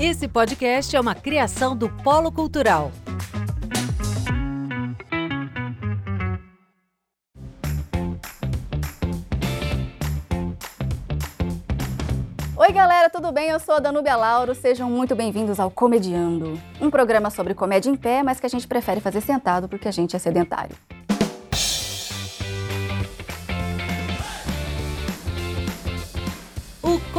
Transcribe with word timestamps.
Esse 0.00 0.28
podcast 0.28 0.94
é 0.94 1.00
uma 1.00 1.12
criação 1.12 1.76
do 1.76 1.90
Polo 1.90 2.30
Cultural. 2.30 2.92
Oi, 12.56 12.72
galera, 12.72 13.10
tudo 13.10 13.32
bem? 13.32 13.48
Eu 13.48 13.58
sou 13.58 13.74
a 13.74 13.80
Danúbia 13.80 14.14
Lauro. 14.14 14.54
Sejam 14.54 14.88
muito 14.88 15.16
bem-vindos 15.16 15.58
ao 15.58 15.68
Comediando, 15.68 16.60
um 16.80 16.90
programa 16.90 17.28
sobre 17.28 17.52
comédia 17.52 17.90
em 17.90 17.96
pé, 17.96 18.22
mas 18.22 18.38
que 18.38 18.46
a 18.46 18.48
gente 18.50 18.68
prefere 18.68 19.00
fazer 19.00 19.20
sentado 19.20 19.68
porque 19.68 19.88
a 19.88 19.92
gente 19.92 20.14
é 20.14 20.18
sedentário. 20.20 20.76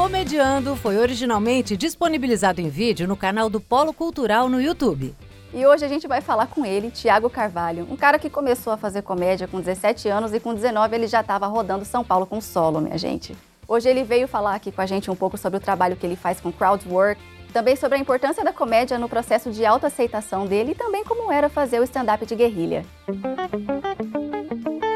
Comediando 0.09 0.75
foi 0.75 0.97
originalmente 0.97 1.77
disponibilizado 1.77 2.59
em 2.59 2.67
vídeo 2.67 3.07
no 3.07 3.15
canal 3.15 3.47
do 3.47 3.61
Polo 3.61 3.93
Cultural 3.93 4.49
no 4.49 4.59
YouTube. 4.59 5.13
E 5.53 5.63
hoje 5.67 5.85
a 5.85 5.87
gente 5.87 6.07
vai 6.07 6.19
falar 6.19 6.47
com 6.47 6.65
ele, 6.65 6.89
Tiago 6.89 7.29
Carvalho, 7.29 7.87
um 7.91 7.95
cara 7.95 8.17
que 8.17 8.27
começou 8.27 8.73
a 8.73 8.77
fazer 8.77 9.03
comédia 9.03 9.47
com 9.47 9.59
17 9.59 10.09
anos 10.09 10.33
e 10.33 10.39
com 10.39 10.55
19 10.55 10.95
ele 10.95 11.05
já 11.05 11.21
estava 11.21 11.45
rodando 11.45 11.85
São 11.85 12.03
Paulo 12.03 12.25
com 12.25 12.41
solo, 12.41 12.81
minha 12.81 12.97
gente. 12.97 13.37
Hoje 13.67 13.87
ele 13.87 14.03
veio 14.03 14.27
falar 14.27 14.55
aqui 14.55 14.71
com 14.71 14.81
a 14.81 14.85
gente 14.87 15.11
um 15.11 15.15
pouco 15.15 15.37
sobre 15.37 15.57
o 15.57 15.61
trabalho 15.61 15.95
que 15.95 16.07
ele 16.07 16.15
faz 16.15 16.41
com 16.41 16.51
crowdwork, 16.51 17.21
também 17.53 17.75
sobre 17.75 17.99
a 17.99 18.01
importância 18.01 18.43
da 18.43 18.51
comédia 18.51 18.97
no 18.97 19.07
processo 19.07 19.51
de 19.51 19.63
autoaceitação 19.63 20.47
dele 20.47 20.71
e 20.71 20.75
também 20.75 21.03
como 21.03 21.31
era 21.31 21.49
fazer 21.49 21.79
o 21.79 21.83
stand-up 21.83 22.25
de 22.25 22.33
guerrilha. 22.33 22.83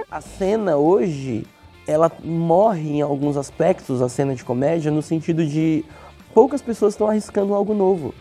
A 0.10 0.22
cena 0.22 0.76
hoje, 0.76 1.46
ela 1.88 2.12
morre 2.24 2.98
em 2.98 3.02
alguns 3.02 3.38
aspectos, 3.38 4.02
a 4.02 4.10
cena 4.10 4.36
de 4.36 4.44
comédia, 4.44 4.92
no 4.92 5.02
sentido 5.02 5.46
de 5.46 5.84
poucas 6.34 6.62
pessoas 6.62 6.94
estão 6.94 7.08
arriscando 7.08 7.54
algo 7.54 7.74
novo. 7.74 8.14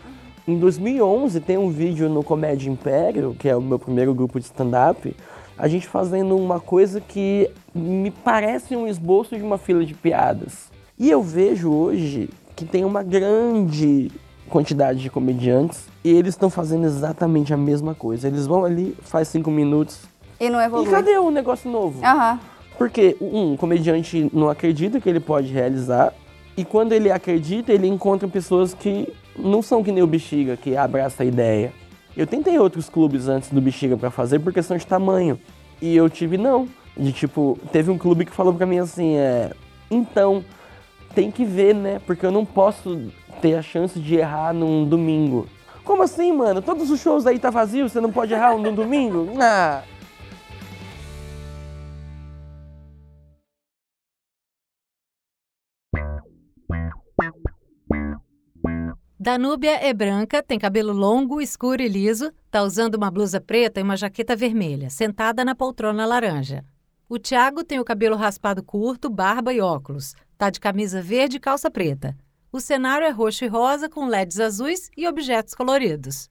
Em 0.47 0.59
2011 0.59 1.39
tem 1.39 1.57
um 1.57 1.69
vídeo 1.69 2.09
no 2.09 2.23
Comédia 2.23 2.69
Império, 2.69 3.35
que 3.39 3.47
é 3.47 3.55
o 3.55 3.61
meu 3.61 3.79
primeiro 3.79 4.13
grupo 4.13 4.39
de 4.39 4.45
stand-up, 4.45 5.15
a 5.57 5.67
gente 5.67 5.87
fazendo 5.87 6.35
uma 6.35 6.59
coisa 6.59 6.99
que 6.99 7.49
me 7.73 8.11
parece 8.11 8.75
um 8.75 8.87
esboço 8.87 9.37
de 9.37 9.43
uma 9.43 9.57
fila 9.57 9.85
de 9.85 9.93
piadas. 9.93 10.69
E 10.99 11.09
eu 11.09 11.21
vejo 11.21 11.71
hoje 11.71 12.29
que 12.55 12.65
tem 12.65 12.83
uma 12.83 13.01
grande 13.01 14.11
quantidade 14.49 14.99
de 14.99 15.09
comediantes 15.09 15.85
e 16.03 16.11
eles 16.11 16.33
estão 16.33 16.49
fazendo 16.49 16.85
exatamente 16.85 17.53
a 17.53 17.57
mesma 17.57 17.95
coisa. 17.95 18.27
Eles 18.27 18.45
vão 18.45 18.65
ali, 18.65 18.95
faz 19.01 19.29
cinco 19.29 19.49
minutos. 19.49 20.01
E 20.39 20.49
não 20.49 20.59
evolui. 20.59 20.87
E 20.87 20.91
cadê 20.91 21.17
o 21.17 21.31
negócio 21.31 21.71
novo? 21.71 22.03
Aham. 22.03 22.39
Porque, 22.83 23.15
um, 23.21 23.53
o 23.53 23.57
comediante 23.57 24.29
não 24.33 24.49
acredita 24.49 24.99
que 24.99 25.07
ele 25.07 25.21
pode 25.21 25.47
realizar, 25.47 26.13
e 26.57 26.65
quando 26.65 26.91
ele 26.91 27.09
acredita, 27.09 27.71
ele 27.71 27.87
encontra 27.87 28.27
pessoas 28.27 28.73
que 28.73 29.07
não 29.39 29.61
são 29.61 29.81
que 29.81 29.89
nem 29.89 30.03
o 30.03 30.05
Bexiga, 30.05 30.57
que 30.57 30.75
abraça 30.75 31.23
a 31.23 31.25
ideia. 31.25 31.71
Eu 32.15 32.27
tentei 32.27 32.59
outros 32.59 32.89
clubes 32.89 33.29
antes 33.29 33.51
do 33.51 33.61
Bexiga 33.61 33.95
pra 33.95 34.11
fazer 34.11 34.39
por 34.39 34.51
questão 34.51 34.75
de 34.75 34.85
tamanho, 34.85 35.39
e 35.81 35.95
eu 35.95 36.09
tive 36.09 36.37
não. 36.37 36.67
De 36.97 37.13
tipo, 37.13 37.57
teve 37.71 37.89
um 37.89 37.97
clube 37.97 38.25
que 38.25 38.33
falou 38.33 38.53
pra 38.53 38.65
mim 38.65 38.79
assim, 38.79 39.15
é, 39.15 39.51
então, 39.89 40.43
tem 41.15 41.31
que 41.31 41.45
ver, 41.45 41.73
né? 41.73 42.01
Porque 42.05 42.25
eu 42.25 42.31
não 42.31 42.43
posso 42.43 42.99
ter 43.41 43.55
a 43.55 43.61
chance 43.61 43.97
de 43.97 44.15
errar 44.15 44.53
num 44.53 44.83
domingo. 44.83 45.47
Como 45.85 46.03
assim, 46.03 46.33
mano? 46.33 46.61
Todos 46.61 46.91
os 46.91 46.99
shows 46.99 47.25
aí 47.25 47.39
tá 47.39 47.49
vazio, 47.49 47.87
você 47.87 48.01
não 48.01 48.11
pode 48.11 48.33
errar 48.33 48.57
num 48.57 48.75
domingo? 48.75 49.29
Ah, 49.39 49.83
Danúbia 59.23 59.77
é 59.81 59.93
branca, 59.93 60.43
tem 60.43 60.59
cabelo 60.59 60.91
longo, 60.91 61.39
escuro 61.39 61.81
e 61.81 61.87
liso, 61.87 62.29
tá 62.51 62.61
usando 62.61 62.95
uma 62.95 63.09
blusa 63.09 63.39
preta 63.39 63.79
e 63.79 63.83
uma 63.83 63.95
jaqueta 63.95 64.35
vermelha, 64.35 64.89
sentada 64.89 65.45
na 65.45 65.55
poltrona 65.55 66.05
laranja. 66.05 66.65
O 67.07 67.17
Tiago 67.17 67.63
tem 67.63 67.79
o 67.79 67.85
cabelo 67.85 68.17
raspado 68.17 68.61
curto, 68.61 69.09
barba 69.09 69.53
e 69.53 69.61
óculos. 69.61 70.13
Tá 70.37 70.49
de 70.49 70.59
camisa 70.59 71.01
verde 71.01 71.37
e 71.37 71.39
calça 71.39 71.71
preta. 71.71 72.17
O 72.51 72.59
cenário 72.59 73.07
é 73.07 73.11
roxo 73.11 73.45
e 73.45 73.47
rosa 73.47 73.87
com 73.87 74.07
LEDs 74.07 74.41
azuis 74.41 74.91
e 74.97 75.07
objetos 75.07 75.55
coloridos. 75.55 76.29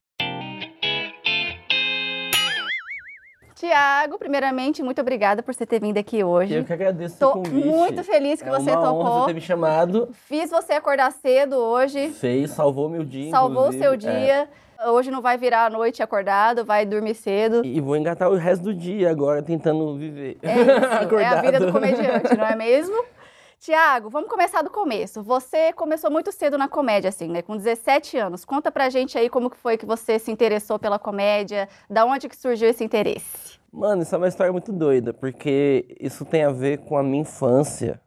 Tiago, 3.67 4.19
primeiramente, 4.19 4.83
muito 4.83 5.01
obrigada 5.01 5.41
por 5.41 5.55
você 5.55 5.65
ter 5.65 5.81
vindo 5.81 5.97
aqui 5.97 6.25
hoje. 6.25 6.53
eu 6.53 6.65
que 6.65 6.73
agradeço 6.73 7.17
Tô 7.17 7.29
o 7.29 7.33
convite. 7.35 7.65
muito 7.65 8.03
feliz 8.03 8.43
que 8.43 8.49
é 8.49 8.51
você 8.51 8.73
uma 8.73 8.83
topou. 8.83 9.07
honra 9.07 9.27
ter 9.27 9.35
me 9.35 9.41
chamado. 9.41 10.09
Fiz 10.27 10.51
você 10.51 10.73
acordar 10.73 11.13
cedo 11.13 11.55
hoje, 11.55 12.09
Fez, 12.11 12.51
salvou 12.51 12.89
meu 12.89 13.05
dia. 13.05 13.31
salvou 13.31 13.69
o 13.69 13.73
seu 13.73 13.93
É. 13.93 13.97
dia. 13.97 14.49
Hoje 14.89 15.13
não 15.13 15.23
vai 15.23 15.39
virar 15.39 15.67
a 15.67 15.71
noite 15.71 16.03
acordado, 16.03 16.65
vai 16.65 16.85
dormir 16.85 17.15
cedo. 17.15 17.65
E 17.65 17.81
vou 17.81 17.97
engatar 17.97 18.29
o 18.29 18.35
resto 18.35 18.65
do 18.65 18.75
dia 18.75 19.09
agora 19.13 19.41
tentando 19.41 19.97
viver. 19.97 20.39
É 20.43 20.55
isso, 20.61 21.15
é 21.21 21.25
a 21.27 21.41
vida 21.41 21.61
do 21.61 21.71
comediante, 21.71 22.37
não 22.37 22.45
é 22.45 22.57
mesmo? 22.57 22.97
Tiago, 23.63 24.11
vamos 24.11 24.29
começar 24.29 24.61
do 24.61 24.71
começo. 24.71 25.23
Você 25.23 25.73
começou 25.75 26.11
muito 26.11 26.33
cedo 26.33 26.59
na 26.59 26.67
comédia, 26.67 27.11
assim, 27.11 27.29
né? 27.29 27.43
Com 27.43 27.57
17 27.57 28.19
anos. 28.19 28.45
Conta 28.45 28.73
pra 28.73 28.91
gente 28.91 29.17
aí 29.17 29.31
como 29.31 29.49
que 29.49 29.57
foi 29.57 29.79
que 29.79 29.87
você 29.87 30.19
se 30.19 30.33
interessou 30.33 30.81
pela 30.81 30.99
comédia, 30.99 31.69
da 31.89 32.05
onde 32.05 32.29
que 32.29 32.37
surgiu 32.37 32.69
esse 32.69 32.83
interesse. 32.83 33.61
Mano, 33.73 34.03
isso 34.03 34.13
é 34.17 34.19
uma 34.19 34.27
história 34.27 34.51
muito 34.51 34.73
doida, 34.73 35.15
porque 35.15 35.97
isso 36.01 36.25
tem 36.25 36.43
a 36.43 36.51
ver 36.51 36.79
com 36.79 36.97
a 36.99 37.05
minha 37.05 37.23
infância, 37.23 38.01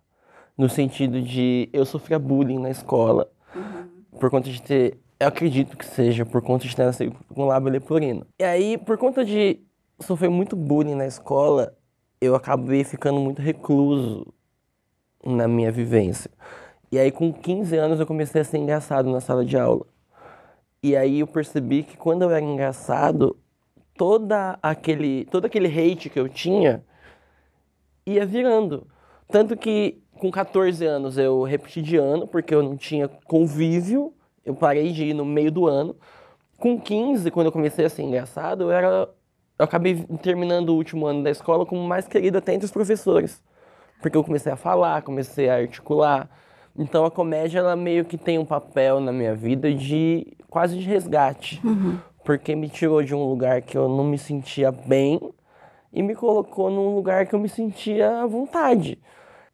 no 0.57 0.67
sentido 0.67 1.21
de 1.21 1.69
eu 1.71 1.85
sofria 1.85 2.19
bullying 2.19 2.59
na 2.59 2.69
escola, 2.69 3.31
por 4.19 4.29
conta 4.29 4.49
de 4.49 4.61
ter, 4.61 4.99
eu 5.17 5.27
acredito 5.29 5.77
que 5.77 5.85
seja, 5.85 6.25
por 6.25 6.41
conta 6.41 6.67
de 6.67 6.75
ter 6.75 6.83
nascido 6.83 7.15
com 7.33 7.45
lábio 7.45 7.71
leporino. 7.71 8.27
E 8.37 8.43
aí, 8.43 8.77
por 8.77 8.97
conta 8.97 9.23
de 9.23 9.61
sofrer 10.01 10.29
muito 10.29 10.53
bullying 10.53 10.95
na 10.95 11.07
escola, 11.07 11.73
eu 12.19 12.35
acabei 12.35 12.83
ficando 12.83 13.21
muito 13.21 13.41
recluso 13.41 14.35
na 15.25 15.47
minha 15.47 15.71
vivência. 15.71 16.29
E 16.91 16.99
aí, 16.99 17.11
com 17.11 17.33
15 17.33 17.75
anos, 17.75 17.99
eu 17.99 18.05
comecei 18.05 18.41
a 18.41 18.43
ser 18.43 18.57
engraçado 18.57 19.09
na 19.09 19.19
sala 19.19 19.43
de 19.43 19.57
aula. 19.57 19.85
E 20.83 20.95
aí 20.95 21.21
eu 21.21 21.27
percebi 21.27 21.83
que 21.83 21.97
quando 21.97 22.21
eu 22.21 22.29
era 22.29 22.45
engraçado, 22.45 23.35
toda 23.97 24.59
aquele, 24.61 25.25
todo 25.25 25.45
aquele 25.45 25.67
hate 25.67 26.09
que 26.09 26.19
eu 26.19 26.29
tinha 26.29 26.83
ia 28.05 28.25
virando. 28.25 28.87
Tanto 29.27 29.57
que 29.57 30.01
com 30.19 30.29
14 30.29 30.85
anos 30.85 31.17
eu 31.17 31.41
repeti 31.43 31.81
de 31.81 31.97
ano, 31.97 32.27
porque 32.27 32.53
eu 32.53 32.61
não 32.61 32.77
tinha 32.77 33.07
convívio, 33.07 34.13
eu 34.45 34.53
parei 34.55 34.91
de 34.91 35.05
ir 35.05 35.13
no 35.13 35.25
meio 35.25 35.51
do 35.51 35.67
ano. 35.67 35.95
Com 36.57 36.79
15, 36.79 37.31
quando 37.31 37.47
eu 37.47 37.51
comecei 37.51 37.85
a 37.85 37.89
ser 37.89 38.03
engraçado, 38.03 38.63
eu 38.63 38.71
era. 38.71 39.09
Eu 39.57 39.65
acabei 39.65 40.05
terminando 40.21 40.69
o 40.69 40.75
último 40.75 41.07
ano 41.07 41.23
da 41.23 41.31
escola 41.31 41.65
como 41.65 41.81
mais 41.81 42.07
querido 42.07 42.37
até 42.37 42.53
entre 42.53 42.65
os 42.65 42.71
professores. 42.71 43.41
Porque 44.01 44.17
eu 44.17 44.23
comecei 44.23 44.51
a 44.51 44.55
falar, 44.55 45.01
comecei 45.01 45.49
a 45.49 45.55
articular. 45.55 46.29
Então 46.77 47.05
a 47.05 47.11
comédia, 47.11 47.59
ela 47.59 47.75
meio 47.75 48.05
que 48.05 48.17
tem 48.17 48.37
um 48.37 48.45
papel 48.45 48.99
na 48.99 49.11
minha 49.11 49.33
vida 49.33 49.73
de 49.73 50.35
quase 50.49 50.77
de 50.77 50.85
resgate. 50.85 51.61
Porque 52.23 52.55
me 52.55 52.69
tirou 52.69 53.03
de 53.03 53.13
um 53.13 53.23
lugar 53.23 53.61
que 53.61 53.77
eu 53.77 53.87
não 53.87 54.03
me 54.03 54.17
sentia 54.17 54.71
bem 54.71 55.19
e 55.93 56.03
me 56.03 56.15
colocou 56.15 56.69
num 56.69 56.93
lugar 56.95 57.25
que 57.25 57.33
eu 57.33 57.39
me 57.39 57.47
sentia 57.47 58.21
à 58.21 58.25
vontade. 58.25 58.99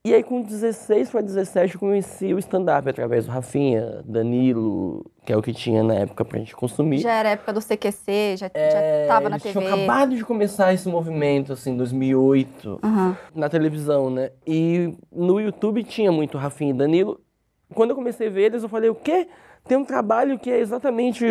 E 0.03 0.15
aí, 0.15 0.23
com 0.23 0.41
16 0.41 1.11
para 1.11 1.21
17, 1.21 1.75
eu 1.75 1.79
conheci 1.79 2.33
o 2.33 2.39
stand-up 2.39 2.89
através 2.89 3.27
do 3.27 3.31
Rafinha, 3.31 4.01
Danilo, 4.03 5.05
que 5.23 5.31
é 5.31 5.37
o 5.37 5.43
que 5.43 5.53
tinha 5.53 5.83
na 5.83 5.93
época 5.93 6.25
pra 6.25 6.39
gente 6.39 6.55
consumir. 6.55 6.97
Já 6.97 7.13
era 7.13 7.29
época 7.29 7.53
do 7.53 7.61
CQC, 7.61 8.35
já, 8.37 8.49
É, 8.51 9.05
já 9.07 9.13
tava 9.13 9.29
na 9.29 9.37
TV. 9.37 9.51
tinham 9.59 9.67
acabado 9.71 10.15
de 10.15 10.25
começar 10.25 10.73
esse 10.73 10.89
movimento, 10.89 11.53
assim, 11.53 11.73
em 11.73 11.77
2008, 11.77 12.79
Aham. 12.83 13.15
na 13.35 13.47
televisão, 13.47 14.09
né? 14.09 14.31
E 14.45 14.91
no 15.11 15.39
YouTube 15.39 15.83
tinha 15.83 16.11
muito 16.11 16.35
Rafinha 16.35 16.71
e 16.71 16.77
Danilo. 16.77 17.21
Quando 17.75 17.91
eu 17.91 17.95
comecei 17.95 18.25
a 18.25 18.31
ver 18.31 18.45
eles, 18.45 18.63
eu 18.63 18.69
falei, 18.69 18.89
o 18.89 18.95
quê? 18.95 19.27
Tem 19.67 19.77
um 19.77 19.85
trabalho 19.85 20.39
que 20.39 20.49
é 20.49 20.57
exatamente 20.57 21.23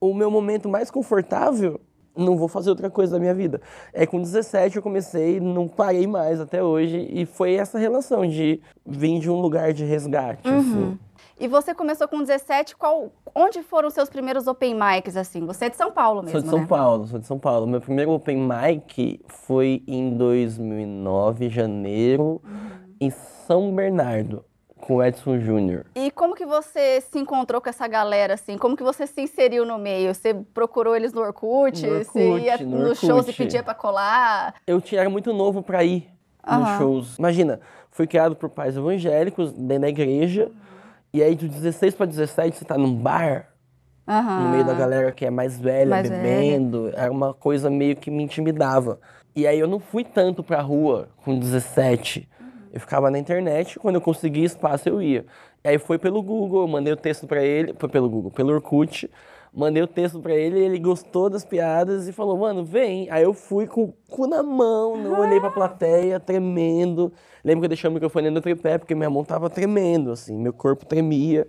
o 0.00 0.14
meu 0.14 0.30
momento 0.30 0.66
mais 0.66 0.90
confortável? 0.90 1.78
Não 2.16 2.36
vou 2.36 2.48
fazer 2.48 2.68
outra 2.70 2.90
coisa 2.90 3.12
da 3.14 3.18
minha 3.18 3.34
vida. 3.34 3.60
É 3.92 4.04
com 4.06 4.20
17 4.20 4.76
eu 4.76 4.82
comecei, 4.82 5.40
não 5.40 5.66
parei 5.66 6.06
mais 6.06 6.40
até 6.40 6.62
hoje. 6.62 7.08
E 7.10 7.24
foi 7.24 7.54
essa 7.54 7.78
relação 7.78 8.26
de 8.26 8.60
vir 8.84 9.18
de 9.18 9.30
um 9.30 9.40
lugar 9.40 9.72
de 9.72 9.84
resgate, 9.84 10.46
Uhum. 10.48 10.58
assim. 10.58 10.98
E 11.40 11.48
você 11.48 11.74
começou 11.74 12.06
com 12.06 12.18
17, 12.20 12.76
qual, 12.76 13.10
onde 13.34 13.62
foram 13.62 13.88
os 13.88 13.94
seus 13.94 14.08
primeiros 14.08 14.46
open 14.46 14.74
mics, 14.74 15.16
assim? 15.16 15.44
Você 15.46 15.64
é 15.64 15.70
de 15.70 15.76
São 15.76 15.90
Paulo 15.90 16.22
mesmo, 16.22 16.32
Sou 16.32 16.42
de 16.42 16.48
São 16.50 16.58
né? 16.60 16.66
Paulo, 16.66 17.06
sou 17.06 17.18
de 17.18 17.26
São 17.26 17.38
Paulo. 17.38 17.66
Meu 17.66 17.80
primeiro 17.80 18.10
open 18.12 18.36
mic 18.46 19.20
foi 19.26 19.82
em 19.88 20.10
2009, 20.16 21.48
janeiro, 21.48 22.40
Uhum. 22.44 22.94
em 23.00 23.10
São 23.10 23.74
Bernardo, 23.74 24.44
com 24.82 24.96
o 24.96 25.02
Edson 25.04 25.38
Júnior. 25.38 25.86
E 25.94 26.10
como 26.10 26.34
que 26.34 26.44
você 26.44 27.00
se 27.00 27.16
encontrou 27.16 27.60
com 27.60 27.68
essa 27.70 27.86
galera, 27.86 28.34
assim? 28.34 28.58
Como 28.58 28.76
que 28.76 28.82
você 28.82 29.06
se 29.06 29.20
inseriu 29.20 29.64
no 29.64 29.78
meio? 29.78 30.12
Você 30.12 30.34
procurou 30.34 30.96
eles 30.96 31.12
no 31.12 31.20
Orkut? 31.20 31.86
No 31.86 32.04
você 32.04 32.28
Orkut, 32.28 32.44
ia 32.44 32.58
no 32.58 32.78
nos 32.88 32.98
shows 32.98 33.26
e 33.26 33.30
Orkut. 33.30 33.36
pedia 33.36 33.62
pra 33.62 33.74
colar? 33.74 34.54
Eu 34.66 34.80
tinha, 34.80 35.00
era 35.02 35.08
muito 35.08 35.32
novo 35.32 35.62
para 35.62 35.84
ir 35.84 36.08
nos 36.44 36.68
shows. 36.78 37.16
Imagina, 37.16 37.60
fui 37.92 38.08
criado 38.08 38.34
por 38.34 38.48
pais 38.50 38.76
evangélicos, 38.76 39.52
dentro 39.52 39.82
da 39.82 39.88
igreja, 39.88 40.50
e 41.14 41.22
aí 41.22 41.36
de 41.36 41.48
16 41.48 41.94
para 41.94 42.06
17 42.06 42.56
você 42.56 42.64
tá 42.64 42.76
num 42.76 42.92
bar, 42.92 43.50
Aham. 44.08 44.40
no 44.40 44.48
meio 44.50 44.64
da 44.64 44.74
galera 44.74 45.12
que 45.12 45.24
é 45.24 45.30
mais 45.30 45.60
velha, 45.60 45.90
Mais 45.90 46.08
velha. 46.08 46.20
bebendo. 46.20 46.90
Era 46.96 47.12
uma 47.12 47.32
coisa 47.32 47.70
meio 47.70 47.94
que 47.94 48.10
me 48.10 48.24
intimidava. 48.24 48.98
E 49.36 49.46
aí 49.46 49.60
eu 49.60 49.68
não 49.68 49.78
fui 49.78 50.02
tanto 50.02 50.42
pra 50.42 50.60
rua 50.60 51.08
com 51.24 51.38
17. 51.38 52.28
Eu 52.72 52.80
ficava 52.80 53.10
na 53.10 53.18
internet, 53.18 53.78
quando 53.78 53.96
eu 53.96 54.00
conseguia 54.00 54.46
espaço 54.46 54.88
eu 54.88 55.02
ia. 55.02 55.26
E 55.62 55.68
aí 55.68 55.78
foi 55.78 55.98
pelo 55.98 56.22
Google, 56.22 56.62
eu 56.62 56.68
mandei 56.68 56.92
o 56.92 56.96
texto 56.96 57.26
pra 57.26 57.42
ele, 57.44 57.74
foi 57.78 57.88
pelo 57.88 58.08
Google, 58.08 58.30
pelo 58.30 58.52
Orkut. 58.54 59.10
Mandei 59.54 59.82
o 59.82 59.86
texto 59.86 60.18
pra 60.18 60.34
ele, 60.34 60.58
ele 60.58 60.78
gostou 60.78 61.28
das 61.28 61.44
piadas 61.44 62.08
e 62.08 62.12
falou, 62.12 62.38
mano, 62.38 62.64
vem. 62.64 63.10
Aí 63.10 63.22
eu 63.22 63.34
fui 63.34 63.66
com 63.66 63.84
o 63.84 63.92
cu 64.08 64.26
na 64.26 64.42
mão, 64.42 64.96
não 64.96 65.20
olhei 65.20 65.38
pra 65.38 65.50
plateia, 65.50 66.18
tremendo. 66.18 67.12
Lembro 67.44 67.60
que 67.60 67.66
eu 67.66 67.68
deixei 67.68 67.90
o 67.90 67.92
microfone 67.92 68.30
no 68.30 68.40
tripé, 68.40 68.78
porque 68.78 68.94
minha 68.94 69.10
mão 69.10 69.22
tava 69.22 69.50
tremendo, 69.50 70.10
assim, 70.10 70.34
meu 70.38 70.54
corpo 70.54 70.86
tremia. 70.86 71.46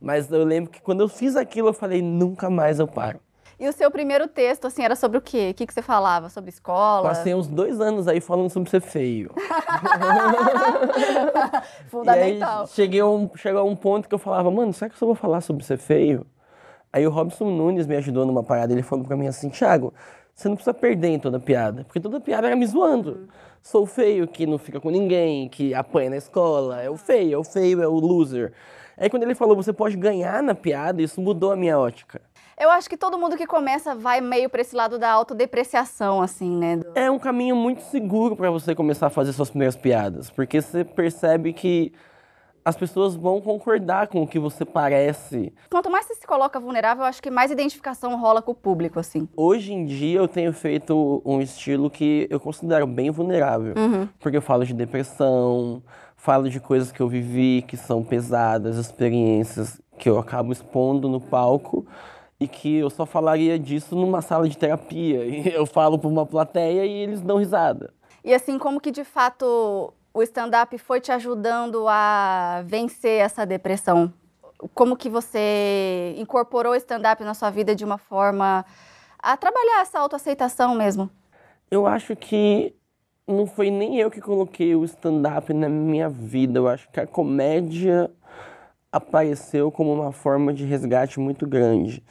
Mas 0.00 0.30
eu 0.32 0.44
lembro 0.44 0.70
que 0.70 0.80
quando 0.80 1.02
eu 1.02 1.08
fiz 1.08 1.36
aquilo, 1.36 1.68
eu 1.68 1.74
falei, 1.74 2.00
nunca 2.00 2.48
mais 2.48 2.78
eu 2.78 2.88
paro. 2.88 3.20
E 3.62 3.68
o 3.68 3.72
seu 3.72 3.88
primeiro 3.92 4.26
texto, 4.26 4.64
assim, 4.64 4.82
era 4.82 4.96
sobre 4.96 5.18
o 5.18 5.20
quê? 5.20 5.50
O 5.52 5.54
que, 5.54 5.68
que 5.68 5.72
você 5.72 5.82
falava? 5.82 6.28
Sobre 6.28 6.50
escola? 6.50 7.08
Passei 7.08 7.32
uns 7.32 7.46
dois 7.46 7.80
anos 7.80 8.08
aí 8.08 8.20
falando 8.20 8.50
sobre 8.50 8.68
ser 8.68 8.80
feio. 8.80 9.30
Fundamental. 11.86 12.66
Cheguei 12.66 12.98
a 12.98 13.06
um, 13.06 13.30
chegou 13.36 13.60
a 13.60 13.64
um 13.64 13.76
ponto 13.76 14.08
que 14.08 14.14
eu 14.16 14.18
falava, 14.18 14.50
mano, 14.50 14.72
será 14.72 14.88
que 14.88 14.96
eu 14.96 14.98
só 14.98 15.06
vou 15.06 15.14
falar 15.14 15.40
sobre 15.42 15.64
ser 15.64 15.78
feio? 15.78 16.26
Aí 16.92 17.06
o 17.06 17.10
Robson 17.10 17.44
Nunes 17.44 17.86
me 17.86 17.94
ajudou 17.94 18.26
numa 18.26 18.42
parada, 18.42 18.72
ele 18.72 18.82
falou 18.82 19.04
pra 19.04 19.16
mim 19.16 19.28
assim, 19.28 19.48
Thiago, 19.48 19.94
você 20.34 20.48
não 20.48 20.56
precisa 20.56 20.74
perder 20.74 21.10
em 21.10 21.20
toda 21.20 21.38
piada, 21.38 21.84
porque 21.84 22.00
toda 22.00 22.20
piada 22.20 22.48
era 22.48 22.56
me 22.56 22.66
zoando. 22.66 23.28
Sou 23.62 23.86
feio, 23.86 24.26
que 24.26 24.44
não 24.44 24.58
fica 24.58 24.80
com 24.80 24.90
ninguém, 24.90 25.48
que 25.48 25.72
apanha 25.72 26.10
na 26.10 26.16
escola, 26.16 26.82
é 26.82 26.90
o 26.90 26.96
feio, 26.96 27.34
é 27.34 27.38
o 27.38 27.44
feio, 27.44 27.80
é 27.80 27.86
o 27.86 27.94
loser. 27.94 28.52
Aí 28.98 29.08
quando 29.08 29.22
ele 29.22 29.36
falou, 29.36 29.54
você 29.54 29.72
pode 29.72 29.96
ganhar 29.96 30.42
na 30.42 30.52
piada, 30.52 31.00
isso 31.00 31.20
mudou 31.20 31.52
a 31.52 31.56
minha 31.56 31.78
ótica. 31.78 32.20
Eu 32.58 32.70
acho 32.70 32.88
que 32.88 32.96
todo 32.96 33.18
mundo 33.18 33.36
que 33.36 33.46
começa 33.46 33.94
vai 33.94 34.20
meio 34.20 34.48
pra 34.50 34.60
esse 34.60 34.74
lado 34.76 34.98
da 34.98 35.10
autodepreciação, 35.10 36.20
assim, 36.22 36.50
né? 36.56 36.76
Do- 36.76 36.92
É 36.94 37.10
um 37.10 37.18
caminho 37.18 37.56
muito 37.56 37.82
seguro 37.82 38.36
para 38.36 38.50
você 38.50 38.74
começar 38.74 39.06
a 39.06 39.10
fazer 39.10 39.32
suas 39.32 39.50
primeiras 39.50 39.76
piadas, 39.76 40.30
porque 40.30 40.60
você 40.60 40.84
percebe 40.84 41.52
que 41.52 41.92
as 42.64 42.76
pessoas 42.76 43.16
vão 43.16 43.40
concordar 43.40 44.06
com 44.06 44.22
o 44.22 44.26
que 44.26 44.38
você 44.38 44.64
parece. 44.64 45.52
Quanto 45.68 45.90
mais 45.90 46.06
você 46.06 46.14
se 46.14 46.26
coloca 46.26 46.60
vulnerável, 46.60 47.02
eu 47.02 47.08
acho 47.08 47.20
que 47.20 47.30
mais 47.30 47.50
identificação 47.50 48.16
rola 48.20 48.40
com 48.40 48.52
o 48.52 48.54
público, 48.54 49.00
assim. 49.00 49.28
Hoje 49.36 49.72
em 49.72 49.84
dia 49.84 50.18
eu 50.20 50.28
tenho 50.28 50.52
feito 50.52 51.20
um 51.24 51.40
estilo 51.40 51.90
que 51.90 52.28
eu 52.30 52.38
considero 52.38 52.86
bem 52.86 53.10
vulnerável, 53.10 53.74
porque 54.20 54.36
eu 54.36 54.42
falo 54.42 54.64
de 54.64 54.72
depressão, 54.74 55.82
falo 56.16 56.48
de 56.48 56.60
coisas 56.60 56.92
que 56.92 57.00
eu 57.00 57.08
vivi 57.08 57.64
que 57.66 57.76
são 57.76 58.04
pesadas, 58.04 58.76
experiências 58.76 59.80
que 59.98 60.08
eu 60.08 60.16
acabo 60.18 60.52
expondo 60.52 61.08
no 61.08 61.20
palco 61.20 61.84
e 62.42 62.48
que 62.48 62.78
eu 62.78 62.90
só 62.90 63.06
falaria 63.06 63.58
disso 63.58 63.94
numa 63.94 64.20
sala 64.20 64.48
de 64.48 64.58
terapia. 64.58 65.22
E 65.32 65.48
eu 65.54 65.64
falo 65.64 65.98
para 65.98 66.08
uma 66.08 66.26
plateia 66.26 66.84
e 66.84 66.92
eles 66.92 67.20
dão 67.20 67.38
risada. 67.38 67.92
E 68.24 68.34
assim, 68.34 68.58
como 68.58 68.80
que 68.80 68.90
de 68.90 69.04
fato 69.04 69.92
o 70.12 70.22
stand-up 70.22 70.76
foi 70.78 71.00
te 71.00 71.10
ajudando 71.10 71.86
a 71.88 72.62
vencer 72.66 73.20
essa 73.20 73.46
depressão? 73.46 74.12
Como 74.74 74.96
que 74.96 75.08
você 75.08 76.14
incorporou 76.18 76.72
o 76.72 76.76
stand-up 76.76 77.22
na 77.24 77.34
sua 77.34 77.50
vida 77.50 77.74
de 77.74 77.84
uma 77.84 77.98
forma 77.98 78.64
a 79.18 79.36
trabalhar 79.36 79.80
essa 79.80 79.98
autoaceitação 79.98 80.74
mesmo? 80.74 81.10
Eu 81.70 81.86
acho 81.86 82.14
que 82.14 82.74
não 83.26 83.46
foi 83.46 83.70
nem 83.70 83.98
eu 83.98 84.10
que 84.10 84.20
coloquei 84.20 84.74
o 84.74 84.84
stand-up 84.84 85.52
na 85.52 85.68
minha 85.68 86.08
vida. 86.08 86.58
Eu 86.58 86.68
acho 86.68 86.90
que 86.90 87.00
a 87.00 87.06
comédia 87.06 88.10
apareceu 88.92 89.72
como 89.72 89.92
uma 89.92 90.12
forma 90.12 90.52
de 90.52 90.64
resgate 90.64 91.18
muito 91.18 91.46
grande. 91.46 92.04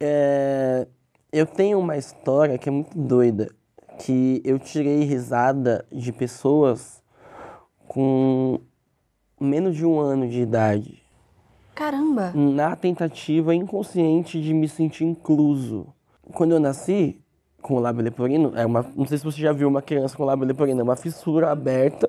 É, 0.00 0.86
Eu 1.32 1.46
tenho 1.46 1.78
uma 1.78 1.96
história 1.96 2.58
que 2.58 2.68
é 2.68 2.72
muito 2.72 2.96
doida, 2.96 3.48
que 3.98 4.40
eu 4.44 4.58
tirei 4.58 5.04
risada 5.04 5.84
de 5.90 6.12
pessoas 6.12 7.02
com 7.88 8.60
menos 9.40 9.76
de 9.76 9.84
um 9.84 9.98
ano 9.98 10.28
de 10.28 10.40
idade 10.40 11.02
Caramba! 11.74 12.32
na 12.34 12.74
tentativa 12.74 13.54
inconsciente 13.54 14.40
de 14.40 14.54
me 14.54 14.68
sentir 14.68 15.04
incluso. 15.04 15.86
Quando 16.32 16.52
eu 16.52 16.60
nasci 16.60 17.20
com 17.60 17.74
o 17.74 17.80
lábio 17.80 18.02
leporino, 18.02 18.52
é 18.54 18.64
uma, 18.64 18.84
não 18.96 19.06
sei 19.06 19.18
se 19.18 19.24
você 19.24 19.40
já 19.40 19.52
viu 19.52 19.68
uma 19.68 19.82
criança 19.82 20.16
com 20.16 20.24
lábio 20.24 20.46
leporino, 20.46 20.80
é 20.80 20.82
uma 20.82 20.96
fissura 20.96 21.50
aberta. 21.50 22.08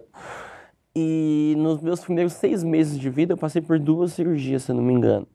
E 0.96 1.54
nos 1.58 1.82
meus 1.82 2.00
primeiros 2.00 2.34
seis 2.34 2.64
meses 2.64 2.98
de 3.00 3.10
vida 3.10 3.34
eu 3.34 3.38
passei 3.38 3.62
por 3.62 3.78
duas 3.78 4.14
cirurgias, 4.14 4.64
se 4.64 4.72
eu 4.72 4.76
não 4.76 4.84
me 4.84 4.94
engano. 4.94 5.28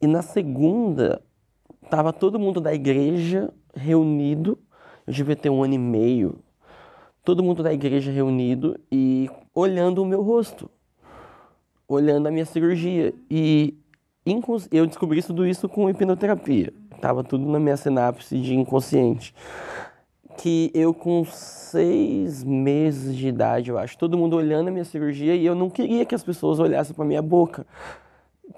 E 0.00 0.06
na 0.06 0.22
segunda, 0.22 1.22
tava 1.90 2.12
todo 2.12 2.38
mundo 2.38 2.60
da 2.60 2.72
igreja 2.72 3.52
reunido. 3.74 4.58
Eu 5.06 5.12
devia 5.12 5.36
ter 5.36 5.50
um 5.50 5.62
ano 5.62 5.74
e 5.74 5.78
meio. 5.78 6.38
Todo 7.24 7.42
mundo 7.42 7.62
da 7.62 7.72
igreja 7.72 8.10
reunido 8.10 8.78
e 8.90 9.28
olhando 9.54 10.02
o 10.02 10.06
meu 10.06 10.22
rosto 10.22 10.70
olhando 11.94 12.28
a 12.28 12.30
minha 12.30 12.46
cirurgia. 12.46 13.12
E 13.30 13.76
eu 14.70 14.86
descobri 14.86 15.22
tudo 15.22 15.46
isso 15.46 15.68
com 15.68 15.90
hipnoterapia. 15.90 16.72
Tava 17.00 17.24
tudo 17.24 17.48
na 17.50 17.58
minha 17.58 17.76
sinapse 17.76 18.38
de 18.38 18.54
inconsciente. 18.54 19.34
Que 20.38 20.70
eu, 20.72 20.94
com 20.94 21.24
seis 21.24 22.44
meses 22.44 23.16
de 23.16 23.28
idade, 23.28 23.70
eu 23.70 23.78
acho, 23.78 23.98
todo 23.98 24.16
mundo 24.16 24.36
olhando 24.36 24.68
a 24.68 24.70
minha 24.70 24.84
cirurgia 24.84 25.34
e 25.34 25.44
eu 25.44 25.54
não 25.54 25.68
queria 25.68 26.06
que 26.06 26.14
as 26.14 26.22
pessoas 26.22 26.58
olhassem 26.60 26.94
pra 26.94 27.04
minha 27.04 27.20
boca. 27.20 27.66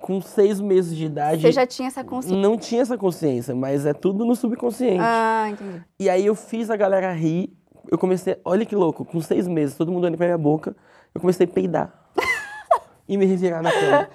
Com 0.02 0.20
seis 0.20 0.60
meses 0.60 0.96
de 0.96 1.06
idade, 1.06 1.43
Você 1.43 1.52
já 1.52 1.64
tinha 1.64 1.87
essa 1.87 2.02
consciência? 2.02 2.37
não 2.37 2.58
tinha 2.58 2.82
essa 2.82 2.99
consciência, 2.99 3.54
mas 3.54 3.87
é 3.87 3.94
tudo 3.94 4.25
no 4.25 4.34
subconsciente. 4.34 5.00
Ah, 5.00 5.46
entendi. 5.49 5.81
E 5.99 6.10
aí 6.10 6.26
eu 6.26 6.34
fiz 6.34 6.70
a 6.70 6.76
galera 6.76 7.12
rir. 7.12 7.56
Eu 7.88 7.96
comecei, 7.96 8.37
olha 8.44 8.66
que 8.66 8.75
louco, 8.75 9.04
com 9.04 9.20
seis 9.20 9.46
meses, 9.46 9.76
todo 9.76 9.93
mundo 9.93 10.02
olhando 10.02 10.16
pra 10.16 10.26
minha 10.26 10.38
boca, 10.38 10.75
eu 11.14 11.20
comecei 11.20 11.46
a 11.46 11.49
peidar. 11.49 11.93
e 13.08 13.16
me 13.16 13.25
revirar 13.26 13.62
na 13.62 13.70
cama. 13.70 14.08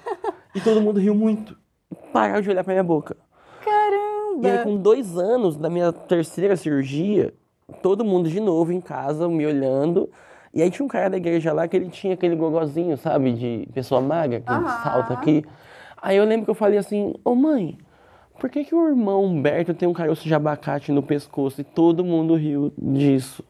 E 0.54 0.60
todo 0.60 0.80
mundo 0.82 1.00
riu 1.00 1.14
muito. 1.14 1.56
E 1.90 1.94
pararam 2.12 2.42
de 2.42 2.50
olhar 2.50 2.62
pra 2.62 2.74
minha 2.74 2.84
boca. 2.84 3.16
Caramba! 3.64 4.46
E 4.46 4.50
aí, 4.50 4.58
com 4.58 4.76
dois 4.76 5.16
anos 5.16 5.56
da 5.56 5.70
minha 5.70 5.90
terceira 5.90 6.54
cirurgia, 6.54 7.32
todo 7.82 8.04
mundo 8.04 8.28
de 8.28 8.40
novo 8.40 8.72
em 8.72 8.80
casa, 8.80 9.26
me 9.26 9.46
olhando. 9.46 10.10
E 10.52 10.60
aí 10.62 10.70
tinha 10.70 10.84
um 10.84 10.88
cara 10.88 11.08
da 11.08 11.16
igreja 11.16 11.52
lá 11.52 11.66
que 11.66 11.76
ele 11.76 11.88
tinha 11.88 12.14
aquele 12.14 12.34
gogozinho, 12.36 12.96
sabe, 12.96 13.32
de 13.32 13.68
pessoa 13.72 14.00
magra, 14.02 14.40
que 14.40 14.52
Aham. 14.52 14.82
salta 14.82 15.14
aqui. 15.14 15.44
Aí 16.00 16.16
eu 16.16 16.24
lembro 16.24 16.44
que 16.44 16.50
eu 16.50 16.54
falei 16.54 16.78
assim, 16.78 17.14
ô 17.24 17.34
mãe, 17.34 17.76
por 18.38 18.48
que, 18.48 18.64
que 18.64 18.74
o 18.74 18.88
irmão 18.88 19.24
Humberto 19.24 19.74
tem 19.74 19.88
um 19.88 19.92
caroço 19.92 20.24
de 20.24 20.34
abacate 20.34 20.92
no 20.92 21.02
pescoço? 21.02 21.60
E 21.60 21.64
todo 21.64 22.04
mundo 22.04 22.36
riu 22.36 22.72
disso. 22.78 23.44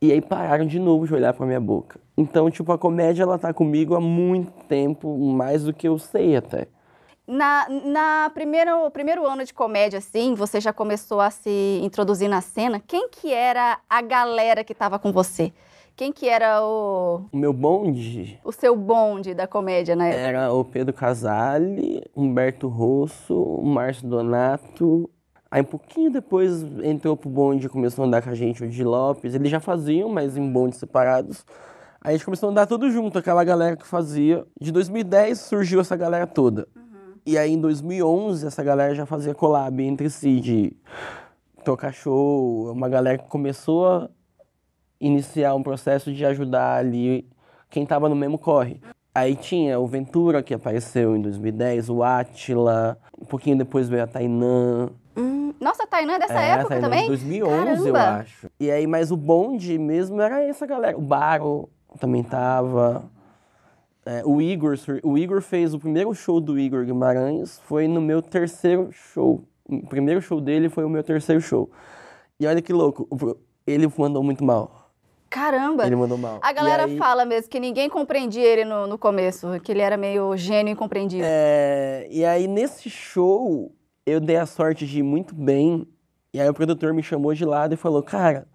E 0.00 0.10
aí 0.12 0.20
pararam 0.20 0.66
de 0.66 0.78
novo 0.78 1.06
de 1.06 1.14
olhar 1.14 1.32
pra 1.32 1.46
minha 1.46 1.60
boca. 1.60 2.00
Então, 2.16 2.50
tipo, 2.50 2.72
a 2.72 2.78
comédia, 2.78 3.22
ela 3.22 3.38
tá 3.38 3.52
comigo 3.52 3.94
há 3.94 4.00
muito 4.00 4.50
tempo, 4.64 5.16
mais 5.16 5.64
do 5.64 5.72
que 5.72 5.88
eu 5.88 5.98
sei 5.98 6.36
até. 6.36 6.66
Na, 7.26 7.66
na 7.68 8.30
primeiro, 8.34 8.90
primeiro 8.90 9.24
ano 9.26 9.44
de 9.44 9.54
comédia, 9.54 9.98
assim, 9.98 10.34
você 10.34 10.60
já 10.60 10.72
começou 10.72 11.20
a 11.20 11.30
se 11.30 11.80
introduzir 11.82 12.28
na 12.28 12.40
cena. 12.40 12.80
Quem 12.84 13.08
que 13.08 13.32
era 13.32 13.78
a 13.88 14.02
galera 14.02 14.64
que 14.64 14.72
estava 14.72 14.98
com 14.98 15.12
você? 15.12 15.52
Quem 16.02 16.12
que 16.12 16.28
era 16.28 16.60
o, 16.66 17.26
O 17.32 17.36
meu 17.36 17.52
bonde 17.52 18.36
o 18.44 18.50
seu 18.50 18.74
bonde 18.74 19.34
da 19.34 19.46
comédia 19.46 19.94
na 19.94 20.08
época? 20.08 20.20
Era 20.20 20.52
o 20.52 20.64
Pedro 20.64 20.92
Casale, 20.92 22.02
Humberto 22.16 22.66
Rosso, 22.66 23.40
o 23.40 23.64
Márcio 23.64 24.08
Donato. 24.08 25.08
Aí 25.48 25.62
um 25.62 25.64
pouquinho 25.64 26.10
depois 26.10 26.64
entrou 26.82 27.16
pro 27.16 27.30
bonde 27.30 27.66
e 27.66 27.68
começou 27.68 28.02
a 28.02 28.08
andar 28.08 28.20
com 28.20 28.30
a 28.30 28.34
gente 28.34 28.64
o 28.64 28.68
Di 28.68 28.82
Lopes. 28.82 29.32
Eles 29.32 29.48
já 29.48 29.60
faziam, 29.60 30.08
mas 30.08 30.36
em 30.36 30.50
bondes 30.50 30.80
separados. 30.80 31.46
Aí 32.00 32.14
a 32.14 32.16
gente 32.16 32.24
começou 32.24 32.48
a 32.48 32.50
andar 32.50 32.66
tudo 32.66 32.90
junto, 32.90 33.16
aquela 33.16 33.44
galera 33.44 33.76
que 33.76 33.86
fazia. 33.86 34.44
De 34.60 34.72
2010 34.72 35.38
surgiu 35.38 35.80
essa 35.80 35.94
galera 35.94 36.26
toda. 36.26 36.66
E 37.24 37.38
aí 37.38 37.52
em 37.52 37.60
2011 37.60 38.44
essa 38.44 38.64
galera 38.64 38.92
já 38.92 39.06
fazia 39.06 39.36
collab 39.36 39.80
entre 39.80 40.10
si, 40.10 40.40
de 40.40 40.76
tocar 41.64 41.92
show. 41.92 42.72
Uma 42.72 42.88
galera 42.88 43.18
que 43.18 43.28
começou 43.28 43.86
a 43.86 44.10
iniciar 45.02 45.54
um 45.54 45.62
processo 45.62 46.12
de 46.12 46.24
ajudar 46.24 46.78
ali 46.78 47.28
quem 47.68 47.84
tava 47.84 48.08
no 48.08 48.14
mesmo 48.14 48.38
corre. 48.38 48.80
Aí 49.14 49.34
tinha 49.34 49.78
o 49.78 49.86
Ventura, 49.86 50.42
que 50.42 50.54
apareceu 50.54 51.16
em 51.16 51.20
2010, 51.20 51.90
o 51.90 52.02
Átila, 52.02 52.96
um 53.20 53.26
pouquinho 53.26 53.58
depois 53.58 53.88
veio 53.88 54.04
a 54.04 54.06
Tainã. 54.06 54.88
Hum, 55.16 55.52
nossa, 55.60 55.82
a 55.82 55.86
Tainã 55.86 56.14
é 56.14 56.18
dessa 56.18 56.40
é, 56.40 56.48
época 56.50 56.68
Tainã 56.68 56.88
também? 56.88 57.02
de 57.02 57.08
2011, 57.08 57.88
eu 57.88 57.92
Caramba! 57.92 58.20
acho. 58.20 58.50
E 58.58 58.70
aí, 58.70 58.86
mas 58.86 59.10
o 59.10 59.16
bonde 59.16 59.76
mesmo 59.78 60.20
era 60.20 60.42
essa 60.44 60.64
galera. 60.64 60.96
O 60.96 61.00
Baro 61.00 61.68
também 61.98 62.22
tava. 62.22 63.04
É, 64.06 64.22
o 64.24 64.40
Igor, 64.40 64.76
o 65.02 65.18
Igor 65.18 65.42
fez 65.42 65.74
o 65.74 65.78
primeiro 65.78 66.12
show 66.14 66.40
do 66.40 66.58
Igor 66.58 66.84
Guimarães, 66.84 67.60
foi 67.66 67.86
no 67.86 68.00
meu 68.00 68.22
terceiro 68.22 68.90
show. 68.92 69.44
O 69.68 69.86
primeiro 69.86 70.22
show 70.22 70.40
dele 70.40 70.68
foi 70.68 70.84
o 70.84 70.88
meu 70.88 71.02
terceiro 71.02 71.40
show. 71.40 71.70
E 72.40 72.46
olha 72.46 72.62
que 72.62 72.72
louco, 72.72 73.06
ele 73.66 73.86
mandou 73.96 74.22
muito 74.22 74.42
mal. 74.42 74.81
Caramba! 75.32 75.86
Ele 75.86 75.96
mandou 75.96 76.18
mal. 76.18 76.38
A 76.42 76.52
galera 76.52 76.84
aí- 76.84 76.98
fala 76.98 77.24
mesmo 77.24 77.48
que 77.48 77.58
ninguém 77.58 77.88
compreendia 77.88 78.44
ele 78.44 78.66
no, 78.66 78.86
no 78.86 78.98
começo, 78.98 79.58
que 79.60 79.72
ele 79.72 79.80
era 79.80 79.96
meio 79.96 80.36
gênio 80.36 80.72
incompreendido. 80.72 81.24
É, 81.26 82.06
e 82.10 82.22
aí, 82.22 82.46
nesse 82.46 82.90
show, 82.90 83.74
eu 84.04 84.20
dei 84.20 84.36
a 84.36 84.44
sorte 84.44 84.86
de 84.86 84.98
ir 84.98 85.02
muito 85.02 85.34
bem. 85.34 85.88
E 86.34 86.40
aí 86.40 86.46
o 86.46 86.52
produtor 86.52 86.92
me 86.92 87.02
chamou 87.02 87.32
de 87.32 87.46
lado 87.46 87.72
e 87.72 87.78
falou: 87.78 88.02
Cara, 88.02 88.46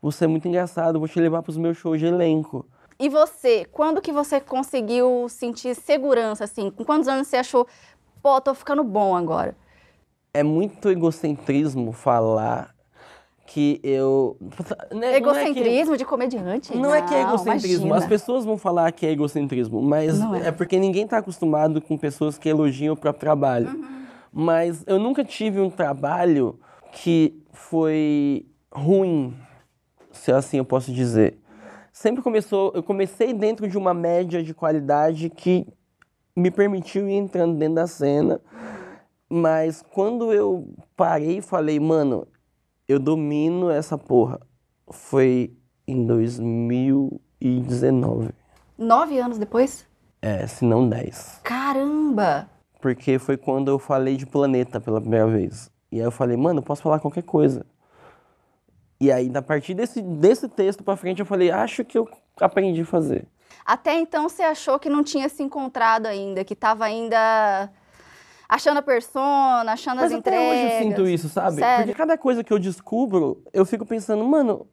você 0.00 0.24
é 0.24 0.28
muito 0.28 0.46
engraçado, 0.46 1.00
vou 1.00 1.08
te 1.08 1.18
levar 1.18 1.42
para 1.42 1.50
os 1.50 1.56
meus 1.56 1.76
shows 1.76 1.98
de 1.98 2.06
elenco. 2.06 2.64
E 2.96 3.08
você, 3.08 3.64
quando 3.64 4.00
que 4.00 4.12
você 4.12 4.40
conseguiu 4.40 5.26
sentir 5.28 5.74
segurança, 5.74 6.44
assim? 6.44 6.70
Com 6.70 6.84
quantos 6.84 7.08
anos 7.08 7.26
você 7.26 7.38
achou, 7.38 7.66
pô, 8.22 8.40
tô 8.40 8.54
ficando 8.54 8.84
bom 8.84 9.16
agora? 9.16 9.56
É 10.32 10.44
muito 10.44 10.88
egocentrismo 10.88 11.90
falar 11.90 12.72
que 13.50 13.80
eu. 13.82 14.36
Né, 14.94 15.16
egocentrismo 15.16 15.94
é 15.94 15.96
que, 15.96 15.98
de 15.98 16.04
comediante? 16.04 16.74
Não, 16.74 16.82
não, 16.82 16.94
é 16.94 17.02
que 17.02 17.14
é 17.14 17.22
egocentrismo. 17.22 17.86
Imagina. 17.86 17.96
As 17.96 18.06
pessoas 18.06 18.44
vão 18.44 18.56
falar 18.56 18.90
que 18.92 19.06
é 19.06 19.10
egocentrismo, 19.10 19.82
mas 19.82 20.20
é. 20.20 20.48
é. 20.48 20.52
porque 20.52 20.78
ninguém 20.78 21.04
está 21.04 21.18
acostumado 21.18 21.80
com 21.80 21.96
pessoas 21.96 22.38
que 22.38 22.48
elogiam 22.48 22.94
o 22.94 22.96
próprio 22.96 23.20
trabalho. 23.20 23.68
Uhum. 23.68 24.04
Mas 24.32 24.84
eu 24.86 24.98
nunca 24.98 25.24
tive 25.24 25.60
um 25.60 25.70
trabalho 25.70 26.58
que 26.92 27.40
foi 27.52 28.46
ruim, 28.72 29.34
se 30.12 30.32
assim 30.32 30.58
eu 30.58 30.64
posso 30.64 30.92
dizer. 30.92 31.38
Sempre 31.92 32.22
começou, 32.22 32.72
eu 32.74 32.82
comecei 32.82 33.32
dentro 33.32 33.68
de 33.68 33.76
uma 33.76 33.92
média 33.92 34.42
de 34.42 34.54
qualidade 34.54 35.28
que 35.28 35.66
me 36.36 36.50
permitiu 36.50 37.08
ir 37.08 37.14
entrando 37.14 37.56
dentro 37.56 37.76
da 37.76 37.86
cena. 37.86 38.40
Mas 39.28 39.84
quando 39.92 40.32
eu 40.32 40.68
parei 40.96 41.38
e 41.38 41.42
falei, 41.42 41.78
mano, 41.78 42.26
eu 42.90 42.98
domino 42.98 43.70
essa 43.70 43.96
porra, 43.96 44.40
foi 44.90 45.56
em 45.86 46.04
2019. 46.04 48.30
Nove 48.76 49.20
anos 49.20 49.38
depois? 49.38 49.86
É, 50.20 50.44
se 50.48 50.64
não 50.64 50.88
dez. 50.88 51.38
Caramba! 51.44 52.50
Porque 52.80 53.20
foi 53.20 53.36
quando 53.36 53.70
eu 53.70 53.78
falei 53.78 54.16
de 54.16 54.26
planeta 54.26 54.80
pela 54.80 55.00
primeira 55.00 55.28
vez. 55.28 55.70
E 55.92 56.00
aí 56.00 56.04
eu 56.04 56.10
falei, 56.10 56.36
mano, 56.36 56.58
eu 56.58 56.64
posso 56.64 56.82
falar 56.82 56.98
qualquer 56.98 57.22
coisa. 57.22 57.64
E 59.00 59.12
aí, 59.12 59.30
a 59.32 59.42
partir 59.42 59.74
desse, 59.74 60.02
desse 60.02 60.48
texto 60.48 60.82
pra 60.82 60.96
frente, 60.96 61.20
eu 61.20 61.26
falei, 61.26 61.52
acho 61.52 61.84
que 61.84 61.96
eu 61.96 62.08
aprendi 62.40 62.80
a 62.80 62.86
fazer. 62.86 63.28
Até 63.64 63.94
então 63.94 64.28
você 64.28 64.42
achou 64.42 64.80
que 64.80 64.90
não 64.90 65.04
tinha 65.04 65.28
se 65.28 65.44
encontrado 65.44 66.06
ainda, 66.06 66.44
que 66.44 66.56
tava 66.56 66.86
ainda 66.86 67.70
achando 68.50 68.78
a 68.78 68.82
persona, 68.82 69.72
achando 69.72 69.98
Mas 69.98 70.12
as 70.12 70.18
entregas. 70.18 70.44
Mas 70.44 70.58
hoje 70.58 70.74
eu 70.74 70.82
sinto 70.82 71.08
isso, 71.08 71.28
sabe? 71.28 71.60
Sério? 71.60 71.86
Porque 71.86 71.96
cada 71.96 72.18
coisa 72.18 72.42
que 72.42 72.52
eu 72.52 72.58
descubro, 72.58 73.44
eu 73.52 73.64
fico 73.64 73.86
pensando, 73.86 74.24
mano, 74.24 74.66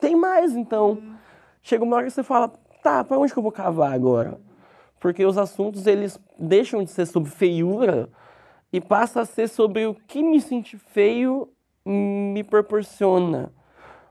tem 0.00 0.16
mais 0.16 0.56
então. 0.56 0.92
Hum. 0.92 1.14
Chega 1.62 1.84
uma 1.84 1.94
hora 1.94 2.06
que 2.06 2.10
você 2.10 2.24
fala, 2.24 2.52
tá, 2.82 3.04
pra 3.04 3.16
onde 3.16 3.32
que 3.32 3.38
eu 3.38 3.42
vou 3.42 3.52
cavar 3.52 3.92
agora? 3.92 4.40
Porque 4.98 5.24
os 5.24 5.38
assuntos, 5.38 5.86
eles 5.86 6.18
deixam 6.36 6.82
de 6.82 6.90
ser 6.90 7.06
sobre 7.06 7.30
feiura 7.30 8.08
e 8.72 8.80
passa 8.80 9.20
a 9.20 9.24
ser 9.24 9.48
sobre 9.48 9.86
o 9.86 9.94
que 9.94 10.22
me 10.22 10.40
sentir 10.40 10.78
feio 10.78 11.48
me 11.86 12.42
proporciona 12.42 13.52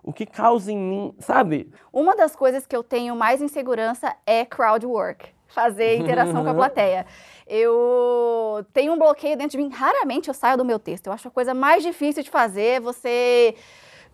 o 0.01 0.13
que 0.13 0.25
causa 0.25 0.71
em 0.71 0.77
mim, 0.77 1.15
sabe? 1.19 1.71
Uma 1.91 2.15
das 2.15 2.35
coisas 2.35 2.65
que 2.65 2.75
eu 2.75 2.83
tenho 2.83 3.15
mais 3.15 3.41
insegurança 3.41 4.15
é 4.25 4.45
crowd 4.45 4.85
work, 4.85 5.29
fazer 5.47 5.97
interação 5.97 6.43
com 6.43 6.49
a 6.49 6.53
plateia. 6.53 7.05
Eu 7.49 8.63
tenho 8.71 8.93
um 8.93 8.97
bloqueio 8.99 9.35
dentro 9.35 9.57
de 9.57 9.63
mim, 9.63 9.69
raramente 9.69 10.27
eu 10.27 10.35
saio 10.35 10.55
do 10.55 10.63
meu 10.63 10.77
texto. 10.77 11.07
Eu 11.07 11.13
acho 11.13 11.27
a 11.27 11.31
coisa 11.31 11.51
mais 11.51 11.81
difícil 11.81 12.21
de 12.21 12.29
fazer, 12.29 12.79
você 12.79 13.55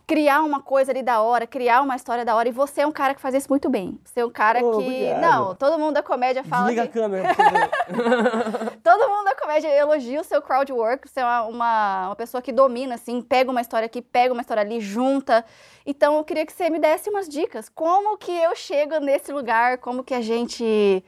criar 0.07 0.43
uma 0.43 0.61
coisa 0.61 0.91
ali 0.91 1.01
da 1.01 1.21
hora, 1.21 1.47
criar 1.47 1.81
uma 1.81 1.95
história 1.95 2.23
da 2.23 2.35
hora. 2.35 2.47
E 2.47 2.51
você 2.51 2.81
é 2.81 2.87
um 2.87 2.91
cara 2.91 3.13
que 3.13 3.21
faz 3.21 3.35
isso 3.35 3.49
muito 3.49 3.69
bem. 3.69 3.99
Você 4.05 4.21
é 4.21 4.25
um 4.25 4.29
cara 4.29 4.63
oh, 4.63 4.77
que. 4.77 4.83
Obrigado. 4.83 5.21
Não, 5.21 5.55
todo 5.55 5.77
mundo 5.77 5.95
da 5.95 6.03
comédia 6.03 6.43
fala. 6.43 6.67
Desliga 6.67 6.87
que... 6.87 6.97
a 6.97 7.01
câmera. 7.01 7.29
todo 8.81 9.09
mundo 9.09 9.25
da 9.25 9.35
comédia 9.35 9.67
elogia 9.67 10.21
o 10.21 10.23
seu 10.23 10.41
crowd 10.41 10.71
work. 10.71 11.09
Você 11.09 11.19
é 11.19 11.23
uma, 11.23 11.43
uma, 11.43 12.05
uma, 12.07 12.15
pessoa 12.15 12.41
que 12.41 12.51
domina, 12.51 12.95
assim, 12.95 13.21
pega 13.21 13.51
uma 13.51 13.61
história 13.61 13.85
aqui, 13.85 14.01
pega 14.01 14.33
uma 14.33 14.41
história 14.41 14.61
ali, 14.61 14.79
junta. 14.79 15.43
Então 15.85 16.15
eu 16.17 16.23
queria 16.23 16.45
que 16.45 16.53
você 16.53 16.69
me 16.69 16.79
desse 16.79 17.09
umas 17.09 17.27
dicas. 17.27 17.67
Como 17.67 18.17
que 18.17 18.31
eu 18.31 18.55
chego 18.55 18.99
nesse 18.99 19.31
lugar? 19.31 19.79
Como 19.79 20.03
que 20.03 20.13
a 20.13 20.21
gente 20.21 21.03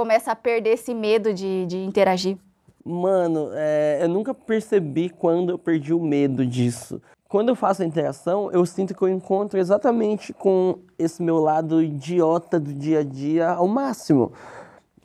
começa 0.00 0.32
a 0.32 0.36
perder 0.36 0.70
esse 0.70 0.94
medo 0.94 1.34
de, 1.34 1.66
de 1.66 1.76
interagir? 1.78 2.38
Mano, 2.82 3.50
é, 3.52 3.98
eu 4.02 4.08
nunca 4.08 4.32
percebi 4.32 5.10
quando 5.10 5.50
eu 5.50 5.58
perdi 5.58 5.92
o 5.92 6.00
medo 6.00 6.46
disso 6.46 7.00
quando 7.30 7.50
eu 7.50 7.54
faço 7.54 7.80
a 7.84 7.86
interação, 7.86 8.50
eu 8.50 8.66
sinto 8.66 8.92
que 8.92 9.00
eu 9.00 9.08
encontro 9.08 9.56
exatamente 9.56 10.32
com 10.32 10.80
esse 10.98 11.22
meu 11.22 11.38
lado 11.38 11.80
idiota 11.80 12.58
do 12.58 12.74
dia 12.74 12.98
a 12.98 13.04
dia 13.04 13.50
ao 13.50 13.68
máximo. 13.68 14.32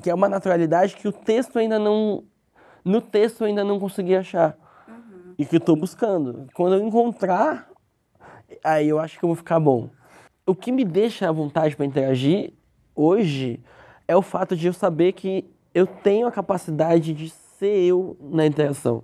Que 0.01 0.09
é 0.09 0.13
uma 0.13 0.27
naturalidade 0.27 0.95
que 0.95 1.07
o 1.07 1.11
texto 1.11 1.59
ainda 1.59 1.77
não. 1.77 2.23
No 2.83 2.99
texto 2.99 3.41
eu 3.41 3.47
ainda 3.47 3.63
não 3.63 3.79
consegui 3.79 4.15
achar. 4.15 4.57
Uhum. 4.87 5.35
E 5.37 5.45
que 5.45 5.55
eu 5.55 5.59
estou 5.59 5.75
buscando. 5.75 6.47
Quando 6.55 6.73
eu 6.73 6.81
encontrar, 6.81 7.69
aí 8.63 8.89
eu 8.89 8.97
acho 8.97 9.19
que 9.19 9.23
eu 9.23 9.29
vou 9.29 9.35
ficar 9.35 9.59
bom. 9.59 9.91
O 10.47 10.55
que 10.55 10.71
me 10.71 10.83
deixa 10.83 11.29
à 11.29 11.31
vontade 11.31 11.75
para 11.75 11.85
interagir 11.85 12.53
hoje 12.95 13.61
é 14.07 14.15
o 14.15 14.21
fato 14.21 14.55
de 14.55 14.67
eu 14.67 14.74
saber 14.74 15.13
que 15.13 15.45
eu 15.74 15.85
tenho 15.85 16.27
a 16.27 16.31
capacidade 16.31 17.13
de 17.13 17.29
ser 17.29 17.85
eu 17.85 18.17
na 18.19 18.45
interação. 18.45 19.03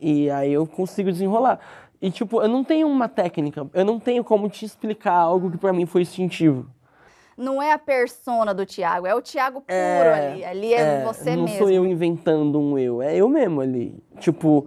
E 0.00 0.28
aí 0.30 0.52
eu 0.52 0.66
consigo 0.66 1.10
desenrolar. 1.10 1.60
E, 2.00 2.10
tipo, 2.10 2.42
eu 2.42 2.48
não 2.48 2.62
tenho 2.62 2.86
uma 2.86 3.08
técnica, 3.08 3.66
eu 3.72 3.84
não 3.84 3.98
tenho 3.98 4.22
como 4.22 4.48
te 4.48 4.64
explicar 4.64 5.14
algo 5.14 5.50
que 5.50 5.56
para 5.56 5.72
mim 5.72 5.86
foi 5.86 6.02
instintivo. 6.02 6.66
Não 7.36 7.60
é 7.62 7.72
a 7.72 7.78
persona 7.78 8.54
do 8.54 8.64
Tiago, 8.64 9.06
é 9.06 9.14
o 9.14 9.20
Tiago 9.20 9.60
puro 9.60 9.72
é, 9.74 10.28
ali. 10.28 10.44
Ali 10.44 10.74
é, 10.74 10.80
é 10.80 11.04
você 11.04 11.34
não 11.34 11.44
mesmo. 11.44 11.58
Não 11.58 11.66
sou 11.66 11.70
eu 11.70 11.86
inventando 11.86 12.60
um 12.60 12.78
eu, 12.78 13.02
é 13.02 13.16
eu 13.16 13.28
mesmo 13.28 13.60
ali. 13.60 13.98
Tipo, 14.18 14.66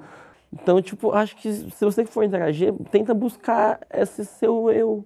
então, 0.52 0.82
tipo, 0.82 1.12
acho 1.12 1.36
que 1.38 1.52
se 1.54 1.86
você 1.86 2.06
for 2.06 2.24
interagir, 2.24 2.74
tenta 2.92 3.14
buscar 3.14 3.80
esse 3.94 4.26
seu 4.26 4.72
eu 4.72 5.06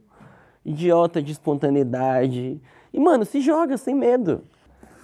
idiota 0.65 1.21
de 1.21 1.33
espontaneidade. 1.33 2.61
E, 2.93 2.99
mano, 2.99 3.25
se 3.25 3.41
joga 3.41 3.77
sem 3.77 3.95
medo. 3.95 4.43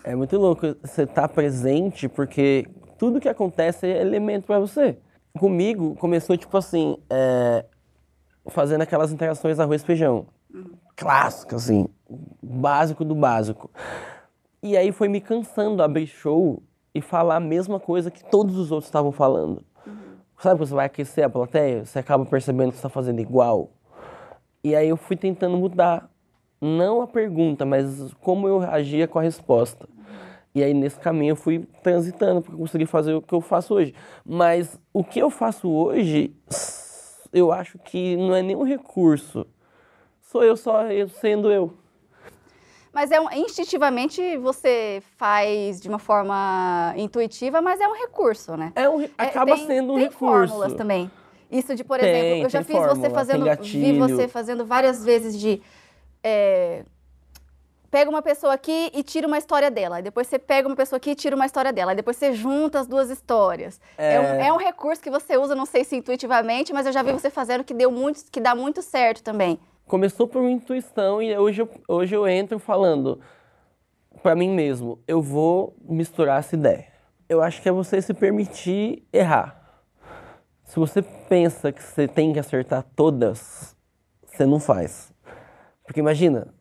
É 0.04 0.16
muito 0.16 0.38
louco 0.38 0.76
você 0.82 1.04
estar 1.04 1.28
tá 1.28 1.28
presente, 1.28 2.08
porque 2.08 2.68
tudo 2.98 3.20
que 3.20 3.30
acontece 3.30 3.88
é 3.88 4.02
elemento 4.02 4.46
para 4.46 4.60
você 4.60 4.98
comigo 5.38 5.96
começou, 5.96 6.36
tipo 6.36 6.58
assim, 6.58 6.98
é, 7.10 7.64
fazendo 8.48 8.82
aquelas 8.82 9.12
interações 9.12 9.60
arroz 9.60 9.82
e 9.82 9.86
feijão. 9.86 10.26
Clássico, 10.96 11.56
assim, 11.56 11.88
básico 12.42 13.06
do 13.06 13.16
básico. 13.16 13.70
E 14.62 14.76
aí 14.76 14.92
foi 14.92 15.08
me 15.08 15.22
cansando 15.22 15.84
abrir 15.84 16.08
show 16.08 16.62
e 16.94 17.00
falar 17.00 17.36
a 17.36 17.40
mesma 17.40 17.80
coisa 17.80 18.10
que 18.10 18.24
todos 18.26 18.58
os 18.58 18.72
outros 18.72 18.88
estavam 18.88 19.12
falando. 19.12 19.64
Sabe 20.40 20.58
quando 20.60 20.68
você 20.68 20.76
vai 20.76 20.86
aquecer 20.86 21.26
a 21.26 21.30
plateia? 21.30 21.86
Você 21.86 22.00
acaba 22.00 22.26
percebendo 22.26 22.72
que 22.72 22.78
está 22.78 22.90
fazendo 22.90 23.20
igual. 23.20 23.72
E 24.64 24.76
aí 24.76 24.90
eu 24.90 24.98
fui 24.98 25.16
tentando 25.16 25.58
mudar. 25.58 26.10
Não 26.60 27.02
a 27.02 27.08
pergunta, 27.08 27.66
mas 27.66 28.14
como 28.22 28.48
eu 28.48 28.62
agia 28.62 29.08
com 29.08 29.20
a 29.20 29.22
resposta. 29.22 29.88
E 30.56 30.64
aí, 30.64 30.74
nesse 30.74 31.00
caminho, 31.00 31.34
eu 31.34 31.36
fui 31.36 31.68
transitando 31.84 32.42
para 32.42 32.56
conseguir 32.56 32.88
fazer 32.88 33.14
o 33.14 33.22
que 33.22 33.34
eu 33.34 33.42
faço 33.42 33.76
hoje. 33.76 33.94
Mas 34.26 34.80
o 34.92 35.04
que 35.04 35.20
eu 35.20 35.30
faço 35.30 35.70
hoje, 35.70 36.34
eu 37.32 37.52
acho 37.52 37.78
que 37.78 38.18
não 38.18 38.34
é 38.34 38.42
nenhum 38.42 38.64
recurso. 38.64 39.46
Sou 40.20 40.44
eu 40.44 40.58
só 40.58 40.86
eu 40.92 41.08
sendo 41.08 41.52
eu. 41.52 41.74
Mas 42.92 43.12
é 43.12 43.22
um, 43.22 43.32
instintivamente 43.32 44.38
você 44.38 45.04
faz 45.18 45.80
de 45.80 45.88
uma 45.88 46.00
forma 46.00 46.92
intuitiva, 46.98 47.62
mas 47.62 47.80
é 47.80 47.88
um 47.88 47.94
recurso, 47.94 48.58
né? 48.58 48.72
É 48.76 48.90
um, 48.90 49.08
acaba 49.16 49.52
é, 49.52 49.56
tem, 49.56 49.68
sendo 49.68 49.94
um 49.94 49.96
tem 49.98 50.06
recurso. 50.06 50.20
Tem 50.20 50.48
fórmulas 50.48 50.74
também. 50.74 51.12
Isso 51.52 51.76
de, 51.76 51.84
por 51.84 52.00
tem, 52.00 52.10
exemplo, 52.10 52.46
eu 52.46 52.50
já 52.50 52.64
fiz 52.64 52.76
fórmula, 52.76 52.96
você 52.96 53.10
fazendo, 53.12 53.46
vi 53.62 54.00
você 54.00 54.28
fazendo 54.28 54.66
várias 54.66 55.06
vezes 55.06 55.40
de 55.40 55.62
é, 56.28 56.84
pega 57.90 58.10
uma 58.10 58.22
pessoa 58.22 58.54
aqui 58.54 58.92
e 58.94 59.02
tira 59.02 59.28
uma 59.28 59.38
história 59.38 59.72
dela. 59.72 60.02
Depois 60.02 60.28
você 60.28 60.38
pega 60.38 60.68
uma 60.68 60.76
pessoa 60.76 60.98
aqui 60.98 61.12
e 61.12 61.16
tira 61.16 61.36
uma 61.36 61.46
história 61.46 61.72
dela. 61.72 61.96
Depois 61.96 62.18
você 62.18 62.34
junta 62.34 62.80
as 62.80 62.88
duas 62.88 63.10
histórias. 63.10 63.80
É... 63.98 64.16
É, 64.16 64.20
um, 64.20 64.24
é... 64.24 64.54
um, 64.54 64.58
recurso 64.58 65.02
que 65.02 65.10
você 65.10 65.38
usa, 65.38 65.56
não 65.56 65.66
sei 65.66 65.84
se 65.84 65.96
intuitivamente, 65.96 66.74
mas 66.74 66.86
eu 66.86 66.92
já 66.92 67.02
vi 67.02 67.12
você 67.12 67.30
fazendo 67.30 67.64
que 67.64 67.74
deu 67.74 67.92
muito, 67.92 68.24
que 68.32 68.42
dá 68.42 68.54
muito 68.54 68.82
certo 68.82 69.24
também. 69.24 69.60
Começou 69.88 70.28
por 70.28 70.44
intuição 70.44 71.22
e 71.22 71.38
hoje 71.38 71.62
eu, 71.62 71.70
hoje 71.88 72.14
eu 72.14 72.28
entro 72.28 72.60
falando 72.60 73.22
para 74.22 74.36
mim 74.36 74.50
mesmo, 74.50 75.00
eu 75.08 75.22
vou 75.22 75.76
misturar 75.82 76.40
essa 76.40 76.56
ideia. 76.56 76.88
Eu 77.30 77.42
acho 77.42 77.62
que 77.62 77.70
é 77.70 77.72
você 77.72 78.02
se 78.02 78.14
permitir 78.14 79.08
errar. 79.14 79.56
Se 80.66 80.78
você 80.78 81.02
pensa 81.02 81.72
que 81.72 81.82
você 81.82 82.08
tem 82.08 82.34
que 82.34 82.40
acertar 82.40 82.86
todas, 82.96 83.76
você 84.26 84.46
não 84.46 84.60
faz. 84.60 85.14
Porque 85.88 86.02
imagina, 86.02 86.54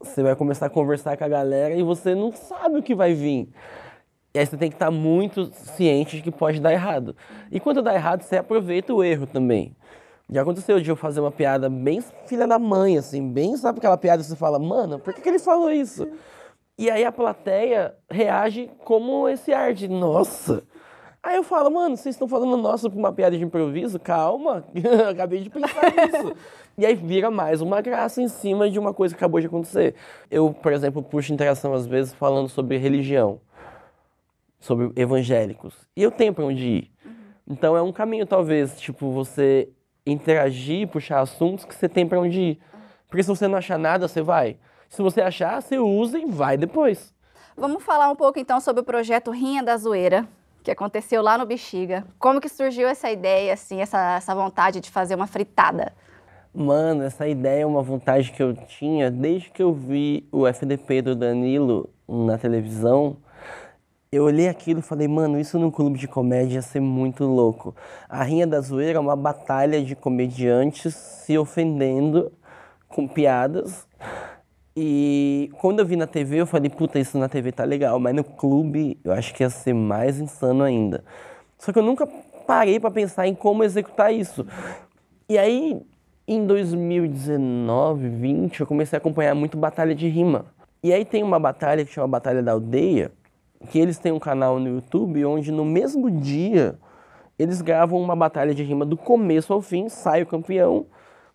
você 0.00 0.22
vai 0.22 0.34
começar 0.34 0.66
a 0.66 0.70
conversar 0.70 1.14
com 1.14 1.22
a 1.22 1.28
galera 1.28 1.74
e 1.74 1.82
você 1.82 2.14
não 2.14 2.32
sabe 2.32 2.78
o 2.78 2.82
que 2.82 2.94
vai 2.94 3.12
vir. 3.12 3.50
E 4.32 4.38
aí 4.38 4.46
você 4.46 4.56
tem 4.56 4.70
que 4.70 4.76
estar 4.76 4.90
muito 4.90 5.52
ciente 5.52 6.16
de 6.16 6.22
que 6.22 6.30
pode 6.30 6.60
dar 6.60 6.72
errado. 6.72 7.14
E 7.52 7.60
quando 7.60 7.82
dá 7.82 7.94
errado, 7.94 8.22
você 8.22 8.38
aproveita 8.38 8.94
o 8.94 9.04
erro 9.04 9.26
também. 9.26 9.76
Já 10.30 10.40
aconteceu 10.40 10.80
de 10.80 10.88
eu 10.88 10.96
fazer 10.96 11.20
uma 11.20 11.30
piada 11.30 11.68
bem 11.68 12.00
filha 12.26 12.46
da 12.46 12.58
mãe, 12.58 12.96
assim, 12.96 13.30
bem, 13.30 13.54
sabe 13.56 13.78
aquela 13.78 13.98
piada 13.98 14.22
que 14.22 14.28
você 14.28 14.36
fala, 14.36 14.58
mano, 14.58 14.98
por 14.98 15.12
que, 15.12 15.20
que 15.20 15.28
ele 15.28 15.38
falou 15.38 15.70
isso? 15.70 16.08
E 16.78 16.88
aí 16.88 17.04
a 17.04 17.12
plateia 17.12 17.94
reage 18.08 18.70
como 18.84 19.28
esse 19.28 19.52
ar 19.52 19.74
de, 19.74 19.88
nossa, 19.88 20.62
Aí 21.22 21.36
eu 21.36 21.42
falo, 21.42 21.70
mano, 21.70 21.98
vocês 21.98 22.14
estão 22.14 22.26
falando 22.26 22.56
nossa 22.56 22.88
pra 22.88 22.98
uma 22.98 23.12
piada 23.12 23.36
de 23.36 23.44
improviso? 23.44 23.98
Calma, 23.98 24.64
acabei 25.10 25.40
de 25.40 25.50
pensar 25.50 25.82
nisso. 25.94 26.34
E 26.80 26.86
aí 26.86 26.94
vira 26.94 27.30
mais 27.30 27.60
uma 27.60 27.82
graça 27.82 28.22
em 28.22 28.28
cima 28.28 28.70
de 28.70 28.78
uma 28.78 28.94
coisa 28.94 29.14
que 29.14 29.18
acabou 29.18 29.38
de 29.38 29.46
acontecer. 29.46 29.94
Eu, 30.30 30.50
por 30.50 30.72
exemplo, 30.72 31.02
puxo 31.02 31.30
interação 31.30 31.74
às 31.74 31.86
vezes 31.86 32.14
falando 32.14 32.48
sobre 32.48 32.78
religião, 32.78 33.38
sobre 34.58 34.90
evangélicos. 34.96 35.74
E 35.94 36.02
eu 36.02 36.10
tenho 36.10 36.32
pra 36.32 36.42
onde 36.42 36.66
ir. 36.66 36.90
Então 37.46 37.76
é 37.76 37.82
um 37.82 37.92
caminho, 37.92 38.24
talvez, 38.24 38.80
tipo, 38.80 39.10
você 39.10 39.68
interagir, 40.06 40.88
puxar 40.88 41.20
assuntos 41.20 41.66
que 41.66 41.74
você 41.74 41.86
tem 41.86 42.08
pra 42.08 42.18
onde 42.18 42.40
ir. 42.40 42.60
Porque 43.10 43.22
se 43.22 43.28
você 43.28 43.46
não 43.46 43.58
achar 43.58 43.78
nada, 43.78 44.08
você 44.08 44.22
vai. 44.22 44.56
Se 44.88 45.02
você 45.02 45.20
achar, 45.20 45.60
você 45.60 45.78
usa 45.78 46.18
e 46.18 46.24
vai 46.24 46.56
depois. 46.56 47.14
Vamos 47.54 47.84
falar 47.84 48.10
um 48.10 48.16
pouco 48.16 48.38
então 48.38 48.58
sobre 48.58 48.80
o 48.80 48.84
projeto 48.84 49.30
Rinha 49.30 49.62
da 49.62 49.76
Zoeira, 49.76 50.26
que 50.62 50.70
aconteceu 50.70 51.20
lá 51.20 51.36
no 51.36 51.44
Bexiga. 51.44 52.06
Como 52.18 52.40
que 52.40 52.48
surgiu 52.48 52.88
essa 52.88 53.10
ideia, 53.10 53.52
assim, 53.52 53.82
essa, 53.82 54.16
essa 54.16 54.34
vontade 54.34 54.80
de 54.80 54.90
fazer 54.90 55.14
uma 55.14 55.26
fritada? 55.26 55.92
Mano, 56.52 57.04
essa 57.04 57.28
ideia 57.28 57.62
é 57.62 57.66
uma 57.66 57.80
vontade 57.80 58.32
que 58.32 58.42
eu 58.42 58.52
tinha 58.52 59.08
desde 59.08 59.50
que 59.50 59.62
eu 59.62 59.72
vi 59.72 60.26
o 60.32 60.48
FDP 60.48 61.00
do 61.00 61.14
Danilo 61.14 61.88
na 62.08 62.36
televisão. 62.36 63.18
Eu 64.10 64.24
olhei 64.24 64.48
aquilo 64.48 64.80
e 64.80 64.82
falei, 64.82 65.06
mano, 65.06 65.38
isso 65.38 65.56
num 65.60 65.70
clube 65.70 65.96
de 65.96 66.08
comédia 66.08 66.56
ia 66.56 66.62
ser 66.62 66.80
muito 66.80 67.24
louco. 67.24 67.76
A 68.08 68.24
Rinha 68.24 68.48
da 68.48 68.60
Zoeira 68.60 68.98
é 68.98 69.00
uma 69.00 69.14
batalha 69.14 69.80
de 69.80 69.94
comediantes 69.94 70.92
se 70.92 71.38
ofendendo 71.38 72.32
com 72.88 73.06
piadas. 73.06 73.86
E 74.76 75.52
quando 75.60 75.78
eu 75.78 75.86
vi 75.86 75.94
na 75.94 76.08
TV, 76.08 76.40
eu 76.40 76.46
falei, 76.46 76.68
puta, 76.68 76.98
isso 76.98 77.16
na 77.16 77.28
TV 77.28 77.52
tá 77.52 77.62
legal, 77.62 78.00
mas 78.00 78.12
no 78.14 78.24
clube 78.24 78.98
eu 79.04 79.12
acho 79.12 79.32
que 79.34 79.44
ia 79.44 79.50
ser 79.50 79.72
mais 79.72 80.18
insano 80.18 80.64
ainda. 80.64 81.04
Só 81.56 81.72
que 81.72 81.78
eu 81.78 81.82
nunca 81.84 82.08
parei 82.44 82.80
para 82.80 82.90
pensar 82.90 83.28
em 83.28 83.36
como 83.36 83.62
executar 83.62 84.12
isso. 84.12 84.44
E 85.28 85.38
aí, 85.38 85.80
em 86.32 86.46
2019, 86.46 88.08
20, 88.08 88.60
eu 88.60 88.66
comecei 88.66 88.96
a 88.96 89.00
acompanhar 89.00 89.34
muito 89.34 89.58
batalha 89.58 89.92
de 89.96 90.06
rima. 90.06 90.44
E 90.80 90.92
aí 90.92 91.04
tem 91.04 91.24
uma 91.24 91.40
batalha 91.40 91.84
que 91.84 91.92
chama 91.92 92.06
Batalha 92.06 92.40
da 92.40 92.52
Aldeia, 92.52 93.10
que 93.68 93.80
eles 93.80 93.98
têm 93.98 94.12
um 94.12 94.20
canal 94.20 94.60
no 94.60 94.68
YouTube 94.68 95.24
onde 95.24 95.50
no 95.50 95.64
mesmo 95.64 96.08
dia 96.08 96.78
eles 97.36 97.60
gravam 97.60 98.00
uma 98.00 98.14
batalha 98.14 98.54
de 98.54 98.62
rima 98.62 98.86
do 98.86 98.96
começo 98.96 99.52
ao 99.52 99.60
fim, 99.60 99.88
sai 99.88 100.22
o 100.22 100.26
campeão, 100.26 100.86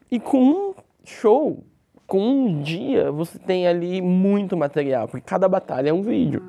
e 0.09 0.17
com 0.17 0.41
um 0.41 0.73
show, 1.03 1.61
com 2.07 2.21
um 2.21 2.61
dia, 2.61 3.11
você 3.11 3.37
tem 3.37 3.67
ali 3.67 4.01
muito 4.01 4.55
material, 4.55 5.09
porque 5.09 5.25
cada 5.27 5.49
batalha 5.49 5.89
é 5.89 5.93
um 5.93 6.03
vídeo. 6.03 6.41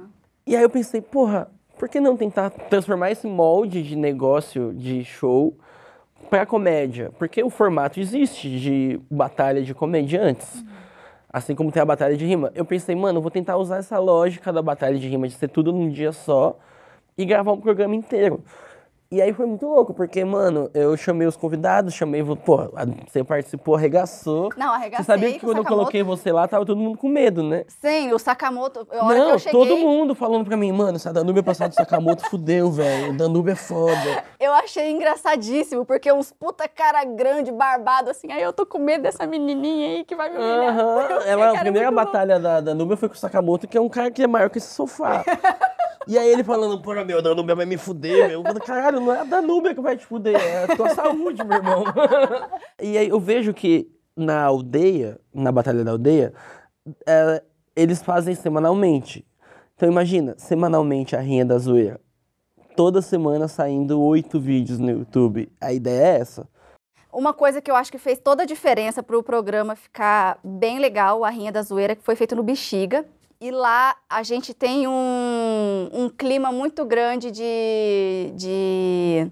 E 0.46 0.54
aí 0.54 0.62
eu 0.62 0.70
pensei, 0.70 1.00
porra, 1.00 1.50
por 1.76 1.88
que 1.88 1.98
não 1.98 2.16
tentar 2.16 2.50
transformar 2.50 3.10
esse 3.10 3.26
molde 3.26 3.82
de 3.82 3.96
negócio, 3.96 4.72
de 4.72 5.02
show, 5.04 5.52
para 6.30 6.46
comédia? 6.46 7.10
Porque 7.18 7.42
o 7.42 7.50
formato 7.50 8.00
existe 8.00 8.48
de 8.58 9.00
batalha 9.10 9.62
de 9.62 9.74
comediantes. 9.74 10.60
Uhum. 10.60 10.66
Assim 11.32 11.54
como 11.54 11.70
tem 11.70 11.82
a 11.82 11.86
batalha 11.86 12.16
de 12.16 12.24
rima. 12.24 12.50
Eu 12.54 12.64
pensei, 12.64 12.94
mano, 12.94 13.20
vou 13.20 13.30
tentar 13.30 13.56
usar 13.56 13.76
essa 13.76 13.98
lógica 13.98 14.52
da 14.52 14.62
batalha 14.62 14.98
de 14.98 15.06
rima, 15.06 15.28
de 15.28 15.34
ser 15.34 15.48
tudo 15.48 15.72
num 15.72 15.90
dia 15.90 16.12
só, 16.12 16.58
e 17.18 17.24
gravar 17.24 17.52
um 17.52 17.60
programa 17.60 17.94
inteiro. 17.94 18.42
E 19.08 19.22
aí 19.22 19.32
foi 19.32 19.46
muito 19.46 19.64
louco, 19.64 19.94
porque, 19.94 20.24
mano, 20.24 20.68
eu 20.74 20.96
chamei 20.96 21.28
os 21.28 21.36
convidados, 21.36 21.94
chamei, 21.94 22.24
pô, 22.44 22.58
você 23.06 23.22
participou, 23.22 23.76
arregaçou. 23.76 24.50
Não, 24.56 24.72
arregacei. 24.72 25.04
Você 25.04 25.12
sabia 25.12 25.32
que 25.32 25.38
quando 25.38 25.58
Sakamoto... 25.58 25.72
eu 25.72 25.78
coloquei 25.78 26.02
você 26.02 26.32
lá, 26.32 26.48
tava 26.48 26.66
todo 26.66 26.76
mundo 26.76 26.98
com 26.98 27.08
medo, 27.08 27.40
né? 27.40 27.64
Sim, 27.68 28.12
o 28.12 28.18
Sakamoto, 28.18 28.84
a 28.90 29.04
hora 29.04 29.18
Não, 29.18 29.38
cheguei... 29.38 29.52
todo 29.52 29.76
mundo 29.76 30.12
falando 30.12 30.44
pra 30.44 30.56
mim, 30.56 30.72
mano, 30.72 30.96
essa 30.96 31.12
Danube 31.12 31.40
passado 31.44 31.70
do 31.70 31.74
Sakamoto 31.74 32.26
fudeu, 32.30 32.68
velho, 32.72 33.12
o 33.12 33.16
Danube 33.16 33.52
é 33.52 33.54
foda. 33.54 34.24
Eu 34.40 34.52
achei 34.52 34.90
engraçadíssimo, 34.90 35.86
porque 35.86 36.12
uns 36.12 36.32
puta 36.32 36.66
cara 36.66 37.04
grande, 37.04 37.52
barbado, 37.52 38.10
assim, 38.10 38.32
aí 38.32 38.42
eu 38.42 38.52
tô 38.52 38.66
com 38.66 38.78
medo 38.78 39.02
dessa 39.02 39.24
menininha 39.24 39.98
aí 39.98 40.04
que 40.04 40.16
vai 40.16 40.30
me 40.30 40.36
humilhar. 40.36 40.76
Uhum. 40.76 41.20
Ela, 41.24 41.52
a 41.52 41.60
primeira 41.60 41.92
batalha 41.92 42.40
da 42.40 42.60
Danube 42.60 42.96
foi 42.96 43.08
com 43.08 43.14
o 43.14 43.18
Sakamoto, 43.18 43.68
que 43.68 43.78
é 43.78 43.80
um 43.80 43.88
cara 43.88 44.10
que 44.10 44.24
é 44.24 44.26
maior 44.26 44.50
que 44.50 44.58
esse 44.58 44.74
sofá. 44.74 45.24
E 46.06 46.16
aí 46.16 46.28
ele 46.28 46.44
falando, 46.44 46.80
porra, 46.80 47.04
meu, 47.04 47.18
a 47.18 47.20
Danúbia 47.20 47.54
vai 47.54 47.66
me 47.66 47.76
fuder, 47.76 48.28
meu. 48.28 48.42
Caralho, 48.64 49.00
não 49.00 49.12
é 49.12 49.20
a 49.20 49.24
Danúbia 49.24 49.74
que 49.74 49.80
vai 49.80 49.96
te 49.96 50.06
fuder, 50.06 50.36
é 50.36 50.64
a 50.64 50.76
tua 50.76 50.90
saúde, 50.90 51.42
meu 51.44 51.56
irmão. 51.56 51.84
e 52.80 52.96
aí 52.96 53.08
eu 53.08 53.18
vejo 53.18 53.52
que 53.52 53.90
na 54.16 54.44
aldeia, 54.44 55.20
na 55.34 55.50
Batalha 55.50 55.84
da 55.84 55.90
Aldeia, 55.90 56.32
é, 57.06 57.42
eles 57.74 58.02
fazem 58.02 58.34
semanalmente. 58.34 59.26
Então 59.74 59.88
imagina, 59.88 60.34
semanalmente 60.38 61.14
a 61.16 61.20
Rinha 61.20 61.44
da 61.44 61.58
Zoeira. 61.58 62.00
Toda 62.76 63.02
semana 63.02 63.48
saindo 63.48 64.00
oito 64.00 64.40
vídeos 64.40 64.78
no 64.78 64.90
YouTube. 64.90 65.50
A 65.60 65.72
ideia 65.72 66.16
é 66.16 66.20
essa. 66.20 66.48
Uma 67.12 67.32
coisa 67.32 67.60
que 67.60 67.70
eu 67.70 67.74
acho 67.76 67.90
que 67.90 67.98
fez 67.98 68.18
toda 68.18 68.42
a 68.42 68.46
diferença 68.46 69.02
para 69.02 69.18
o 69.18 69.22
programa 69.22 69.74
ficar 69.74 70.38
bem 70.44 70.78
legal, 70.78 71.24
a 71.24 71.30
Rinha 71.30 71.50
da 71.50 71.62
Zoeira, 71.62 71.96
que 71.96 72.02
foi 72.02 72.14
feito 72.14 72.36
no 72.36 72.42
Bexiga. 72.42 73.06
E 73.40 73.50
lá 73.50 73.94
a 74.08 74.22
gente 74.22 74.54
tem 74.54 74.86
um, 74.88 75.90
um 75.92 76.08
clima 76.08 76.50
muito 76.50 76.84
grande 76.84 77.30
de, 77.30 78.32
de. 78.34 79.30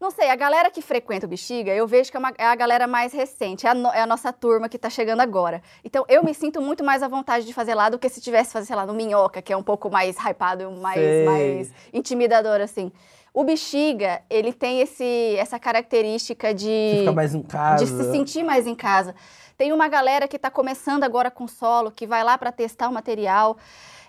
Não 0.00 0.10
sei, 0.10 0.30
a 0.30 0.36
galera 0.36 0.70
que 0.70 0.80
frequenta 0.80 1.26
o 1.26 1.28
Bexiga, 1.28 1.74
eu 1.74 1.86
vejo 1.86 2.10
que 2.10 2.16
é, 2.16 2.20
uma, 2.20 2.32
é 2.38 2.46
a 2.46 2.54
galera 2.54 2.86
mais 2.86 3.12
recente, 3.12 3.66
é 3.66 3.70
a, 3.70 3.74
no, 3.74 3.88
é 3.88 4.00
a 4.00 4.06
nossa 4.06 4.32
turma 4.32 4.68
que 4.68 4.76
está 4.76 4.88
chegando 4.88 5.20
agora. 5.20 5.62
Então 5.84 6.04
eu 6.08 6.24
me 6.24 6.32
sinto 6.32 6.62
muito 6.62 6.82
mais 6.82 7.02
à 7.02 7.08
vontade 7.08 7.44
de 7.44 7.52
fazer 7.52 7.74
lá 7.74 7.90
do 7.90 7.98
que 7.98 8.08
se 8.08 8.20
tivesse 8.20 8.52
fazer, 8.52 8.68
sei 8.68 8.76
lá, 8.76 8.86
no 8.86 8.94
Minhoca, 8.94 9.42
que 9.42 9.52
é 9.52 9.56
um 9.56 9.62
pouco 9.62 9.90
mais 9.90 10.16
hypado, 10.16 10.70
mais, 10.70 11.26
mais 11.26 11.72
intimidador, 11.92 12.60
assim. 12.62 12.90
O 13.34 13.44
bexiga, 13.44 14.22
ele 14.30 14.50
tem 14.50 14.80
esse, 14.80 15.36
essa 15.36 15.58
característica 15.58 16.54
de. 16.54 17.00
Fica 17.00 17.12
mais 17.12 17.34
em 17.34 17.42
casa. 17.42 17.84
De 17.84 17.90
se 17.90 18.10
sentir 18.10 18.42
mais 18.42 18.66
em 18.66 18.74
casa. 18.74 19.14
Tem 19.56 19.72
uma 19.72 19.88
galera 19.88 20.28
que 20.28 20.36
está 20.36 20.50
começando 20.50 21.04
agora 21.04 21.30
com 21.30 21.48
solo, 21.48 21.90
que 21.90 22.06
vai 22.06 22.22
lá 22.22 22.36
para 22.36 22.52
testar 22.52 22.88
o 22.88 22.92
material. 22.92 23.56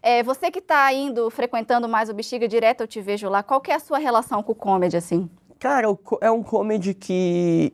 É, 0.02 0.22
você 0.22 0.52
que 0.52 0.60
está 0.60 0.92
indo, 0.94 1.30
frequentando 1.30 1.88
mais 1.88 2.10
o 2.10 2.14
Bexiga 2.14 2.48
direto, 2.48 2.82
eu 2.82 2.88
te 2.88 3.02
vejo 3.02 3.30
lá. 3.30 3.42
Qual 3.42 3.62
que 3.62 3.72
é 3.72 3.76
a 3.76 3.80
sua 3.80 3.98
relação 3.98 4.44
com 4.44 4.52
o 4.52 4.56
comedy, 4.56 4.98
assim? 4.98 5.30
Cara, 5.58 5.88
é 6.22 6.30
um 6.30 6.44
comedy 6.44 6.94
que 6.94 7.74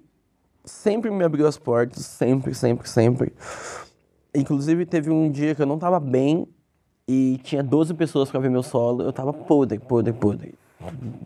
sempre 0.63 1.09
me 1.09 1.23
abriu 1.23 1.47
as 1.47 1.57
portas, 1.57 2.05
sempre, 2.05 2.53
sempre, 2.53 2.87
sempre. 2.87 3.33
Inclusive, 4.33 4.85
teve 4.85 5.09
um 5.09 5.29
dia 5.29 5.53
que 5.53 5.61
eu 5.61 5.65
não 5.65 5.75
estava 5.75 5.99
bem 5.99 6.47
e 7.07 7.39
tinha 7.43 7.61
12 7.61 7.93
pessoas 7.95 8.29
para 8.29 8.39
ver 8.39 8.49
meu 8.49 8.63
solo. 8.63 9.01
Eu 9.03 9.09
estava 9.09 9.33
podre, 9.33 9.79
podre, 9.79 10.13
podre. 10.13 10.55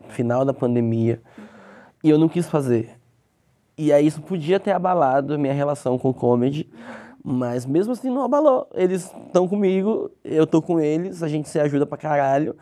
Final 0.09 0.45
da 0.45 0.53
pandemia. 0.53 1.21
E 2.03 2.09
eu 2.09 2.17
não 2.17 2.29
quis 2.29 2.47
fazer. 2.47 2.96
E 3.77 3.93
aí 3.93 4.07
isso 4.07 4.21
podia 4.23 4.59
ter 4.59 4.71
abalado 4.71 5.35
a 5.35 5.37
minha 5.37 5.53
relação 5.53 5.99
com 5.99 6.09
o 6.09 6.13
comedy, 6.13 6.67
mas 7.23 7.63
mesmo 7.63 7.93
assim 7.93 8.09
não 8.09 8.23
abalou. 8.23 8.67
Eles 8.73 9.13
estão 9.27 9.47
comigo, 9.47 10.09
eu 10.23 10.47
tô 10.47 10.63
com 10.63 10.79
eles, 10.79 11.21
a 11.21 11.27
gente 11.27 11.47
se 11.47 11.59
ajuda 11.59 11.85
pra 11.85 11.95
caralho. 11.95 12.55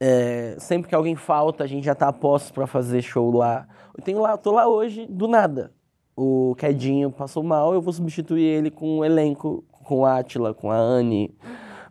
É, 0.00 0.56
sempre 0.58 0.88
que 0.88 0.94
alguém 0.94 1.14
falta, 1.14 1.62
a 1.62 1.66
gente 1.66 1.84
já 1.84 1.94
tá 1.94 2.08
a 2.08 2.12
postos 2.12 2.50
pra 2.50 2.66
fazer 2.66 3.02
show 3.02 3.30
lá. 3.36 3.68
Eu 3.96 4.02
tenho 4.02 4.18
lá, 4.18 4.34
tô 4.38 4.50
lá 4.50 4.66
hoje 4.66 5.06
do 5.06 5.28
nada. 5.28 5.72
O 6.16 6.54
Quedinho 6.56 7.10
passou 7.10 7.42
mal, 7.42 7.74
eu 7.74 7.82
vou 7.82 7.92
substituir 7.92 8.44
ele 8.44 8.70
com 8.70 9.00
um 9.00 9.04
elenco, 9.04 9.62
com 9.70 10.06
a 10.06 10.18
Atila, 10.18 10.54
com 10.54 10.70
a 10.70 10.76
Anne. 10.76 11.36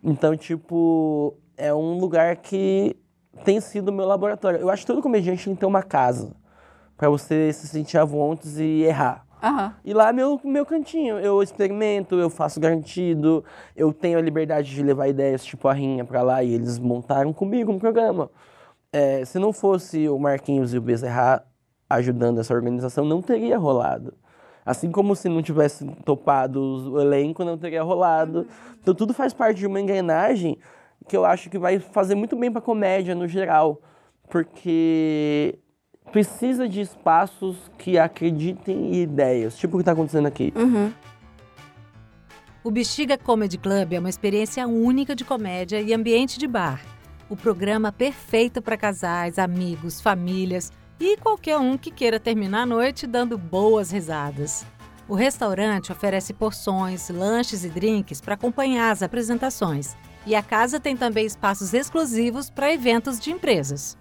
Então, 0.03 0.35
tipo, 0.35 1.37
é 1.55 1.71
um 1.71 1.99
lugar 1.99 2.37
que 2.37 2.95
tem 3.43 3.61
sido 3.61 3.93
meu 3.93 4.07
laboratório. 4.07 4.59
Eu 4.59 4.71
acho 4.71 4.81
que 4.81 4.87
todo 4.87 5.03
comediante 5.03 5.45
tem 5.45 5.53
que 5.53 5.59
ter 5.59 5.67
uma 5.67 5.83
casa 5.83 6.35
para 6.97 7.09
você 7.09 7.51
se 7.53 7.67
sentir 7.67 7.97
à 7.97 8.05
vontade 8.05 8.63
e 8.63 8.83
errar. 8.83 9.25
Uhum. 9.43 9.71
E 9.83 9.93
lá 9.93 10.09
é 10.09 10.13
meu, 10.13 10.39
meu 10.43 10.65
cantinho. 10.65 11.19
Eu 11.19 11.41
experimento, 11.43 12.15
eu 12.15 12.29
faço 12.29 12.59
garantido, 12.59 13.43
eu 13.75 13.93
tenho 13.93 14.17
a 14.17 14.21
liberdade 14.21 14.73
de 14.73 14.81
levar 14.81 15.07
ideias 15.07 15.45
tipo 15.45 15.67
a 15.67 15.73
Rinha 15.73 16.03
para 16.03 16.21
lá 16.21 16.43
e 16.43 16.53
eles 16.53 16.79
montaram 16.79 17.31
comigo 17.31 17.71
um 17.71 17.77
programa. 17.77 18.29
É, 18.91 19.23
se 19.25 19.37
não 19.37 19.51
fosse 19.53 20.07
o 20.09 20.17
Marquinhos 20.17 20.73
e 20.73 20.77
o 20.77 20.81
Bezerra 20.81 21.45
ajudando 21.89 22.39
essa 22.39 22.53
organização, 22.53 23.05
não 23.05 23.21
teria 23.21 23.57
rolado. 23.57 24.13
Assim 24.65 24.91
como 24.91 25.15
se 25.15 25.29
não 25.29 25.43
tivesse 25.43 25.85
topado 26.03 26.93
o 26.93 26.99
elenco, 26.99 27.43
não 27.43 27.57
teria 27.57 27.83
rolado. 27.83 28.39
Uhum. 28.39 28.75
Então 28.81 28.95
tudo 28.95 29.13
faz 29.13 29.33
parte 29.33 29.57
de 29.57 29.67
uma 29.67 29.79
engrenagem 29.79 30.57
que 31.07 31.15
eu 31.15 31.23
acho 31.23 31.51
que 31.51 31.59
vai 31.59 31.77
fazer 31.77 32.15
muito 32.15 32.35
bem 32.35 32.51
para 32.51 32.61
comédia 32.61 33.13
no 33.13 33.27
geral. 33.27 33.79
Porque 34.27 35.59
precisa 36.11 36.67
de 36.67 36.81
espaços 36.81 37.57
que 37.77 37.97
acreditem 37.97 38.95
em 38.95 39.01
ideias, 39.01 39.57
tipo 39.57 39.75
o 39.75 39.77
que 39.79 39.81
está 39.81 39.91
acontecendo 39.91 40.27
aqui. 40.27 40.53
Uhum. 40.55 40.91
O 42.63 42.71
Bexiga 42.71 43.17
Comedy 43.17 43.57
Club 43.57 43.93
é 43.93 43.99
uma 43.99 44.09
experiência 44.09 44.67
única 44.67 45.15
de 45.15 45.23
comédia 45.23 45.79
e 45.81 45.93
ambiente 45.93 46.39
de 46.39 46.47
bar. 46.47 46.81
O 47.29 47.35
programa 47.35 47.91
perfeito 47.91 48.61
para 48.61 48.77
casais, 48.77 49.37
amigos, 49.37 50.01
famílias 50.01 50.71
e 50.99 51.17
qualquer 51.17 51.57
um 51.57 51.77
que 51.77 51.91
queira 51.91 52.19
terminar 52.19 52.61
a 52.61 52.65
noite 52.65 53.05
dando 53.05 53.37
boas 53.37 53.91
risadas. 53.91 54.65
O 55.07 55.13
restaurante 55.13 55.91
oferece 55.91 56.33
porções, 56.33 57.09
lanches 57.09 57.63
e 57.63 57.69
drinks 57.69 58.19
para 58.19 58.33
acompanhar 58.33 58.91
as 58.91 59.03
apresentações. 59.03 59.95
E 60.25 60.33
a 60.33 60.41
casa 60.41 60.79
tem 60.79 60.97
também 60.97 61.25
espaços 61.25 61.73
exclusivos 61.73 62.49
para 62.49 62.73
eventos 62.73 63.19
de 63.19 63.29
empresas. 63.31 63.95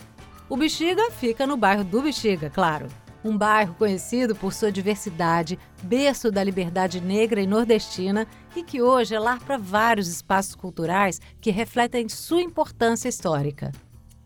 O 0.49 0.57
Bexiga 0.59 1.11
fica 1.11 1.47
no 1.47 1.57
bairro 1.57 1.83
do 1.83 2.03
Bexiga, 2.03 2.51
claro. 2.51 2.87
Um 3.25 3.37
bairro 3.37 3.75
conhecido 3.75 4.37
por 4.37 4.53
sua 4.53 4.71
diversidade, 4.71 5.59
berço 5.83 6.31
da 6.31 6.45
liberdade 6.45 7.01
negra 7.01 7.41
e 7.41 7.47
nordestina 7.47 8.27
e 8.55 8.63
que 8.63 8.83
hoje 8.83 9.15
é 9.15 9.19
lar 9.19 9.41
para 9.41 9.57
vários 9.57 10.07
espaços 10.07 10.55
culturais 10.55 11.19
que 11.41 11.51
refletem 11.51 12.11
sua 12.11 12.43
importância 12.43 13.09
histórica. 13.09 13.73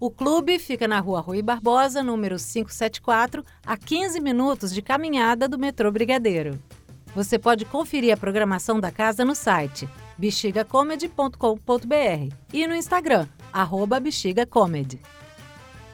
O 0.00 0.10
clube 0.10 0.58
fica 0.58 0.88
na 0.88 0.98
rua 0.98 1.20
Rui 1.20 1.40
Barbosa, 1.40 2.02
número 2.02 2.36
574, 2.36 3.44
a 3.64 3.76
15 3.76 4.20
minutos 4.20 4.74
de 4.74 4.82
caminhada 4.82 5.48
do 5.48 5.58
metrô 5.58 5.92
Brigadeiro. 5.92 6.60
Você 7.14 7.38
pode 7.38 7.64
conferir 7.64 8.12
a 8.12 8.16
programação 8.16 8.80
da 8.80 8.90
casa 8.90 9.24
no 9.24 9.36
site 9.36 9.88
bexigacomedy.com.br 10.18 12.34
e 12.52 12.66
no 12.66 12.74
Instagram, 12.74 13.28
arroba 13.52 14.00
bexigacomedy. 14.00 15.00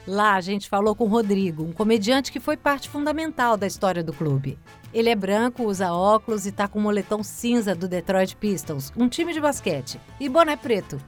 Lá 0.06 0.34
a 0.34 0.40
gente 0.42 0.68
falou 0.68 0.94
com 0.94 1.06
Rodrigo, 1.06 1.62
um 1.62 1.72
comediante 1.72 2.30
que 2.30 2.38
foi 2.38 2.58
parte 2.58 2.90
fundamental 2.90 3.56
da 3.56 3.66
história 3.66 4.04
do 4.04 4.12
clube. 4.12 4.58
Ele 4.92 5.08
é 5.08 5.14
branco, 5.14 5.64
usa 5.64 5.94
óculos 5.94 6.46
e 6.46 6.52
tá 6.52 6.68
com 6.68 6.78
o 6.78 6.82
moletom 6.82 7.22
cinza 7.22 7.74
do 7.74 7.88
Detroit 7.88 8.36
Pistons, 8.36 8.92
um 8.98 9.08
time 9.08 9.32
de 9.32 9.40
basquete, 9.40 9.98
e 10.20 10.28
boné 10.28 10.56
preto. 10.56 11.00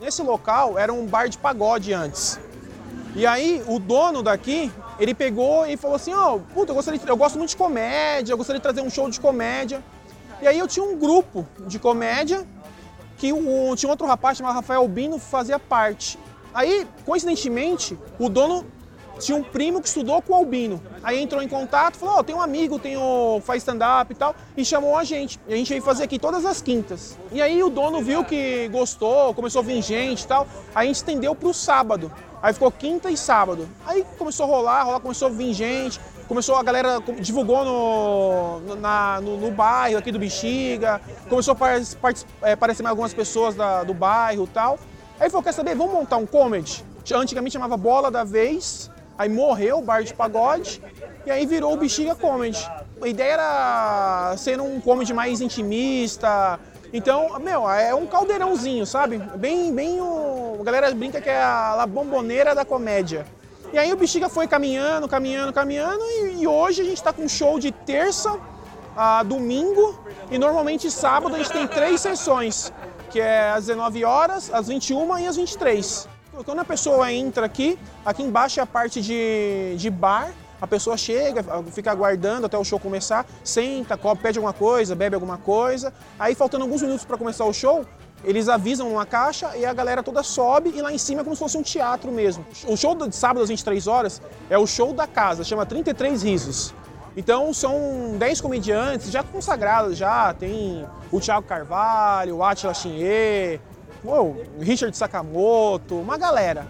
Esse 0.00 0.22
local 0.22 0.78
era 0.78 0.90
um 0.90 1.06
bar 1.06 1.28
de 1.28 1.36
pagode 1.36 1.92
antes. 1.92 2.40
E 3.14 3.26
aí 3.26 3.62
o 3.66 3.78
dono 3.78 4.22
daqui, 4.22 4.72
ele 4.98 5.12
pegou 5.12 5.66
e 5.66 5.76
falou 5.76 5.96
assim, 5.96 6.14
ó, 6.14 6.36
oh, 6.36 6.40
puta, 6.40 6.72
eu, 6.72 6.74
gostaria 6.74 6.98
de, 6.98 7.06
eu 7.06 7.16
gosto 7.16 7.36
muito 7.36 7.50
de 7.50 7.56
comédia, 7.56 8.32
eu 8.32 8.38
gostaria 8.38 8.58
de 8.58 8.62
trazer 8.62 8.80
um 8.80 8.88
show 8.88 9.10
de 9.10 9.20
comédia. 9.20 9.84
E 10.40 10.46
aí 10.46 10.58
eu 10.58 10.66
tinha 10.66 10.84
um 10.84 10.98
grupo 10.98 11.46
de 11.66 11.78
comédia 11.78 12.46
que 13.18 13.30
o, 13.30 13.76
tinha 13.76 13.90
outro 13.90 14.06
rapaz 14.06 14.38
chamado 14.38 14.54
Rafael 14.54 14.88
Bino 14.88 15.18
fazia 15.18 15.58
parte. 15.58 16.18
Aí, 16.54 16.86
coincidentemente, 17.04 17.98
o 18.18 18.28
dono 18.28 18.64
tinha 19.18 19.36
um 19.36 19.42
primo 19.42 19.80
que 19.80 19.88
estudou 19.88 20.20
com 20.20 20.32
o 20.32 20.36
Albino. 20.36 20.82
Aí 21.02 21.20
entrou 21.20 21.42
em 21.42 21.48
contato, 21.48 21.96
falou: 21.96 22.18
oh, 22.18 22.24
tem 22.24 22.34
um 22.34 22.40
amigo, 22.40 22.78
tem 22.78 22.96
o 22.96 23.40
faz 23.44 23.62
stand-up 23.62 24.12
e 24.12 24.16
tal, 24.16 24.34
e 24.56 24.64
chamou 24.64 24.96
a 24.96 25.04
gente. 25.04 25.38
E 25.48 25.54
a 25.54 25.56
gente 25.56 25.68
veio 25.68 25.82
fazer 25.82 26.04
aqui 26.04 26.18
todas 26.18 26.44
as 26.44 26.60
quintas. 26.60 27.18
E 27.30 27.40
aí 27.40 27.62
o 27.62 27.70
dono 27.70 28.02
viu 28.02 28.24
que 28.24 28.68
gostou, 28.68 29.32
começou 29.34 29.60
a 29.60 29.64
vir 29.64 29.82
gente 29.82 30.22
e 30.22 30.26
tal. 30.26 30.46
Aí 30.74 30.84
a 30.84 30.86
gente 30.86 30.96
estendeu 30.96 31.34
para 31.34 31.48
o 31.48 31.54
sábado. 31.54 32.12
Aí 32.42 32.52
ficou 32.52 32.70
quinta 32.72 33.10
e 33.10 33.16
sábado. 33.16 33.68
Aí 33.86 34.04
começou 34.18 34.44
a 34.44 34.48
rolar, 34.48 34.82
rolar, 34.82 35.00
começou 35.00 35.28
a 35.28 35.30
vir 35.30 35.52
gente. 35.52 36.00
Começou 36.26 36.56
a 36.56 36.62
galera 36.62 36.98
divulgou 37.20 37.64
no, 37.64 38.76
na, 38.76 39.20
no, 39.20 39.36
no 39.36 39.50
bairro 39.50 39.98
aqui 39.98 40.10
do 40.10 40.18
Bexiga. 40.18 41.00
Começou 41.28 41.56
a 41.60 42.48
é, 42.48 42.52
aparecer 42.52 42.82
mais 42.82 42.90
algumas 42.90 43.12
pessoas 43.12 43.54
da, 43.54 43.84
do 43.84 43.94
bairro 43.94 44.44
e 44.44 44.48
tal. 44.48 44.78
Aí 45.22 45.30
falou, 45.30 45.44
quer 45.44 45.52
saber, 45.52 45.76
vamos 45.76 45.94
montar 45.94 46.16
um 46.16 46.26
comedy? 46.26 46.84
Antigamente 47.14 47.52
chamava 47.52 47.76
Bola 47.76 48.10
da 48.10 48.24
Vez, 48.24 48.90
aí 49.16 49.28
morreu 49.28 49.78
o 49.78 49.80
bar 49.80 50.02
de 50.02 50.12
pagode, 50.12 50.82
e 51.24 51.30
aí 51.30 51.46
virou 51.46 51.74
o 51.74 51.76
Bexiga 51.76 52.16
Comedy. 52.16 52.58
A 53.00 53.06
ideia 53.06 53.34
era 53.34 54.34
ser 54.36 54.60
um 54.60 54.80
comedy 54.80 55.14
mais 55.14 55.40
intimista, 55.40 56.58
então, 56.92 57.38
meu, 57.38 57.70
é 57.70 57.94
um 57.94 58.04
caldeirãozinho, 58.04 58.84
sabe? 58.84 59.18
Bem, 59.36 59.72
bem 59.72 60.00
o... 60.00 60.56
A 60.60 60.64
galera 60.64 60.90
brinca 60.92 61.20
que 61.20 61.30
é 61.30 61.40
a, 61.40 61.86
bomboneira 61.86 62.52
da 62.52 62.64
comédia. 62.64 63.24
E 63.72 63.78
aí 63.78 63.92
o 63.92 63.96
Bexiga 63.96 64.28
foi 64.28 64.48
caminhando, 64.48 65.06
caminhando, 65.06 65.52
caminhando, 65.52 66.02
e, 66.02 66.42
e 66.42 66.46
hoje 66.48 66.82
a 66.82 66.84
gente 66.84 66.96
está 66.96 67.12
com 67.12 67.22
um 67.22 67.28
show 67.28 67.60
de 67.60 67.70
terça 67.70 68.36
a 68.96 69.22
domingo, 69.22 70.00
e 70.32 70.36
normalmente 70.36 70.90
sábado 70.90 71.36
a 71.36 71.38
gente 71.38 71.52
tem 71.52 71.68
três 71.68 72.00
sessões 72.00 72.72
que 73.12 73.20
é 73.20 73.50
às 73.50 73.66
19 73.66 74.04
horas, 74.04 74.50
às 74.52 74.68
21 74.68 75.18
e 75.18 75.26
às 75.26 75.36
23. 75.36 76.08
Quando 76.46 76.60
a 76.60 76.64
pessoa 76.64 77.12
entra 77.12 77.44
aqui, 77.44 77.78
aqui 78.06 78.22
embaixo 78.22 78.58
é 78.58 78.62
a 78.62 78.66
parte 78.66 79.02
de, 79.02 79.76
de 79.76 79.90
bar, 79.90 80.32
a 80.58 80.66
pessoa 80.66 80.96
chega, 80.96 81.44
fica 81.72 81.90
aguardando 81.90 82.46
até 82.46 82.56
o 82.56 82.64
show 82.64 82.80
começar, 82.80 83.26
senta, 83.44 83.98
pede 84.20 84.38
alguma 84.38 84.54
coisa, 84.54 84.94
bebe 84.94 85.14
alguma 85.14 85.36
coisa. 85.36 85.92
Aí, 86.18 86.34
faltando 86.34 86.64
alguns 86.64 86.80
minutos 86.80 87.04
para 87.04 87.18
começar 87.18 87.44
o 87.44 87.52
show, 87.52 87.84
eles 88.24 88.48
avisam 88.48 88.90
uma 88.90 89.04
caixa 89.04 89.54
e 89.56 89.66
a 89.66 89.74
galera 89.74 90.02
toda 90.02 90.22
sobe 90.22 90.72
e 90.74 90.80
lá 90.80 90.92
em 90.92 90.98
cima 90.98 91.20
é 91.20 91.24
como 91.24 91.36
se 91.36 91.40
fosse 91.40 91.58
um 91.58 91.62
teatro 91.62 92.10
mesmo. 92.10 92.46
O 92.66 92.76
show 92.76 92.94
de 92.94 93.14
sábado 93.14 93.42
às 93.42 93.50
23 93.50 93.86
horas 93.86 94.22
é 94.48 94.56
o 94.56 94.66
show 94.66 94.94
da 94.94 95.06
casa, 95.06 95.44
chama 95.44 95.66
33 95.66 96.22
Risos. 96.22 96.72
Então 97.16 97.52
são 97.52 98.16
10 98.18 98.40
comediantes 98.40 99.10
já 99.10 99.22
consagrados 99.22 99.98
já, 99.98 100.32
tem 100.32 100.86
o 101.10 101.20
Thiago 101.20 101.46
Carvalho, 101.46 102.36
o 102.36 102.44
Atila 102.44 102.72
Chinier, 102.72 103.60
o 104.02 104.36
Richard 104.60 104.96
Sakamoto, 104.96 105.96
uma 105.96 106.16
galera. 106.16 106.66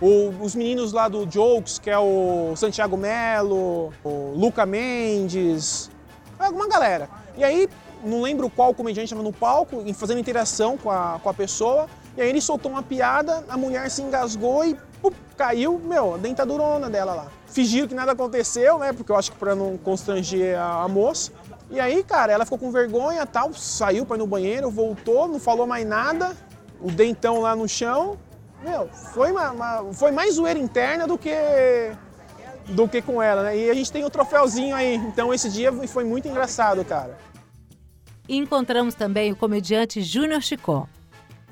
O, 0.00 0.30
os 0.40 0.54
meninos 0.54 0.92
lá 0.92 1.08
do 1.08 1.26
Jokes, 1.26 1.78
que 1.78 1.90
é 1.90 1.98
o 1.98 2.54
Santiago 2.56 2.96
Melo, 2.96 3.92
o 4.02 4.32
Luca 4.34 4.64
Mendes, 4.64 5.90
alguma 6.38 6.66
galera. 6.68 7.08
E 7.36 7.44
aí, 7.44 7.68
não 8.02 8.22
lembro 8.22 8.48
qual 8.48 8.72
comediante 8.72 9.12
estava 9.12 9.22
no 9.22 9.32
palco, 9.32 9.82
fazendo 9.94 10.20
interação 10.20 10.78
com 10.78 10.90
a, 10.90 11.20
com 11.22 11.28
a 11.28 11.34
pessoa, 11.34 11.86
e 12.16 12.22
aí 12.22 12.28
ele 12.28 12.40
soltou 12.40 12.70
uma 12.72 12.82
piada, 12.82 13.44
a 13.48 13.56
mulher 13.58 13.90
se 13.90 14.00
engasgou 14.00 14.64
e 14.64 14.76
caiu, 15.40 15.80
meu, 15.82 16.16
a 16.16 16.16
dentadurona 16.18 16.90
dela 16.90 17.14
lá. 17.14 17.26
Fingiram 17.46 17.88
que 17.88 17.94
nada 17.94 18.12
aconteceu, 18.12 18.78
né? 18.78 18.92
Porque 18.92 19.10
eu 19.10 19.16
acho 19.16 19.32
que 19.32 19.38
para 19.38 19.54
não 19.54 19.78
constranger 19.78 20.58
a, 20.58 20.82
a, 20.82 20.88
moça. 20.88 21.32
E 21.70 21.80
aí, 21.80 22.04
cara, 22.04 22.30
ela 22.30 22.44
ficou 22.44 22.58
com 22.58 22.70
vergonha 22.70 23.24
tal, 23.24 23.54
saiu 23.54 24.04
para 24.04 24.16
ir 24.16 24.18
no 24.18 24.26
banheiro, 24.26 24.70
voltou, 24.70 25.26
não 25.26 25.40
falou 25.40 25.66
mais 25.66 25.86
nada, 25.86 26.36
o 26.78 26.90
dentão 26.90 27.40
lá 27.40 27.56
no 27.56 27.66
chão. 27.66 28.18
Meu, 28.62 28.88
foi, 29.14 29.32
uma, 29.32 29.50
uma, 29.50 29.92
foi 29.94 30.10
mais 30.10 30.34
zoeira 30.34 30.58
interna 30.58 31.06
do 31.06 31.16
que 31.16 31.34
do 32.68 32.86
que 32.86 33.00
com 33.00 33.22
ela, 33.22 33.42
né? 33.42 33.56
E 33.56 33.70
a 33.70 33.74
gente 33.74 33.90
tem 33.90 34.04
o 34.04 34.08
um 34.08 34.10
troféuzinho 34.10 34.76
aí. 34.76 34.96
Então 34.96 35.32
esse 35.32 35.48
dia 35.48 35.72
foi 35.88 36.04
muito 36.04 36.28
engraçado, 36.28 36.84
cara. 36.84 37.16
encontramos 38.28 38.94
também 38.94 39.32
o 39.32 39.36
comediante 39.36 40.02
Júnior 40.02 40.42
Chicó. 40.42 40.86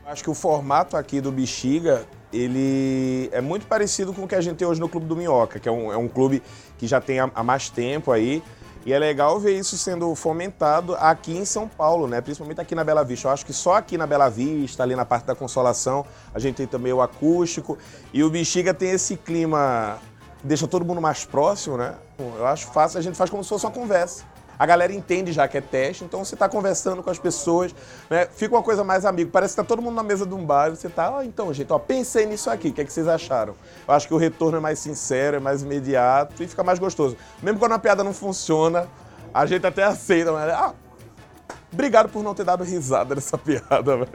Acho 0.04 0.22
que 0.22 0.30
o 0.30 0.34
formato 0.34 0.94
aqui 0.94 1.22
do 1.22 1.32
Bexiga 1.32 2.06
ele 2.32 3.28
é 3.32 3.40
muito 3.40 3.66
parecido 3.66 4.12
com 4.12 4.24
o 4.24 4.28
que 4.28 4.34
a 4.34 4.40
gente 4.40 4.56
tem 4.56 4.66
hoje 4.66 4.80
no 4.80 4.88
Clube 4.88 5.06
do 5.06 5.16
Minhoca, 5.16 5.58
que 5.58 5.68
é 5.68 5.72
um, 5.72 5.92
é 5.92 5.96
um 5.96 6.08
clube 6.08 6.42
que 6.76 6.86
já 6.86 7.00
tem 7.00 7.18
há, 7.20 7.42
mais 7.42 7.70
tempo 7.70 8.12
aí. 8.12 8.42
E 8.86 8.92
é 8.92 8.98
legal 8.98 9.38
ver 9.38 9.58
isso 9.58 9.76
sendo 9.76 10.14
fomentado 10.14 10.94
aqui 10.96 11.36
em 11.36 11.44
São 11.44 11.68
Paulo, 11.68 12.06
né? 12.06 12.20
Principalmente 12.20 12.60
aqui 12.60 12.74
na 12.74 12.84
Bela 12.84 13.04
Vista. 13.04 13.28
Eu 13.28 13.32
acho 13.32 13.44
que 13.44 13.52
só 13.52 13.74
aqui 13.74 13.98
na 13.98 14.06
Bela 14.06 14.28
Vista, 14.28 14.82
ali 14.82 14.94
na 14.94 15.04
parte 15.04 15.26
da 15.26 15.34
Consolação, 15.34 16.06
a 16.32 16.38
gente 16.38 16.56
tem 16.56 16.66
também 16.66 16.92
o 16.92 17.02
acústico. 17.02 17.76
E 18.12 18.22
o 18.22 18.30
Bexiga 18.30 18.72
tem 18.72 18.90
esse 18.90 19.16
clima 19.16 19.98
que 20.40 20.46
deixa 20.46 20.66
todo 20.66 20.84
mundo 20.84 21.00
mais 21.00 21.24
próximo, 21.24 21.76
né? 21.76 21.94
Eu 22.18 22.46
acho 22.46 22.68
fácil, 22.68 22.98
a 22.98 23.02
gente 23.02 23.16
faz 23.16 23.28
como 23.28 23.42
se 23.42 23.48
fosse 23.48 23.66
uma 23.66 23.72
conversa 23.72 24.24
a 24.58 24.66
galera 24.66 24.92
entende 24.92 25.32
já 25.32 25.46
que 25.46 25.56
é 25.56 25.60
teste, 25.60 26.04
então 26.04 26.24
você 26.24 26.34
está 26.34 26.48
conversando 26.48 27.02
com 27.02 27.10
as 27.10 27.18
pessoas, 27.18 27.74
né? 28.10 28.26
Fica 28.26 28.54
uma 28.54 28.62
coisa 28.62 28.82
mais 28.82 29.04
amigo. 29.04 29.30
Parece 29.30 29.54
que 29.54 29.60
está 29.60 29.68
todo 29.68 29.80
mundo 29.80 29.94
na 29.94 30.02
mesa 30.02 30.26
de 30.26 30.34
um 30.34 30.44
bar 30.44 30.68
e 30.68 30.76
você 30.76 30.88
está, 30.88 31.18
ah, 31.18 31.24
então, 31.24 31.52
gente, 31.54 31.72
ó, 31.72 31.78
pensei 31.78 32.26
nisso 32.26 32.50
aqui, 32.50 32.68
o 32.68 32.72
que, 32.72 32.80
é 32.80 32.84
que 32.84 32.92
vocês 32.92 33.06
acharam? 33.06 33.54
Eu 33.86 33.94
acho 33.94 34.08
que 34.08 34.14
o 34.14 34.16
retorno 34.16 34.58
é 34.58 34.60
mais 34.60 34.78
sincero, 34.78 35.36
é 35.36 35.40
mais 35.40 35.62
imediato 35.62 36.42
e 36.42 36.48
fica 36.48 36.64
mais 36.64 36.78
gostoso. 36.78 37.16
Mesmo 37.42 37.58
quando 37.58 37.72
a 37.72 37.78
piada 37.78 38.02
não 38.02 38.12
funciona, 38.12 38.88
a 39.32 39.46
gente 39.46 39.66
até 39.66 39.84
aceita, 39.84 40.32
mas, 40.32 40.50
ah, 40.50 40.74
obrigado 41.72 42.08
por 42.08 42.22
não 42.22 42.34
ter 42.34 42.44
dado 42.44 42.64
risada 42.64 43.14
nessa 43.14 43.36
piada, 43.38 44.08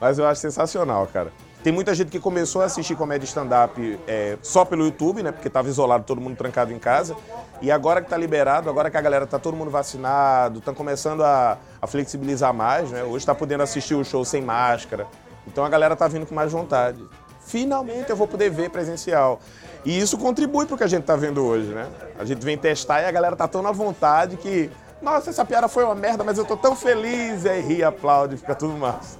Mas 0.00 0.18
eu 0.18 0.26
acho 0.26 0.40
sensacional, 0.40 1.06
cara. 1.06 1.30
Tem 1.62 1.72
muita 1.72 1.94
gente 1.94 2.10
que 2.10 2.18
começou 2.18 2.60
a 2.60 2.64
assistir 2.64 2.96
comédia 2.96 3.24
stand-up 3.24 4.00
é, 4.08 4.36
só 4.42 4.64
pelo 4.64 4.84
YouTube, 4.84 5.22
né? 5.22 5.30
Porque 5.30 5.46
estava 5.46 5.68
isolado, 5.68 6.02
todo 6.02 6.20
mundo 6.20 6.36
trancado 6.36 6.72
em 6.72 6.78
casa. 6.78 7.16
E 7.60 7.70
agora 7.70 8.00
que 8.00 8.06
está 8.06 8.16
liberado, 8.16 8.68
agora 8.68 8.90
que 8.90 8.96
a 8.96 9.00
galera 9.00 9.24
está 9.24 9.38
todo 9.38 9.56
mundo 9.56 9.70
vacinado, 9.70 10.58
estão 10.58 10.74
começando 10.74 11.22
a, 11.22 11.56
a, 11.80 11.86
flexibilizar 11.86 12.52
mais, 12.52 12.90
né? 12.90 13.04
Hoje 13.04 13.18
está 13.18 13.32
podendo 13.32 13.62
assistir 13.62 13.94
o 13.94 14.04
show 14.04 14.24
sem 14.24 14.42
máscara. 14.42 15.06
Então 15.46 15.64
a 15.64 15.68
galera 15.68 15.94
está 15.94 16.08
vindo 16.08 16.26
com 16.26 16.34
mais 16.34 16.50
vontade. 16.50 17.00
Finalmente 17.46 18.10
eu 18.10 18.16
vou 18.16 18.26
poder 18.26 18.50
ver 18.50 18.68
presencial. 18.70 19.38
E 19.84 19.96
isso 19.96 20.18
contribui 20.18 20.66
para 20.66 20.74
o 20.74 20.78
que 20.78 20.84
a 20.84 20.88
gente 20.88 21.02
está 21.02 21.14
vendo 21.14 21.44
hoje, 21.44 21.68
né? 21.68 21.86
A 22.18 22.24
gente 22.24 22.44
vem 22.44 22.58
testar 22.58 23.02
e 23.02 23.04
a 23.04 23.10
galera 23.12 23.36
tá 23.36 23.46
tão 23.46 23.62
na 23.62 23.70
vontade 23.70 24.36
que, 24.36 24.68
nossa, 25.00 25.30
essa 25.30 25.44
piada 25.44 25.68
foi 25.68 25.84
uma 25.84 25.94
merda, 25.94 26.24
mas 26.24 26.38
eu 26.38 26.44
tô 26.44 26.56
tão 26.56 26.74
feliz. 26.74 27.44
E 27.44 27.48
aí 27.48 27.60
ri, 27.60 27.84
aplaude, 27.84 28.36
fica 28.36 28.56
tudo 28.56 28.72
massa. 28.76 29.16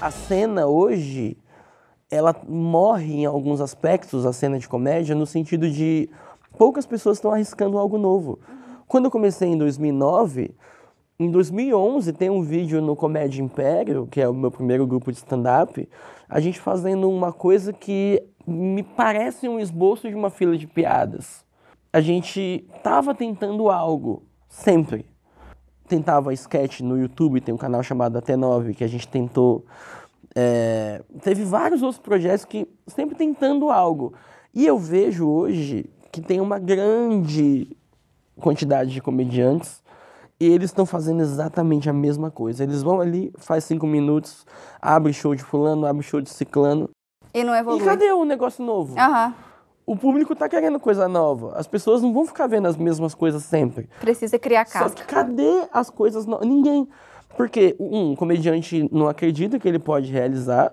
A 0.00 0.10
cena 0.10 0.66
hoje, 0.66 1.36
ela 2.10 2.34
morre 2.46 3.14
em 3.14 3.24
alguns 3.24 3.60
aspectos, 3.60 4.26
a 4.26 4.32
cena 4.32 4.58
de 4.58 4.68
comédia, 4.68 5.14
no 5.14 5.26
sentido 5.26 5.70
de 5.70 6.08
poucas 6.58 6.86
pessoas 6.86 7.18
estão 7.18 7.32
arriscando 7.32 7.78
algo 7.78 7.98
novo. 7.98 8.38
Quando 8.86 9.06
eu 9.06 9.10
comecei 9.10 9.48
em 9.48 9.56
2009, 9.56 10.54
em 11.18 11.30
2011 11.30 12.12
tem 12.12 12.28
um 12.28 12.42
vídeo 12.42 12.82
no 12.82 12.96
Comédia 12.96 13.42
Império, 13.42 14.06
que 14.06 14.20
é 14.20 14.28
o 14.28 14.34
meu 14.34 14.50
primeiro 14.50 14.86
grupo 14.86 15.10
de 15.10 15.18
stand-up, 15.18 15.88
a 16.28 16.40
gente 16.40 16.60
fazendo 16.60 17.08
uma 17.08 17.32
coisa 17.32 17.72
que 17.72 18.22
me 18.46 18.82
parece 18.82 19.48
um 19.48 19.58
esboço 19.58 20.08
de 20.08 20.14
uma 20.14 20.28
fila 20.30 20.56
de 20.56 20.66
piadas. 20.66 21.44
A 21.92 22.00
gente 22.00 22.68
estava 22.76 23.14
tentando 23.14 23.70
algo, 23.70 24.24
sempre 24.48 25.13
tentava 25.86 26.32
sketch 26.32 26.80
no 26.80 26.98
YouTube, 26.98 27.40
tem 27.40 27.54
um 27.54 27.58
canal 27.58 27.82
chamado 27.82 28.20
Até9 28.20 28.74
que 28.74 28.84
a 28.84 28.88
gente 28.88 29.06
tentou 29.08 29.64
É, 30.34 31.02
teve 31.22 31.44
vários 31.44 31.80
outros 31.82 32.00
projetos 32.00 32.44
que 32.44 32.66
sempre 32.88 33.14
tentando 33.14 33.70
algo. 33.70 34.12
E 34.52 34.66
eu 34.66 34.78
vejo 34.78 35.28
hoje 35.28 35.88
que 36.10 36.20
tem 36.20 36.40
uma 36.40 36.58
grande 36.58 37.68
quantidade 38.40 38.90
de 38.90 39.00
comediantes 39.00 39.82
e 40.40 40.46
eles 40.46 40.70
estão 40.70 40.84
fazendo 40.84 41.22
exatamente 41.22 41.88
a 41.88 41.92
mesma 41.92 42.30
coisa. 42.30 42.64
Eles 42.64 42.82
vão 42.82 43.00
ali, 43.00 43.32
faz 43.38 43.64
cinco 43.64 43.86
minutos, 43.86 44.44
abre 44.82 45.12
show 45.12 45.34
de 45.34 45.42
fulano, 45.44 45.86
abre 45.86 46.02
show 46.02 46.20
de 46.20 46.30
ciclano. 46.30 46.90
E 47.32 47.44
não 47.44 47.54
evolui. 47.54 47.82
E 47.82 47.84
cadê 47.84 48.12
o 48.12 48.24
negócio 48.24 48.64
novo? 48.64 48.98
Aham. 48.98 49.34
O 49.86 49.96
público 49.96 50.34
tá 50.34 50.48
querendo 50.48 50.80
coisa 50.80 51.06
nova. 51.06 51.52
As 51.56 51.66
pessoas 51.66 52.00
não 52.00 52.12
vão 52.12 52.24
ficar 52.26 52.46
vendo 52.46 52.66
as 52.66 52.76
mesmas 52.76 53.14
coisas 53.14 53.42
sempre. 53.42 53.88
Precisa 54.00 54.38
criar 54.38 54.66
Só 54.66 54.78
casca. 54.80 55.02
que 55.02 55.06
cadê 55.06 55.68
as 55.72 55.90
coisas 55.90 56.24
novas? 56.24 56.46
Ninguém. 56.48 56.88
Porque, 57.36 57.76
um, 57.78 58.12
o 58.12 58.16
comediante 58.16 58.88
não 58.90 59.08
acredita 59.08 59.58
que 59.58 59.68
ele 59.68 59.78
pode 59.78 60.10
realizar. 60.10 60.72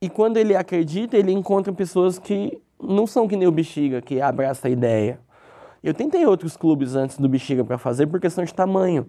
E 0.00 0.08
quando 0.08 0.38
ele 0.38 0.56
acredita, 0.56 1.16
ele 1.16 1.32
encontra 1.32 1.72
pessoas 1.72 2.18
que 2.18 2.58
não 2.82 3.06
são 3.06 3.28
que 3.28 3.36
nem 3.36 3.46
o 3.46 3.52
Bexiga, 3.52 4.02
que 4.02 4.20
abraça 4.20 4.66
a 4.66 4.70
ideia. 4.70 5.20
Eu 5.82 5.94
tentei 5.94 6.26
outros 6.26 6.56
clubes 6.56 6.96
antes 6.96 7.18
do 7.18 7.28
Bexiga 7.28 7.64
pra 7.64 7.78
fazer 7.78 8.06
por 8.08 8.20
questão 8.20 8.42
de 8.44 8.52
tamanho. 8.52 9.06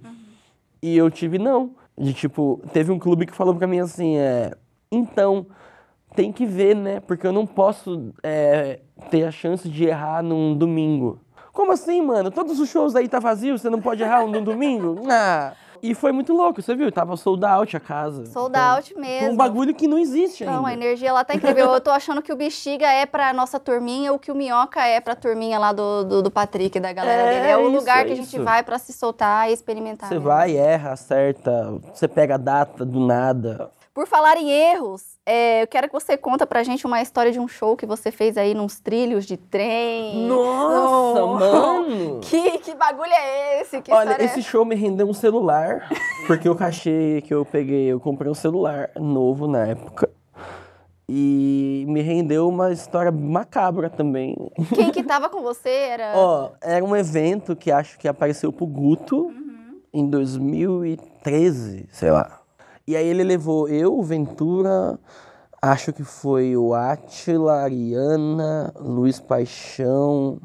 E 0.81 0.95
eu 0.95 1.09
tive 1.09 1.39
não. 1.39 1.71
De 1.97 2.13
tipo, 2.13 2.61
teve 2.71 2.91
um 2.91 2.99
clube 2.99 3.25
que 3.25 3.33
falou 3.33 3.55
pra 3.55 3.65
mim 3.65 3.79
assim, 3.79 4.17
é. 4.17 4.53
Então, 4.91 5.47
tem 6.17 6.31
que 6.31 6.47
ver, 6.47 6.75
né? 6.75 6.99
Porque 6.99 7.27
eu 7.27 7.31
não 7.31 7.45
posso 7.45 8.11
é, 8.23 8.79
ter 9.11 9.23
a 9.23 9.29
chance 9.31 9.69
de 9.69 9.85
errar 9.85 10.23
num 10.23 10.55
domingo. 10.57 11.19
Como 11.53 11.71
assim, 11.71 12.01
mano? 12.01 12.31
Todos 12.31 12.59
os 12.59 12.67
shows 12.69 12.95
aí 12.95 13.07
tá 13.07 13.19
vazio, 13.19 13.55
você 13.57 13.69
não 13.69 13.79
pode 13.79 14.01
errar 14.01 14.23
um 14.23 14.27
num 14.27 14.43
domingo? 14.43 14.95
Ah. 15.09 15.53
E 15.79 15.93
foi 15.93 16.11
muito 16.11 16.33
louco, 16.33 16.59
você 16.59 16.73
viu? 16.73 16.91
Tava 16.91 17.15
sold 17.15 17.45
out 17.45 17.77
a 17.77 17.79
casa. 17.79 18.25
Sold 18.25 18.49
Então, 18.49 18.75
out 18.75 18.97
mesmo. 18.97 19.29
Um 19.33 19.35
bagulho 19.37 19.75
que 19.75 19.87
não 19.87 19.99
existe 19.99 20.43
ainda. 20.43 20.55
Não, 20.55 20.65
a 20.65 20.73
energia 20.73 21.13
lá 21.13 21.23
tá 21.23 21.35
incrível. 21.35 21.71
Eu 21.71 21.79
tô 21.79 21.91
achando 21.91 22.19
que 22.19 22.33
o 22.33 22.35
Bexiga 22.35 22.87
é 22.87 23.05
pra 23.05 23.31
nossa 23.31 23.59
turminha, 23.59 24.11
o 24.11 24.17
que 24.17 24.31
o 24.31 24.35
Minhoca 24.35 24.81
é 24.83 24.99
pra 24.99 25.13
turminha 25.15 25.59
lá 25.59 25.71
do, 25.71 26.03
do, 26.03 26.23
do 26.23 26.31
Patrick, 26.31 26.79
da 26.79 26.91
galera 26.91 27.21
É, 27.21 27.33
dele. 27.35 27.51
É 27.51 27.57
o 27.57 27.67
isso, 27.69 27.77
lugar 27.77 27.99
é 27.99 28.05
que 28.05 28.13
a 28.13 28.15
gente 28.15 28.39
vai 28.39 28.63
pra 28.63 28.79
se 28.79 28.91
soltar 28.91 29.51
e 29.51 29.53
experimentar. 29.53 30.09
Você 30.09 30.15
né? 30.15 30.19
vai, 30.19 30.57
erra, 30.57 30.93
acerta, 30.93 31.77
você 31.93 32.07
pega 32.07 32.33
a 32.33 32.39
data 32.39 32.83
do 32.83 32.99
nada. 32.99 33.69
Por 33.97 34.05
falar 34.05 34.37
em 34.37 34.51
erros, 34.51 35.17
é, 35.25 35.63
eu 35.63 35.67
quero 35.67 35.87
que 35.87 35.93
você 35.93 36.15
conta 36.15 36.45
pra 36.45 36.61
gente 36.61 36.85
uma 36.85 37.01
história 37.01 37.31
de 37.31 37.39
um 37.39 37.47
show 37.47 37.75
que 37.75 37.83
você 37.83 38.11
fez 38.11 38.37
aí 38.37 38.53
nos 38.53 38.79
trilhos 38.79 39.25
de 39.25 39.37
trem. 39.37 40.27
Nossa, 40.27 41.19
No- 41.19 41.33
mano! 41.33 42.19
Que, 42.21 42.59
que 42.59 42.75
bagulho 42.75 43.11
é 43.11 43.59
esse? 43.59 43.81
Que 43.81 43.91
Olha, 43.91 44.15
é 44.21 44.23
esse 44.23 44.43
show 44.43 44.63
me 44.63 44.75
rendeu 44.75 45.09
um 45.09 45.15
celular, 45.15 45.89
porque 46.27 46.47
o 46.47 46.53
cachê 46.55 47.23
que 47.25 47.33
eu 47.33 47.43
peguei, 47.43 47.87
eu 47.87 47.99
comprei 47.99 48.29
um 48.29 48.35
celular 48.35 48.91
novo 48.95 49.47
na 49.47 49.65
época. 49.65 50.11
E 51.09 51.83
me 51.87 52.03
rendeu 52.03 52.47
uma 52.47 52.71
história 52.71 53.11
macabra 53.11 53.89
também. 53.89 54.35
Quem 54.75 54.91
que 54.91 55.01
tava 55.01 55.27
com 55.27 55.41
você 55.41 55.69
era... 55.69 56.13
Ó, 56.21 56.51
era 56.61 56.85
um 56.85 56.95
evento 56.95 57.55
que 57.55 57.71
acho 57.71 57.97
que 57.97 58.07
apareceu 58.07 58.53
pro 58.53 58.67
Guto 58.67 59.33
em 59.91 60.07
2013, 60.07 61.87
sei 61.91 62.11
lá. 62.11 62.41
E 62.89 62.95
aí 62.95 63.05
ele 63.05 63.21
levou 63.21 63.67
eu, 63.67 64.01
Ventura, 64.01 64.97
acho 65.61 65.91
que 65.91 66.05
foi 66.05 66.55
o 66.55 66.73
Atila, 66.73 67.63
Ariana, 67.63 68.73
Luiz 68.79 69.19
Paixão, 69.19 70.39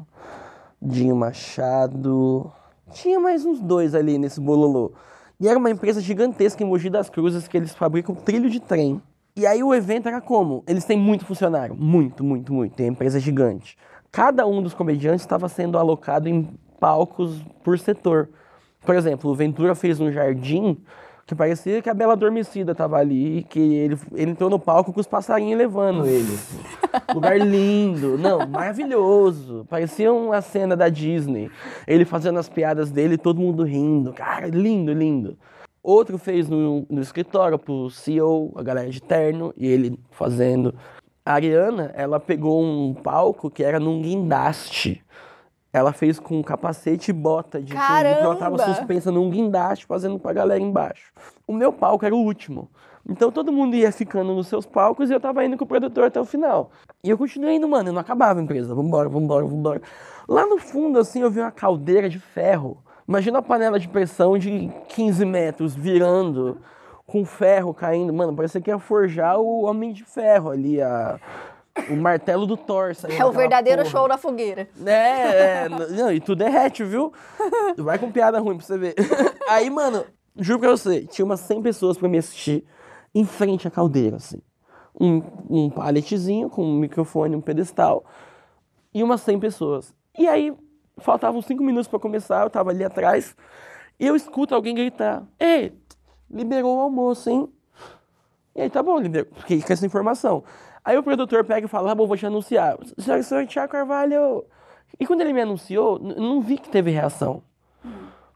Dinho 0.81 1.15
Machado. 1.15 2.51
Tinha 2.91 3.17
mais 3.17 3.45
uns 3.45 3.61
dois 3.61 3.95
ali 3.95 4.17
nesse 4.17 4.41
bololô. 4.41 4.91
E 5.39 5.47
era 5.47 5.57
uma 5.57 5.69
empresa 5.69 6.01
gigantesca 6.01 6.61
em 6.61 6.65
Mogi 6.67 6.89
das 6.89 7.09
Cruzes 7.09 7.47
que 7.47 7.55
eles 7.55 7.73
fabricam 7.73 8.13
trilho 8.13 8.49
de 8.49 8.59
trem. 8.59 9.01
E 9.37 9.47
aí 9.47 9.63
o 9.63 9.73
evento 9.73 10.09
era 10.09 10.19
como? 10.19 10.65
Eles 10.67 10.83
têm 10.83 10.99
muito 10.99 11.25
funcionário, 11.25 11.73
muito, 11.73 12.25
muito, 12.25 12.51
muito. 12.51 12.75
Tem 12.75 12.87
empresa 12.87 13.21
gigante. 13.21 13.77
Cada 14.11 14.45
um 14.45 14.61
dos 14.61 14.73
comediantes 14.73 15.21
estava 15.21 15.47
sendo 15.47 15.77
alocado 15.77 16.27
em 16.27 16.59
palcos 16.77 17.41
por 17.63 17.79
setor. 17.79 18.27
Por 18.81 18.95
exemplo, 18.95 19.31
o 19.31 19.33
Ventura 19.33 19.73
fez 19.75 20.01
um 20.01 20.11
jardim 20.11 20.77
que 21.25 21.33
parecia 21.33 21.81
que 21.81 21.89
a 21.89 21.93
Bela 21.93 22.13
Adormecida 22.13 22.73
estava 22.73 22.97
ali, 22.97 23.45
que 23.49 23.59
ele, 23.59 23.97
ele 24.13 24.31
entrou 24.31 24.49
no 24.49 24.59
palco 24.59 24.91
com 24.91 24.99
os 24.99 25.07
passarinhos 25.07 25.57
levando 25.57 26.05
ele. 26.05 26.37
Lugar 27.13 27.39
lindo, 27.39 28.17
não, 28.17 28.45
maravilhoso. 28.45 29.65
Parecia 29.69 30.11
uma 30.11 30.41
cena 30.41 30.75
da 30.75 30.89
Disney. 30.89 31.49
Ele 31.87 32.03
fazendo 32.03 32.39
as 32.39 32.49
piadas 32.49 32.91
dele, 32.91 33.17
todo 33.17 33.39
mundo 33.39 33.63
rindo. 33.63 34.11
Cara, 34.11 34.47
lindo, 34.47 34.91
lindo. 34.91 35.37
Outro 35.81 36.17
fez 36.17 36.49
no, 36.49 36.85
no 36.89 37.01
escritório 37.01 37.57
pro 37.57 37.89
CEO, 37.89 38.51
a 38.55 38.63
galera 38.63 38.89
de 38.89 39.01
terno, 39.01 39.53
e 39.55 39.67
ele 39.67 39.97
fazendo. 40.11 40.75
A 41.25 41.33
Ariana, 41.33 41.91
ela 41.93 42.19
pegou 42.19 42.61
um 42.61 42.93
palco 42.93 43.49
que 43.49 43.63
era 43.63 43.79
num 43.79 44.01
guindaste. 44.01 45.01
Ela 45.73 45.91
fez 45.91 46.19
com 46.19 46.43
capacete 46.43 47.09
e 47.09 47.13
bota 47.13 47.59
de 47.59 47.73
porque 47.73 48.23
ela 48.23 48.35
tava 48.35 48.57
Caramba! 48.57 48.75
suspensa 48.75 49.11
num 49.11 49.27
guindaste, 49.31 49.87
fazendo 49.87 50.19
pra 50.19 50.31
galera 50.31 50.61
embaixo. 50.61 51.11
O 51.47 51.51
meu 51.51 51.73
palco 51.73 52.05
era 52.05 52.15
o 52.15 52.19
último. 52.19 52.69
Então 53.09 53.31
todo 53.31 53.51
mundo 53.51 53.75
ia 53.75 53.91
ficando 53.91 54.35
nos 54.35 54.47
seus 54.47 54.67
palcos 54.67 55.09
e 55.09 55.13
eu 55.13 55.19
tava 55.19 55.43
indo 55.43 55.57
com 55.57 55.65
o 55.65 55.67
produtor 55.67 56.05
até 56.05 56.21
o 56.21 56.25
final. 56.25 56.69
E 57.03 57.09
eu 57.09 57.17
continuei 57.17 57.55
indo, 57.55 57.67
mano, 57.67 57.89
eu 57.89 57.93
não 57.93 58.01
acabava 58.01 58.39
a 58.39 58.43
empresa. 58.43 58.73
Vambora, 58.75 59.09
vambora, 59.09 59.45
vambora. 59.45 59.81
Lá 60.29 60.45
no 60.45 60.59
fundo, 60.59 60.99
assim, 60.99 61.21
eu 61.21 61.31
vi 61.31 61.39
uma 61.39 61.51
caldeira 61.51 62.07
de 62.07 62.19
ferro. 62.19 62.77
Imagina 63.07 63.39
uma 63.39 63.43
panela 63.43 63.79
de 63.79 63.89
pressão 63.89 64.37
de 64.37 64.71
15 64.89 65.25
metros 65.25 65.75
virando, 65.75 66.59
com 67.05 67.25
ferro 67.25 67.73
caindo. 67.73 68.13
Mano, 68.13 68.33
parecia 68.33 68.61
que 68.61 68.69
ia 68.69 68.79
forjar 68.79 69.37
o 69.39 69.63
Homem 69.63 69.91
de 69.91 70.05
Ferro 70.05 70.51
ali, 70.51 70.81
a, 70.81 71.19
o 71.89 71.95
martelo 71.95 72.45
do 72.45 72.55
Thor. 72.55 72.95
saindo 72.95 73.19
É 73.19 73.25
o 73.25 73.31
verdadeiro 73.31 73.81
porra. 73.81 73.91
show 73.91 74.07
da 74.07 74.17
fogueira. 74.17 74.67
É, 74.85 75.65
é, 75.65 75.69
não, 75.69 76.11
e 76.11 76.19
tu 76.19 76.35
derrete, 76.35 76.83
viu? 76.83 77.11
Vai 77.77 77.97
com 77.97 78.11
piada 78.11 78.39
ruim 78.39 78.57
pra 78.57 78.65
você 78.65 78.77
ver. 78.77 78.95
Aí, 79.49 79.69
mano, 79.69 80.05
juro 80.35 80.59
pra 80.59 80.69
você, 80.69 81.05
tinha 81.05 81.25
umas 81.25 81.39
100 81.41 81.61
pessoas 81.61 81.97
pra 81.97 82.07
me 82.07 82.17
assistir 82.17 82.63
em 83.13 83.25
frente 83.25 83.67
à 83.67 83.71
caldeira, 83.71 84.17
assim. 84.17 84.41
Um, 84.99 85.21
um 85.49 85.69
paletezinho 85.69 86.49
com 86.49 86.63
um 86.63 86.77
microfone, 86.77 87.35
um 87.35 87.41
pedestal, 87.41 88.05
e 88.93 89.01
umas 89.03 89.21
100 89.21 89.39
pessoas. 89.39 89.93
E 90.17 90.27
aí, 90.27 90.53
faltavam 90.99 91.41
5 91.41 91.63
minutos 91.63 91.87
pra 91.87 91.99
começar, 91.99 92.43
eu 92.43 92.49
tava 92.49 92.69
ali 92.69 92.83
atrás, 92.83 93.35
e 93.99 94.05
eu 94.05 94.15
escuto 94.15 94.53
alguém 94.53 94.75
gritar: 94.75 95.23
Ei, 95.39 95.73
liberou 96.29 96.77
o 96.77 96.81
almoço, 96.81 97.29
hein? 97.29 97.49
E 98.55 98.61
aí, 98.61 98.69
tá 98.69 98.83
bom, 98.83 98.99
liberou, 98.99 99.33
fiquei 99.37 99.59
com 99.61 99.73
essa 99.73 99.85
informação. 99.85 100.43
Aí 100.83 100.97
o 100.97 101.03
produtor 101.03 101.43
pega 101.43 101.65
e 101.65 101.69
fala: 101.69 101.91
Ah, 101.91 101.95
bom, 101.95 102.05
vou 102.05 102.17
te 102.17 102.25
anunciar. 102.25 102.77
Senhor, 102.97 103.23
senhor 103.23 103.45
Tiago 103.47 103.71
Carvalho. 103.71 104.45
E 104.99 105.07
quando 105.07 105.21
ele 105.21 105.33
me 105.33 105.41
anunciou, 105.41 105.99
não 105.99 106.41
vi 106.41 106.57
que 106.57 106.69
teve 106.69 106.91
reação. 106.91 107.43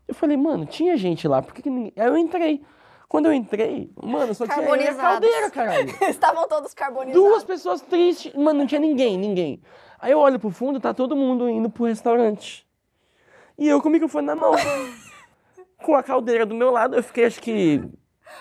Eu 0.07 0.15
falei, 0.15 0.37
mano, 0.37 0.65
tinha 0.65 0.95
gente 0.95 1.27
lá, 1.27 1.41
por 1.41 1.53
que, 1.53 1.61
que 1.61 1.69
ninguém. 1.69 1.93
Aí 1.97 2.07
eu 2.07 2.17
entrei. 2.17 2.63
Quando 3.09 3.27
eu 3.27 3.33
entrei, 3.33 3.89
mano, 4.01 4.33
só 4.33 4.45
tinha 4.45 4.65
eu 4.65 4.75
e 4.75 4.87
a 4.87 4.95
caldeira, 4.95 5.49
caralho. 5.49 5.89
Estavam 6.09 6.47
todos 6.47 6.73
carbonizados. 6.73 7.21
Duas 7.21 7.43
pessoas 7.43 7.81
tristes. 7.81 8.33
Mano, 8.33 8.59
não 8.59 8.67
tinha 8.67 8.81
ninguém, 8.81 9.17
ninguém. 9.17 9.61
Aí 9.99 10.11
eu 10.11 10.19
olho 10.19 10.39
pro 10.39 10.49
fundo, 10.49 10.79
tá 10.79 10.93
todo 10.93 11.15
mundo 11.15 11.49
indo 11.49 11.69
pro 11.69 11.85
restaurante. 11.85 12.67
E 13.57 13.67
eu 13.67 13.81
com 13.81 13.89
o 13.89 13.91
microfone 13.91 14.27
na 14.27 14.35
mão. 14.35 14.51
com 15.83 15.95
a 15.95 16.03
caldeira 16.03 16.45
do 16.45 16.53
meu 16.55 16.71
lado, 16.71 16.95
eu 16.95 17.03
fiquei, 17.03 17.25
acho 17.25 17.41
que. 17.41 17.81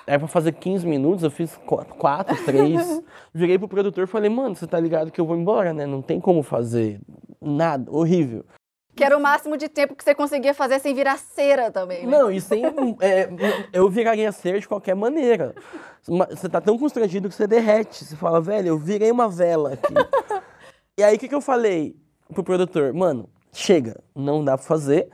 Era 0.06 0.18
pra 0.18 0.28
fazer 0.28 0.52
15 0.52 0.86
minutos, 0.86 1.24
eu 1.24 1.30
fiz 1.30 1.56
4, 1.56 2.44
3. 2.44 3.02
Virei 3.34 3.58
pro 3.58 3.68
produtor 3.68 4.04
e 4.04 4.06
falei, 4.06 4.30
mano, 4.30 4.54
você 4.54 4.66
tá 4.66 4.78
ligado 4.78 5.10
que 5.10 5.20
eu 5.20 5.26
vou 5.26 5.36
embora, 5.36 5.72
né? 5.72 5.86
Não 5.86 6.02
tem 6.02 6.20
como 6.20 6.42
fazer 6.42 7.00
nada. 7.40 7.90
Horrível. 7.90 8.44
Que 8.96 9.04
era 9.04 9.14
o 9.14 9.20
máximo 9.20 9.58
de 9.58 9.68
tempo 9.68 9.94
que 9.94 10.02
você 10.02 10.14
conseguia 10.14 10.54
fazer 10.54 10.80
sem 10.80 10.94
virar 10.94 11.18
cera 11.18 11.70
também, 11.70 12.06
né? 12.06 12.16
Não, 12.16 12.30
e 12.30 12.40
sem. 12.40 12.64
é, 13.00 13.28
eu 13.70 13.90
viraria 13.90 14.32
cera 14.32 14.58
de 14.58 14.66
qualquer 14.66 14.94
maneira. 14.94 15.54
Você 16.30 16.48
tá 16.48 16.62
tão 16.62 16.78
constrangido 16.78 17.28
que 17.28 17.34
você 17.34 17.46
derrete. 17.46 18.06
Você 18.06 18.16
fala, 18.16 18.40
velho, 18.40 18.68
eu 18.68 18.78
virei 18.78 19.10
uma 19.10 19.28
vela 19.28 19.74
aqui. 19.74 19.92
e 20.98 21.02
aí, 21.02 21.16
o 21.16 21.18
que, 21.18 21.28
que 21.28 21.34
eu 21.34 21.42
falei 21.42 21.94
pro 22.32 22.42
produtor? 22.42 22.94
Mano, 22.94 23.28
chega, 23.52 24.00
não 24.14 24.42
dá 24.42 24.56
pra 24.56 24.66
fazer. 24.66 25.10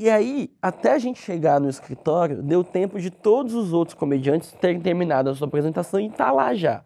E 0.00 0.08
aí, 0.08 0.50
até 0.62 0.92
a 0.92 0.98
gente 0.98 1.20
chegar 1.20 1.60
no 1.60 1.68
escritório, 1.68 2.40
deu 2.40 2.62
tempo 2.62 3.00
de 3.00 3.10
todos 3.10 3.52
os 3.52 3.72
outros 3.72 3.94
comediantes 3.94 4.52
terem 4.52 4.80
terminado 4.80 5.28
a 5.28 5.34
sua 5.34 5.48
apresentação 5.48 5.98
e 5.98 6.08
tá 6.08 6.30
lá 6.30 6.54
já. 6.54 6.84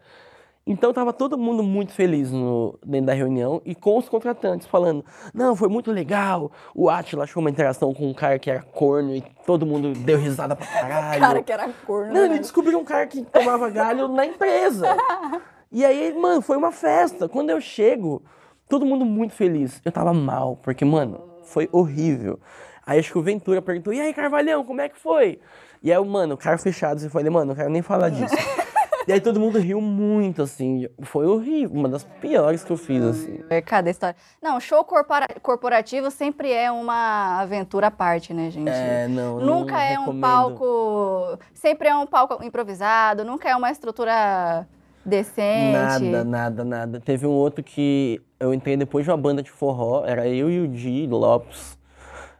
Então 0.65 0.93
tava 0.93 1.11
todo 1.13 1.37
mundo 1.37 1.61
muito 1.61 1.91
feliz 1.91 2.31
no, 2.31 2.79
dentro 2.83 3.07
da 3.07 3.13
reunião 3.13 3.61
e 3.65 3.75
com 3.75 3.97
os 3.97 4.07
contratantes 4.09 4.65
falando, 4.65 5.05
não, 5.33 5.55
foi 5.55 5.67
muito 5.67 5.91
legal, 5.91 6.51
o 6.73 6.89
Atila 6.89 7.25
achou 7.25 7.41
uma 7.41 7.49
interação 7.49 7.93
com 7.93 8.09
um 8.09 8.13
cara 8.13 8.39
que 8.39 8.49
era 8.49 8.63
corno 8.63 9.13
e 9.13 9.21
todo 9.45 9.65
mundo 9.65 9.91
deu 9.93 10.17
risada 10.17 10.55
pra 10.55 10.65
caralho. 10.65 11.19
Cara 11.19 11.43
que 11.43 11.51
era 11.51 11.69
corno. 11.85 12.13
Não, 12.13 12.21
né? 12.21 12.25
ele 12.27 12.39
descobriu 12.39 12.79
um 12.79 12.85
cara 12.85 13.05
que 13.05 13.21
tomava 13.23 13.69
galho 13.69 14.07
na 14.07 14.25
empresa. 14.25 14.87
E 15.75 15.83
aí, 15.83 16.13
mano, 16.13 16.39
foi 16.39 16.55
uma 16.55 16.71
festa. 16.71 17.27
Quando 17.27 17.49
eu 17.49 17.59
chego, 17.59 18.21
todo 18.69 18.85
mundo 18.85 19.03
muito 19.05 19.33
feliz. 19.33 19.81
Eu 19.83 19.91
tava 19.91 20.13
mal, 20.13 20.55
porque, 20.57 20.85
mano, 20.85 21.19
foi 21.41 21.67
horrível. 21.71 22.39
Aí 22.85 22.99
acho 22.99 23.11
que 23.11 23.17
o 23.17 23.21
Ventura 23.23 23.61
perguntou, 23.61 23.93
e 23.93 24.01
aí, 24.01 24.13
Carvalhão, 24.13 24.63
como 24.63 24.81
é 24.81 24.89
que 24.89 24.99
foi? 24.99 25.39
E 25.81 25.91
aí, 25.91 26.05
mano, 26.05 26.35
cara 26.37 26.57
fechado, 26.57 26.99
você 26.99 27.09
falei, 27.09 27.29
mano, 27.29 27.47
não 27.47 27.55
quero 27.55 27.69
nem 27.69 27.81
falar 27.81 28.09
disso. 28.09 28.35
E 29.05 29.11
aí 29.11 29.19
todo 29.19 29.37
mundo 29.37 29.59
riu 29.59 29.81
muito, 29.81 30.41
assim. 30.41 30.87
Foi 31.01 31.25
horrível, 31.27 31.75
uma 31.77 31.89
das 31.89 32.05
piores 32.05 32.63
que 32.63 32.71
eu 32.71 32.77
fiz, 32.77 33.03
assim. 33.03 33.43
É, 33.49 33.59
Cada 33.61 33.89
história. 33.89 34.15
Não, 34.41 34.57
show 34.61 34.81
corpora- 34.85 35.27
corporativo 35.41 36.09
sempre 36.09 36.53
é 36.53 36.71
uma 36.71 37.41
aventura 37.41 37.87
à 37.87 37.91
parte, 37.91 38.33
né, 38.33 38.49
gente? 38.49 38.69
É, 38.69 39.09
não, 39.09 39.41
não 39.41 39.59
Nunca 39.59 39.77
é 39.83 39.97
um 39.97 40.03
recomendo. 40.03 40.21
palco. 40.21 41.37
Sempre 41.53 41.89
é 41.89 41.95
um 41.97 42.07
palco 42.07 42.41
improvisado, 42.45 43.25
nunca 43.25 43.49
é 43.49 43.55
uma 43.57 43.69
estrutura 43.69 44.65
decente. 45.05 45.73
Nada, 45.73 46.23
nada, 46.23 46.63
nada. 46.63 46.99
Teve 47.01 47.27
um 47.27 47.31
outro 47.31 47.61
que 47.61 48.21
eu 48.39 48.53
entrei 48.53 48.77
depois 48.77 49.03
de 49.03 49.11
uma 49.11 49.17
banda 49.17 49.43
de 49.43 49.51
forró, 49.51 50.05
era 50.05 50.29
eu 50.29 50.49
e 50.49 50.61
o 50.61 50.67
Di 50.69 51.07
Lopes. 51.07 51.77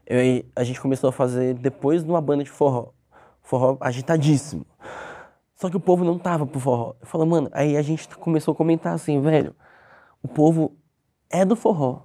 Eu- 0.06 0.44
a 0.56 0.64
gente 0.64 0.80
começou 0.82 1.10
a 1.10 1.14
fazer 1.14 1.54
depois 1.56 2.04
de 2.04 2.10
uma 2.10 2.22
banda 2.22 2.44
de 2.44 2.50
forró. 2.50 2.90
Forró 3.42 3.78
agitadíssimo. 3.80 4.66
Só 5.56 5.70
que 5.70 5.78
o 5.78 5.80
povo 5.80 6.04
não 6.04 6.18
tava 6.20 6.46
pro 6.46 6.60
forró. 6.60 6.94
Eu 7.00 7.08
falei, 7.08 7.28
mano, 7.28 7.50
aí 7.54 7.78
a 7.78 7.82
gente 7.82 8.08
começou 8.18 8.52
a 8.54 8.56
comentar 8.56 8.94
assim, 8.94 9.22
velho, 9.22 9.56
o 10.22 10.28
povo 10.28 10.76
é 11.30 11.46
do 11.46 11.56
forró. 11.56 12.02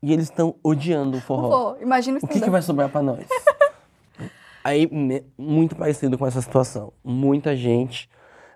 E 0.00 0.12
eles 0.12 0.26
estão 0.26 0.54
odiando 0.62 1.16
o 1.18 1.20
forró. 1.20 1.48
Pô, 1.74 1.82
imagina 1.82 2.18
O 2.22 2.28
que, 2.28 2.40
que 2.40 2.50
vai 2.50 2.62
sobrar 2.62 2.88
pra 2.88 3.02
nós? 3.02 3.26
Aí, 4.62 4.86
me- 4.92 5.24
muito 5.36 5.74
parecido 5.76 6.18
com 6.18 6.26
essa 6.26 6.42
situação. 6.42 6.92
Muita 7.02 7.56
gente. 7.56 8.08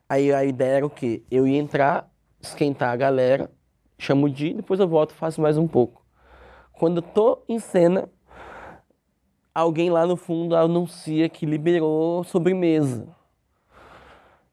Aí 0.09 0.33
a 0.33 0.44
ideia 0.44 0.77
era 0.79 0.87
o 0.87 0.90
quê? 0.90 1.22
Eu 1.31 1.46
ia 1.46 1.59
entrar, 1.59 2.11
esquentar 2.40 2.90
a 2.90 2.96
galera, 2.96 3.51
chamo 3.98 4.27
o 4.27 4.31
Di, 4.31 4.53
depois 4.53 4.79
eu 4.79 4.87
volto 4.87 5.12
e 5.12 5.14
faço 5.14 5.40
mais 5.40 5.57
um 5.57 5.66
pouco. 5.66 6.05
Quando 6.72 6.98
eu 6.98 7.03
tô 7.03 7.42
em 7.48 7.59
cena, 7.59 8.09
alguém 9.55 9.91
lá 9.91 10.07
no 10.07 10.17
fundo 10.17 10.57
anuncia 10.57 11.29
que 11.29 11.47
liberou 11.47 12.25
sobremesa. 12.25 13.07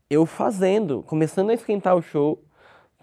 Eu 0.10 0.26
fazendo, 0.26 1.04
começando 1.04 1.52
a 1.52 1.54
esquentar 1.54 1.96
o 1.96 2.02
show, 2.02 2.44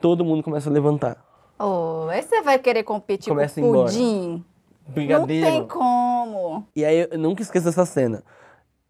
todo 0.01 0.25
mundo 0.25 0.43
começa 0.43 0.69
a 0.69 0.73
levantar. 0.73 1.25
Oh, 1.59 2.09
aí 2.11 2.23
você 2.23 2.43
vai 2.43 2.59
querer 2.59 2.83
competir 2.83 3.31
Começa 3.31 3.61
com 3.61 3.73
pudim? 3.73 4.45
Brigadeiro. 4.89 5.47
Não 5.47 5.53
tem 5.53 5.67
como. 5.67 6.67
E 6.77 6.85
aí 6.85 7.09
eu 7.11 7.19
nunca 7.19 7.43
esqueço 7.43 7.69
essa 7.69 7.87
cena. 7.87 8.23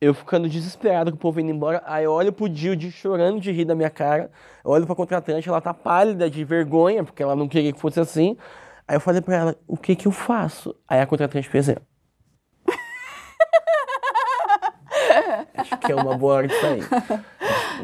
Eu 0.01 0.13
ficando 0.13 0.49
desesperado 0.49 1.11
com 1.11 1.17
o 1.17 1.21
povo 1.21 1.41
indo 1.41 1.51
embora, 1.51 1.83
aí 1.87 2.05
eu 2.05 2.13
olho 2.13 2.33
pro 2.33 2.49
Dio 2.49 2.79
chorando 2.91 3.41
de 3.41 3.51
rir 3.51 3.65
da 3.65 3.75
minha 3.75 3.89
cara. 3.89 4.31
Eu 4.65 4.71
olho 4.71 4.85
pra 4.85 4.95
contratante, 4.95 5.49
ela 5.49 5.61
tá 5.61 5.73
pálida 5.73 6.29
de 6.29 6.45
vergonha, 6.45 7.03
porque 7.03 7.23
ela 7.23 7.35
não 7.35 7.49
queria 7.49 7.73
que 7.73 7.81
fosse 7.81 7.99
assim. 7.99 8.37
Aí 8.87 8.97
eu 8.97 9.01
falei 9.01 9.23
pra 9.23 9.37
ela, 9.37 9.57
o 9.67 9.77
que 9.77 9.97
que 9.97 10.07
eu 10.07 10.13
faço? 10.13 10.75
Aí 10.87 11.01
a 11.01 11.07
contratante 11.07 11.49
fez 11.49 11.69
assim. 11.69 11.79
ó. 11.81 11.97
Acho 15.57 15.77
que 15.79 15.93
é 15.93 15.95
uma 15.95 16.17
boa 16.17 16.35
hora 16.35 16.49
de 16.49 16.61
sair. 16.61 16.83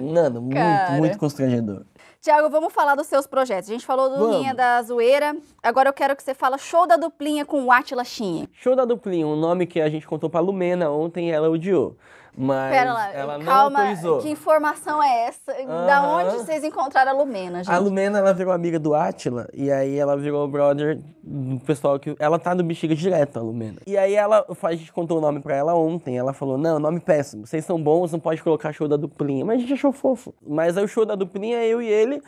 Mano, 0.01 0.41
muito, 0.41 0.93
muito 0.99 1.19
constrangedor. 1.19 1.85
Tiago, 2.21 2.49
vamos 2.51 2.73
falar 2.73 2.95
dos 2.95 3.09
seus 3.09 3.27
projetos. 3.27 3.69
A 3.69 3.73
gente 3.73 3.85
falou 3.85 4.09
do 4.09 4.17
Vamos. 4.17 4.37
Linha 4.37 4.55
da 4.55 4.81
Zoeira. 4.83 5.35
Agora 5.61 5.89
eu 5.89 5.93
quero 5.93 6.15
que 6.15 6.23
você 6.23 6.33
fala 6.35 6.57
show 6.57 6.87
da 6.87 6.97
duplinha 6.97 7.45
com 7.45 7.65
o 7.65 7.73
Atila 7.73 8.05
Shin. 8.05 8.47
Show 8.53 8.77
da 8.77 8.85
Duplinha, 8.85 9.27
um 9.27 9.35
nome 9.35 9.67
que 9.67 9.81
a 9.81 9.89
gente 9.89 10.07
contou 10.07 10.31
pra 10.31 10.39
Lumena 10.39 10.89
ontem, 10.89 11.33
ela 11.33 11.51
odiou. 11.51 11.97
Mas 12.35 12.71
Pera 12.75 12.93
lá, 12.95 13.13
ela 13.13 13.39
não 13.39 13.45
calma. 13.45 13.79
autorizou. 13.81 14.19
Que 14.21 14.31
informação 14.31 15.03
é 15.03 15.27
essa? 15.27 15.53
Da 15.67 15.99
Aham. 15.99 16.17
onde 16.17 16.37
vocês 16.39 16.65
encontraram 16.65 17.11
a 17.11 17.15
Lumena, 17.15 17.59
gente? 17.59 17.71
A 17.71 17.79
Lumena, 17.79 18.19
ela 18.21 18.33
virou 18.33 18.53
amiga 18.55 18.79
do 18.79 18.95
Atila, 18.95 19.49
e 19.53 19.71
aí 19.71 19.99
ela 19.99 20.17
virou 20.17 20.49
brother 20.49 20.99
do 21.23 21.61
pessoal 21.61 21.99
que... 21.99 22.17
Ela 22.19 22.39
tá 22.39 22.55
no 22.55 22.65
Bexiga 22.65 22.95
direto, 22.95 23.39
a 23.39 23.43
Lumena. 23.43 23.77
E 23.87 23.99
aí 23.99 24.15
ela, 24.15 24.47
a 24.63 24.75
gente 24.75 24.91
contou 24.93 25.19
o 25.19 25.21
nome 25.21 25.41
pra 25.41 25.55
ela 25.55 25.75
ontem, 25.75 26.17
ela 26.17 26.33
falou, 26.33 26.57
não, 26.57 26.79
nome 26.79 27.01
péssimo, 27.01 27.47
vocês 27.47 27.67
são 27.67 27.81
bons, 27.81 28.13
não 28.13 28.21
pode 28.21 28.43
colocar 28.43 28.73
show 28.73 28.89
da 28.89 28.97
duplinha. 28.97 29.45
Mas 29.45 29.59
a 29.59 29.61
gente 29.61 29.75
achou 29.75 29.93
fofo. 29.93 30.35
Mas 30.41 30.79
aí 30.79 30.85
o 30.85 30.89
show 30.89 31.05
da 31.05 31.15
duplinha 31.15 31.59
é 31.59 31.67
eu 31.67 31.83
e 31.83 31.87
ele, 31.87 32.23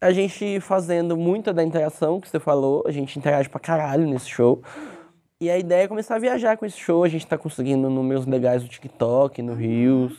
a 0.00 0.10
gente 0.10 0.58
fazendo 0.60 1.16
muita 1.16 1.52
da 1.52 1.62
interação 1.62 2.20
que 2.20 2.28
você 2.28 2.40
falou, 2.40 2.82
a 2.86 2.90
gente 2.90 3.16
interage 3.18 3.48
pra 3.48 3.60
caralho 3.60 4.04
nesse 4.06 4.28
show. 4.28 4.60
E 5.44 5.50
a 5.50 5.58
ideia 5.58 5.82
é 5.84 5.88
começar 5.88 6.14
a 6.14 6.18
viajar 6.18 6.56
com 6.56 6.64
esse 6.64 6.78
show, 6.78 7.04
a 7.04 7.08
gente 7.08 7.26
tá 7.26 7.36
conseguindo 7.36 7.90
números 7.90 8.24
legais 8.24 8.62
no 8.62 8.68
TikTok, 8.70 9.42
no 9.42 9.52
Reels. 9.52 10.14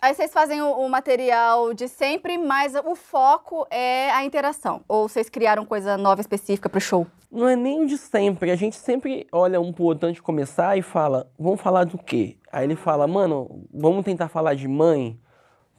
Aí 0.00 0.14
vocês 0.14 0.32
fazem 0.32 0.62
o, 0.62 0.72
o 0.72 0.88
material 0.88 1.74
de 1.74 1.86
sempre, 1.86 2.38
mas 2.38 2.74
o 2.74 2.94
foco 2.94 3.66
é 3.70 4.10
a 4.10 4.24
interação. 4.24 4.80
Ou 4.88 5.06
vocês 5.06 5.28
criaram 5.28 5.66
coisa 5.66 5.98
nova 5.98 6.22
específica 6.22 6.66
pro 6.66 6.80
show? 6.80 7.06
Não 7.30 7.46
é 7.46 7.54
nem 7.54 7.82
o 7.82 7.86
de 7.86 7.98
sempre. 7.98 8.50
A 8.50 8.56
gente 8.56 8.76
sempre 8.76 9.26
olha 9.30 9.60
um 9.60 9.70
pro 9.70 9.84
outro 9.84 10.08
antes 10.08 10.16
de 10.16 10.22
começar 10.22 10.78
e 10.78 10.80
fala, 10.80 11.30
vamos 11.38 11.60
falar 11.60 11.84
do 11.84 11.98
quê? 11.98 12.38
Aí 12.50 12.64
ele 12.64 12.74
fala, 12.74 13.06
mano, 13.06 13.66
vamos 13.70 14.02
tentar 14.02 14.28
falar 14.28 14.54
de 14.54 14.66
mãe? 14.66 15.20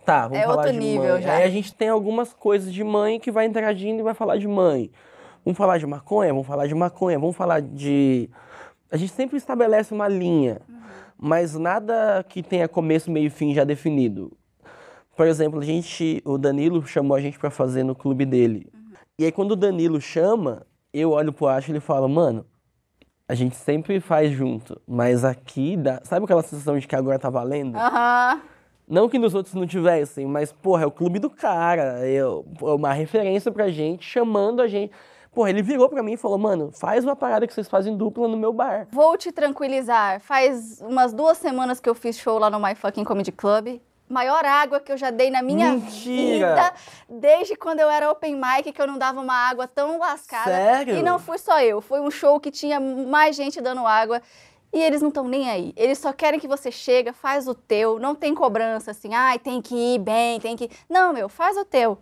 Tá, 0.05 0.27
vamos 0.27 0.37
É 0.37 0.43
falar 0.43 0.57
outro 0.57 0.73
de 0.73 0.77
nível 0.77 1.13
mãe. 1.13 1.21
já. 1.23 1.33
Aí 1.37 1.43
a 1.43 1.49
gente 1.49 1.73
tem 1.73 1.89
algumas 1.89 2.33
coisas 2.33 2.71
de 2.71 2.83
mãe 2.83 3.19
que 3.19 3.31
vai 3.31 3.47
interagindo 3.47 4.01
e 4.01 4.03
vai 4.03 4.13
falar 4.13 4.37
de 4.37 4.47
mãe. 4.47 4.91
Vamos 5.43 5.57
falar 5.57 5.79
de 5.79 5.87
maconha? 5.87 6.31
Vamos 6.31 6.45
falar 6.45 6.67
de 6.67 6.75
maconha. 6.75 7.17
Vamos 7.17 7.35
falar 7.35 7.63
de... 7.63 8.29
A 8.91 8.97
gente 8.97 9.11
sempre 9.13 9.37
estabelece 9.37 9.93
uma 9.93 10.07
linha, 10.07 10.61
Uhum. 10.67 10.75
mas 11.17 11.55
nada 11.55 12.23
que 12.27 12.41
tenha 12.41 12.67
começo, 12.67 13.11
meio 13.11 13.27
e 13.27 13.29
fim 13.29 13.53
já 13.53 13.63
definido. 13.63 14.31
Por 15.15 15.27
exemplo, 15.27 15.59
a 15.59 15.63
gente, 15.65 16.21
o 16.25 16.37
Danilo 16.37 16.85
chamou 16.85 17.15
a 17.15 17.21
gente 17.21 17.37
pra 17.37 17.49
fazer 17.49 17.83
no 17.83 17.93
clube 17.93 18.25
dele. 18.25 18.67
E 19.17 19.25
aí 19.25 19.31
quando 19.31 19.51
o 19.51 19.55
Danilo 19.55 19.99
chama, 19.99 20.65
eu 20.93 21.11
olho 21.11 21.33
pro 21.33 21.47
Acho 21.47 21.69
e 21.69 21.73
ele 21.73 21.79
fala, 21.81 22.07
mano, 22.07 22.45
a 23.27 23.35
gente 23.35 23.55
sempre 23.55 23.99
faz 23.99 24.31
junto, 24.31 24.81
mas 24.87 25.23
aqui 25.25 25.75
dá. 25.77 25.99
Sabe 26.03 26.23
aquela 26.23 26.41
sensação 26.41 26.79
de 26.79 26.87
que 26.87 26.95
agora 26.95 27.19
tá 27.19 27.29
valendo? 27.29 27.77
Aham. 27.77 28.41
Não 28.87 29.07
que 29.07 29.19
nos 29.19 29.35
outros 29.35 29.53
não 29.53 29.67
tivessem, 29.67 30.25
mas, 30.25 30.51
porra, 30.51 30.81
é 30.83 30.85
o 30.87 30.91
clube 30.91 31.19
do 31.19 31.29
cara, 31.29 31.99
é 32.07 32.23
uma 32.59 32.91
referência 32.91 33.51
pra 33.51 33.69
gente, 33.69 34.03
chamando 34.03 34.61
a 34.63 34.67
gente. 34.67 34.91
Porra, 35.39 35.51
ele 35.51 35.61
virou 35.61 35.87
pra 35.87 36.03
mim 36.03 36.11
e 36.11 36.17
falou, 36.17 36.37
mano, 36.37 36.69
faz 36.73 37.05
uma 37.05 37.15
parada 37.15 37.47
que 37.47 37.53
vocês 37.53 37.69
fazem 37.69 37.95
dupla 37.95 38.27
no 38.27 38.35
meu 38.35 38.51
bar. 38.51 38.89
Vou 38.91 39.15
te 39.15 39.31
tranquilizar. 39.31 40.19
Faz 40.19 40.81
umas 40.81 41.13
duas 41.13 41.37
semanas 41.37 41.79
que 41.79 41.87
eu 41.87 41.95
fiz 41.95 42.19
show 42.19 42.37
lá 42.37 42.49
no 42.49 42.59
My 42.59 42.75
Fucking 42.75 43.05
Comedy 43.05 43.31
Club. 43.31 43.79
Maior 44.09 44.43
água 44.43 44.81
que 44.81 44.91
eu 44.91 44.97
já 44.97 45.11
dei 45.11 45.29
na 45.29 45.41
minha 45.41 45.71
Mentira! 45.71 45.93
vida. 46.25 46.73
Desde 47.07 47.55
quando 47.55 47.79
eu 47.79 47.89
era 47.89 48.11
open 48.11 48.35
mic, 48.35 48.73
que 48.73 48.81
eu 48.81 48.85
não 48.85 48.97
dava 48.97 49.21
uma 49.21 49.33
água 49.33 49.65
tão 49.65 49.97
lascada. 49.97 50.51
Sério? 50.51 50.97
E 50.97 51.01
não 51.01 51.17
fui 51.17 51.37
só 51.37 51.61
eu. 51.61 51.79
Foi 51.79 52.01
um 52.01 52.11
show 52.11 52.37
que 52.37 52.51
tinha 52.51 52.77
mais 52.77 53.33
gente 53.37 53.61
dando 53.61 53.87
água. 53.87 54.21
E 54.73 54.81
eles 54.81 55.01
não 55.01 55.07
estão 55.07 55.25
nem 55.25 55.49
aí. 55.49 55.71
Eles 55.77 55.99
só 55.99 56.11
querem 56.11 56.37
que 56.37 56.49
você 56.49 56.69
chega, 56.69 57.13
faz 57.13 57.47
o 57.47 57.55
teu. 57.55 57.97
Não 57.97 58.13
tem 58.13 58.35
cobrança 58.35 58.91
assim, 58.91 59.13
ai, 59.13 59.39
tem 59.39 59.61
que 59.61 59.73
ir 59.73 59.99
bem, 59.99 60.37
tem 60.41 60.57
que. 60.57 60.69
Não, 60.89 61.13
meu, 61.13 61.29
faz 61.29 61.55
o 61.55 61.63
teu. 61.63 61.97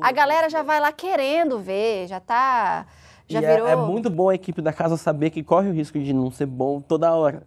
A 0.00 0.12
galera 0.12 0.48
já 0.50 0.62
vai 0.62 0.80
lá 0.80 0.92
querendo 0.92 1.58
ver, 1.58 2.06
já 2.08 2.20
tá. 2.20 2.86
Já 3.28 3.40
e 3.40 3.44
é- 3.44 3.54
virou. 3.54 3.68
é, 3.68 3.76
muito 3.76 4.10
bom 4.10 4.28
a 4.28 4.34
equipe 4.34 4.60
da 4.60 4.72
casa 4.72 4.96
saber 4.96 5.30
que 5.30 5.42
corre 5.42 5.68
o 5.68 5.72
risco 5.72 5.98
de 5.98 6.12
não 6.12 6.30
ser 6.30 6.46
bom 6.46 6.80
toda 6.80 7.12
hora. 7.14 7.46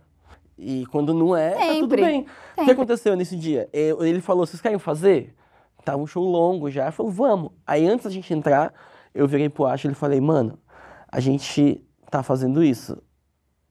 E 0.57 0.85
quando 0.88 1.13
não 1.13 1.35
é, 1.35 1.51
tá 1.51 1.59
tudo 1.59 1.73
Sempre, 1.73 2.01
bem. 2.01 2.21
O 2.21 2.23
que 2.23 2.31
sempre. 2.55 2.71
aconteceu 2.71 3.15
nesse 3.15 3.35
dia? 3.35 3.69
Ele 3.73 4.21
falou, 4.21 4.45
vocês 4.45 4.61
querem 4.61 4.79
fazer? 4.79 5.35
Tava 5.83 5.97
um 6.01 6.07
show 6.07 6.23
longo 6.23 6.71
já. 6.71 6.91
Falou, 6.91 7.11
vamos. 7.11 7.51
Aí 7.67 7.85
antes 7.85 8.05
da 8.05 8.09
gente 8.09 8.33
entrar, 8.33 8.73
eu 9.13 9.27
virei 9.27 9.49
pro 9.49 9.65
Acho 9.65 9.85
e 9.85 9.89
ele 9.89 9.95
falei, 9.95 10.21
mano, 10.21 10.57
a 11.11 11.19
gente 11.19 11.83
tá 12.09 12.23
fazendo 12.23 12.63
isso. 12.63 12.97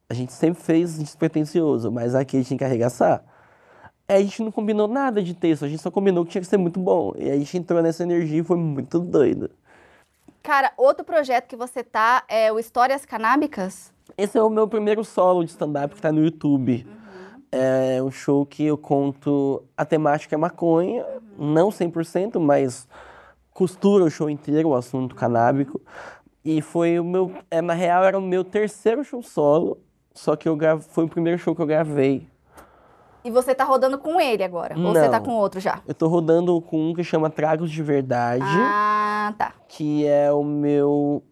A 0.08 0.14
gente 0.14 0.32
sempre 0.32 0.62
fez 0.62 0.98
despretensioso, 0.98 1.90
mas 1.90 2.14
aqui 2.14 2.36
a 2.36 2.40
gente 2.40 2.50
tem 2.50 2.58
que 2.58 2.64
arregaçar. 2.64 3.24
A 4.06 4.20
gente 4.20 4.42
não 4.42 4.52
combinou 4.52 4.86
nada 4.86 5.22
de 5.22 5.34
texto, 5.34 5.64
a 5.64 5.68
gente 5.68 5.82
só 5.82 5.90
combinou 5.90 6.24
que 6.24 6.32
tinha 6.32 6.42
que 6.42 6.48
ser 6.48 6.58
muito 6.58 6.78
bom. 6.78 7.14
E 7.16 7.30
a 7.30 7.36
gente 7.36 7.56
entrou 7.56 7.82
nessa 7.82 8.02
energia 8.02 8.40
e 8.40 8.44
foi 8.44 8.56
muito 8.56 8.98
doido. 8.98 9.50
Cara, 10.42 10.72
outro 10.76 11.04
projeto 11.04 11.46
que 11.46 11.56
você 11.56 11.82
tá 11.82 12.22
é 12.28 12.52
o 12.52 12.58
Histórias 12.58 13.06
Canábicas. 13.06 13.90
Esse 14.18 14.36
é 14.36 14.42
o 14.42 14.50
meu 14.50 14.68
primeiro 14.68 15.02
solo 15.02 15.42
de 15.42 15.50
stand-up 15.50 15.94
que 15.94 16.02
tá 16.02 16.12
no 16.12 16.22
YouTube. 16.22 16.86
É 17.50 18.02
um 18.02 18.10
show 18.10 18.44
que 18.44 18.64
eu 18.64 18.76
conto. 18.76 19.64
A 19.74 19.86
temática 19.86 20.34
é 20.34 20.38
maconha, 20.38 21.07
não 21.38 21.70
100%, 21.70 22.38
mas 22.38 22.86
costura 23.52 24.05
o 24.05 24.11
show 24.11 24.28
inteiro, 24.28 24.68
o 24.70 24.74
assunto 24.74 25.14
canábico. 25.14 25.80
E 26.44 26.61
foi 26.61 26.98
o 26.98 27.05
meu. 27.05 27.32
É, 27.50 27.62
na 27.62 27.72
real, 27.72 28.05
era 28.05 28.18
o 28.18 28.22
meu 28.22 28.44
terceiro 28.44 29.02
show 29.02 29.22
solo, 29.22 29.78
só 30.12 30.36
que 30.36 30.46
eu 30.46 30.57
gra... 30.57 30.78
foi 30.78 31.05
o 31.05 31.09
primeiro 31.09 31.38
show 31.38 31.55
que 31.55 31.62
eu 31.62 31.66
gravei. 31.66 32.28
E 33.25 33.31
você 33.31 33.55
tá 33.55 33.64
rodando 33.64 33.97
com 33.99 34.20
ele 34.20 34.43
agora? 34.45 34.77
Ou 34.79 34.93
você 34.93 35.03
Não. 35.05 35.11
tá 35.11 35.20
com 35.20 35.31
outro 35.33 35.59
já? 35.59 35.81
Eu 35.89 35.95
tô 35.95 36.07
rodando 36.09 36.61
com 36.61 36.91
um 36.91 36.95
que 36.95 37.03
chama 37.03 37.31
Tragos 37.31 37.70
de 37.70 37.83
Verdade, 37.83 38.45
Ah, 38.47 39.33
tá. 39.39 39.55
que 39.66 40.07
é 40.07 40.31
o 40.31 40.45
meu. 40.45 41.22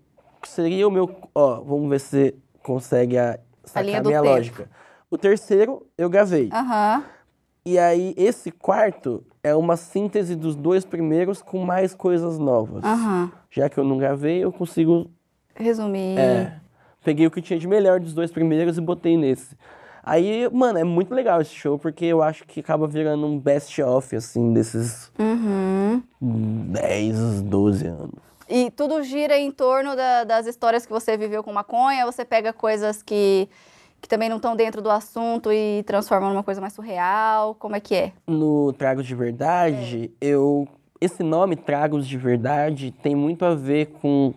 Seria 0.43 0.89
o 0.89 0.91
meu. 0.91 1.15
Ó, 1.35 1.61
vamos 1.61 1.91
ver 1.91 2.01
se 2.01 2.09
você 2.09 2.35
consegue 2.63 3.19
a, 3.19 3.39
sacar 3.65 3.85
linha 3.85 3.99
a 3.99 4.03
do 4.03 4.09
minha 4.09 4.23
tempo. 4.23 4.33
lógica. 4.35 4.71
O 5.11 5.19
terceiro 5.19 5.87
eu 5.99 6.09
gravei. 6.09 6.49
Aham. 6.53 7.05
E 7.65 7.79
aí, 7.79 8.15
esse 8.17 8.51
quarto 8.51 9.23
é 9.43 9.55
uma 9.55 9.77
síntese 9.77 10.35
dos 10.35 10.57
dois 10.57 10.85
primeiros 10.87 11.43
com 11.43 11.59
mais 11.65 11.95
coisas 11.95 12.39
novas. 12.39 12.83
Aham. 12.83 13.31
Já 13.51 13.69
que 13.69 13.79
eu 13.79 13.85
não 13.85 13.99
gravei, 13.99 14.43
eu 14.43 14.51
consigo. 14.51 15.11
Resumir. 15.55 16.19
É, 16.19 16.55
peguei 17.05 17.27
o 17.27 17.31
que 17.31 17.43
tinha 17.43 17.59
de 17.59 17.69
melhor 17.69 18.01
dos 18.01 18.15
dois 18.15 18.33
primeiros 18.33 18.79
e 18.79 18.81
botei 18.81 19.17
nesse. 19.19 19.55
Aí, 20.03 20.49
mano, 20.53 20.79
é 20.79 20.85
muito 20.85 21.15
legal 21.15 21.41
esse 21.41 21.55
show, 21.55 21.79
porque 21.79 22.05
eu 22.07 22.23
acho 22.23 22.45
que 22.45 22.61
acaba 22.61 22.87
virando 22.89 23.25
um 23.27 23.39
best-of, 23.39 24.17
assim, 24.17 24.53
desses 24.53 25.13
Uhum. 25.19 26.03
10, 26.21 27.43
12 27.43 27.87
anos. 27.87 28.15
E 28.49 28.71
tudo 28.73 29.03
gira 29.03 29.39
em 29.39 29.51
torno 29.51 29.95
da- 29.95 30.25
das 30.25 30.47
histórias 30.47 30.85
que 30.85 30.93
você 30.93 31.17
viveu 31.17 31.43
com 31.45 31.53
maconha, 31.53 32.05
você 32.05 32.25
pega 32.25 32.53
coisas 32.53 33.01
que, 33.03 33.49
que 34.01 34.09
também 34.09 34.29
não 34.29 34.37
estão 34.37 34.57
dentro 34.57 34.83
do 34.83 34.91
assunto 34.91 35.53
e 35.53 35.83
transforma 35.85 36.29
numa 36.29 36.43
coisa 36.43 36.61
mais 36.61 36.73
surreal, 36.73 37.55
como 37.55 37.77
é 37.77 37.81
que 37.81 37.95
é? 37.95 38.13
No 38.27 38.73
Tragos 38.73 39.07
de 39.07 39.15
Verdade, 39.15 40.11
eu. 40.21 40.67
Esse 41.01 41.23
nome, 41.23 41.57
Tragos 41.57 42.07
de 42.07 42.17
Verdade, 42.19 42.91
tem 43.03 43.15
muito 43.15 43.45
a 43.45 43.55
ver 43.55 43.87
com 44.01 44.35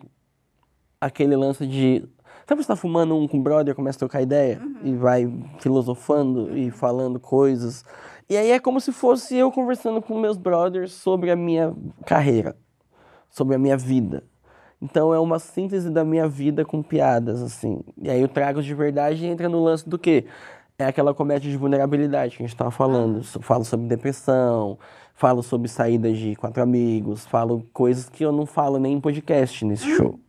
aquele 1.01 1.35
lance 1.35 1.65
de. 1.67 2.05
Sabe 2.47 2.61
você 2.61 2.67
tá 2.67 2.75
fumando 2.75 3.15
um 3.17 3.27
com 3.27 3.37
o 3.39 3.41
brother, 3.41 3.73
começa 3.73 3.97
a 3.97 3.99
trocar 3.99 4.21
ideia? 4.21 4.61
E 4.83 4.93
vai 4.95 5.31
filosofando 5.59 6.55
e 6.57 6.69
falando 6.69 7.19
coisas. 7.19 7.83
E 8.29 8.37
aí 8.37 8.51
é 8.51 8.59
como 8.59 8.79
se 8.79 8.91
fosse 8.91 9.35
eu 9.35 9.51
conversando 9.51 10.01
com 10.01 10.19
meus 10.19 10.37
brothers 10.37 10.91
sobre 10.91 11.31
a 11.31 11.35
minha 11.35 11.73
carreira, 12.05 12.55
sobre 13.29 13.55
a 13.55 13.59
minha 13.59 13.75
vida. 13.77 14.23
Então 14.81 15.13
é 15.13 15.19
uma 15.19 15.39
síntese 15.39 15.89
da 15.89 16.03
minha 16.03 16.27
vida 16.27 16.63
com 16.63 16.83
piadas, 16.83 17.41
assim. 17.41 17.81
E 17.99 18.09
aí 18.09 18.23
o 18.23 18.27
Tragos 18.27 18.65
de 18.65 18.75
Verdade 18.75 19.25
entra 19.25 19.49
no 19.49 19.63
lance 19.63 19.87
do 19.87 19.97
quê? 19.97 20.25
É 20.77 20.85
aquela 20.85 21.13
comédia 21.13 21.49
de 21.49 21.57
vulnerabilidade 21.57 22.35
que 22.37 22.43
a 22.43 22.45
gente 22.45 22.55
tava 22.57 22.69
falando. 22.71 23.23
So- 23.23 23.41
Falo 23.41 23.63
sobre 23.63 23.87
depressão, 23.87 24.77
falo 25.15 25.41
sobre 25.41 25.67
saídas 25.69 26.17
de 26.17 26.35
quatro 26.35 26.61
amigos, 26.61 27.25
falo 27.25 27.65
coisas 27.73 28.09
que 28.09 28.23
eu 28.23 28.31
não 28.31 28.45
falo 28.45 28.77
nem 28.77 28.93
em 28.93 28.99
podcast 29.01 29.63
nesse 29.65 29.85
show. 29.95 30.19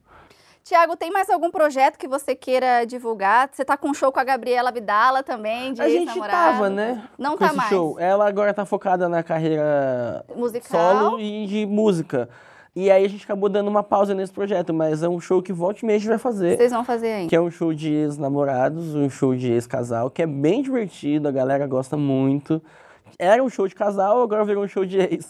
Tiago, 0.67 0.97
tem 0.97 1.13
mais 1.13 1.31
algum 1.31 1.49
projeto 1.49 1.97
que 1.97 2.09
você 2.09 2.35
queira 2.35 2.85
divulgar? 2.85 3.49
Você 3.53 3.65
tá 3.65 3.77
com 3.77 3.91
um 3.91 3.95
show 3.95 4.11
com 4.11 4.19
a 4.19 4.25
Gabriela 4.25 4.73
Vidala 4.73 5.23
também, 5.23 5.73
de 5.73 5.81
A 5.81 5.89
gente 5.89 6.19
tava, 6.19 6.69
né? 6.69 7.05
Não 7.17 7.37
tá 7.37 7.53
mais. 7.53 7.69
show. 7.69 7.97
Ela 8.01 8.27
agora 8.27 8.53
tá 8.53 8.67
focada 8.67 9.09
na 9.09 9.23
carreira 9.23 10.25
Musical. 10.35 10.69
solo 10.69 11.21
e 11.21 11.47
de 11.47 11.65
música. 11.67 12.29
E 12.75 12.91
aí 12.91 13.05
a 13.05 13.09
gente 13.09 13.23
acabou 13.23 13.49
dando 13.49 13.69
uma 13.69 13.85
pausa 13.85 14.13
nesse 14.13 14.33
projeto, 14.33 14.75
mas 14.75 15.05
é 15.05 15.09
um 15.09 15.21
show 15.21 15.41
que 15.41 15.53
volta 15.53 15.85
e 15.85 15.87
meia 15.87 15.99
a 15.99 16.01
gente 16.01 16.09
vai 16.09 16.19
fazer. 16.19 16.57
Vocês 16.57 16.73
vão 16.73 16.85
fazer 16.85 17.13
ainda. 17.13 17.29
Que 17.29 17.37
é 17.37 17.41
um 17.41 17.49
show 17.51 17.73
de 17.73 17.93
ex-namorados, 17.93 18.93
um 18.93 19.09
show 19.09 19.37
de 19.37 19.53
ex-casal, 19.53 20.11
que 20.11 20.21
é 20.21 20.27
bem 20.27 20.63
divertido, 20.63 21.29
a 21.29 21.31
galera 21.31 21.65
gosta 21.69 21.97
muito. 21.97 22.61
Era 23.19 23.43
um 23.43 23.49
show 23.49 23.67
de 23.67 23.75
casal, 23.75 24.21
agora 24.23 24.45
virou 24.45 24.65
um 24.65 24.69
show 24.69 24.85
de 24.85 24.99
ex. 24.99 25.27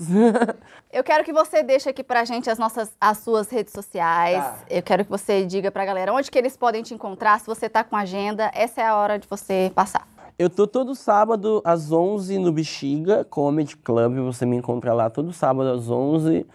Eu 0.93 1.05
quero 1.05 1.25
que 1.25 1.33
você 1.33 1.63
deixe 1.63 1.89
aqui 1.89 2.03
pra 2.03 2.25
gente 2.25 2.51
as 2.51 2.59
nossas 2.59 2.93
as 3.01 3.19
suas 3.19 3.49
redes 3.49 3.73
sociais. 3.73 4.43
Tá. 4.43 4.59
Eu 4.69 4.83
quero 4.83 5.05
que 5.05 5.11
você 5.11 5.45
diga 5.45 5.71
pra 5.71 5.85
galera 5.85 6.13
onde 6.13 6.31
que 6.31 6.39
eles 6.39 6.57
podem 6.57 6.83
te 6.83 6.95
encontrar, 6.95 7.39
se 7.39 7.47
você 7.47 7.69
tá 7.69 7.85
com 7.85 7.97
agenda, 7.97 8.51
essa 8.55 8.81
é 8.81 8.87
a 8.87 8.97
hora 8.97 9.19
de 9.19 9.29
você 9.29 9.71
passar. 9.75 10.07
Eu 10.39 10.51
tô 10.51 10.67
todo 10.67 10.95
sábado 10.95 11.63
às 11.65 11.91
11 11.91 12.39
no 12.39 12.53
Bexiga 12.53 13.25
Comedy 13.25 13.77
Club, 13.77 14.17
você 14.19 14.45
me 14.45 14.57
encontra 14.57 14.93
lá 14.93 15.09
todo 15.09 15.33
sábado 15.33 15.71
às 15.71 15.89
11. 15.89 16.47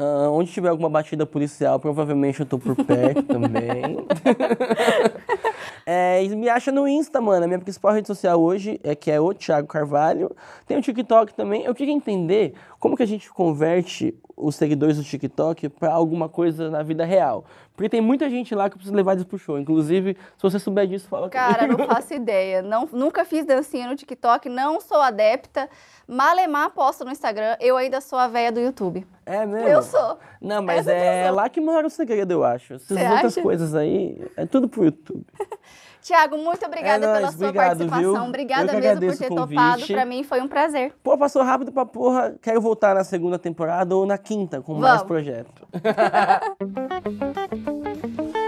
Ah, 0.00 0.28
onde 0.30 0.52
tiver 0.52 0.68
alguma 0.68 0.88
batida 0.88 1.26
policial, 1.26 1.80
provavelmente 1.80 2.38
eu 2.38 2.46
tô 2.46 2.56
por 2.56 2.76
perto 2.76 3.20
também. 3.26 4.06
É, 5.86 6.22
e 6.24 6.28
me 6.36 6.48
acha 6.48 6.70
no 6.72 6.86
Insta, 6.86 7.20
mano. 7.20 7.44
A 7.44 7.46
minha 7.48 7.58
principal 7.58 7.92
rede 7.92 8.06
social 8.06 8.40
hoje 8.40 8.80
é 8.82 8.94
que 8.94 9.10
é 9.10 9.20
o 9.20 9.32
Thiago 9.32 9.66
Carvalho. 9.68 10.34
Tem 10.66 10.76
o 10.76 10.82
TikTok 10.82 11.34
também. 11.34 11.62
Eu 11.64 11.74
queria 11.74 11.94
entender 11.94 12.54
como 12.78 12.96
que 12.96 13.02
a 13.02 13.06
gente 13.06 13.30
converte 13.30 14.14
os 14.36 14.54
seguidores 14.54 14.96
do 14.96 15.02
TikTok 15.02 15.68
pra 15.68 15.92
alguma 15.92 16.28
coisa 16.28 16.70
na 16.70 16.82
vida 16.82 17.04
real. 17.04 17.44
Porque 17.74 17.88
tem 17.88 18.00
muita 18.00 18.28
gente 18.30 18.54
lá 18.54 18.68
que 18.68 18.74
eu 18.74 18.78
preciso 18.78 18.94
levar 18.96 19.12
eles 19.12 19.24
pro 19.24 19.38
show. 19.38 19.58
Inclusive, 19.58 20.16
se 20.36 20.42
você 20.42 20.58
souber 20.58 20.86
disso, 20.86 21.08
fala 21.08 21.28
Cara, 21.28 21.60
comigo. 21.62 21.78
não 21.78 21.86
faço 21.94 22.14
ideia. 22.14 22.60
Não, 22.62 22.88
nunca 22.92 23.24
fiz 23.24 23.44
dancinha 23.44 23.88
no 23.88 23.94
TikTok, 23.96 24.48
não 24.48 24.80
sou 24.80 25.00
adepta. 25.00 25.68
Malemar 26.06 26.70
posto 26.70 27.04
no 27.04 27.10
Instagram, 27.12 27.56
eu 27.60 27.76
ainda 27.76 28.00
sou 28.00 28.18
a 28.18 28.26
véia 28.26 28.50
do 28.50 28.58
YouTube. 28.60 29.06
É 29.26 29.44
mesmo? 29.44 29.68
Eu 29.68 29.82
sou. 29.82 30.18
Não, 30.40 30.62
mas 30.62 30.86
Essa 30.86 30.92
é 30.92 31.26
sou. 31.26 31.36
lá 31.36 31.48
que 31.48 31.60
mora 31.60 31.86
o 31.86 31.90
segredo, 31.90 32.32
eu 32.32 32.42
acho. 32.44 32.74
Essas 32.74 32.86
Cê 32.98 33.04
outras 33.04 33.24
acha? 33.24 33.42
coisas 33.42 33.74
aí, 33.74 34.26
é 34.36 34.46
tudo 34.46 34.68
pro 34.68 34.84
YouTube. 34.84 35.24
Tiago, 36.00 36.38
muito 36.38 36.64
obrigada 36.64 37.04
É 37.04 37.08
nóis, 37.08 37.18
pela 37.18 37.32
sua 37.32 37.48
obrigado, 37.48 37.66
participação. 37.66 38.12
viu? 38.14 38.24
Obrigada 38.24 38.72
mesmo 38.72 39.06
por 39.06 39.16
ter 39.16 39.28
topado. 39.28 39.86
Pra 39.86 40.04
mim 40.06 40.22
foi 40.22 40.40
um 40.40 40.48
prazer. 40.48 40.94
Pô, 41.02 41.18
passou 41.18 41.42
rápido 41.42 41.72
pra 41.72 41.84
porra. 41.84 42.34
Quero 42.40 42.60
voltar 42.60 42.94
na 42.94 43.04
segunda 43.04 43.38
temporada 43.38 43.94
ou 43.94 44.06
na 44.06 44.16
quinta 44.16 44.62
com 44.62 44.74
mais 44.74 45.02
Vamos. 45.02 45.06
projeto. 45.06 45.68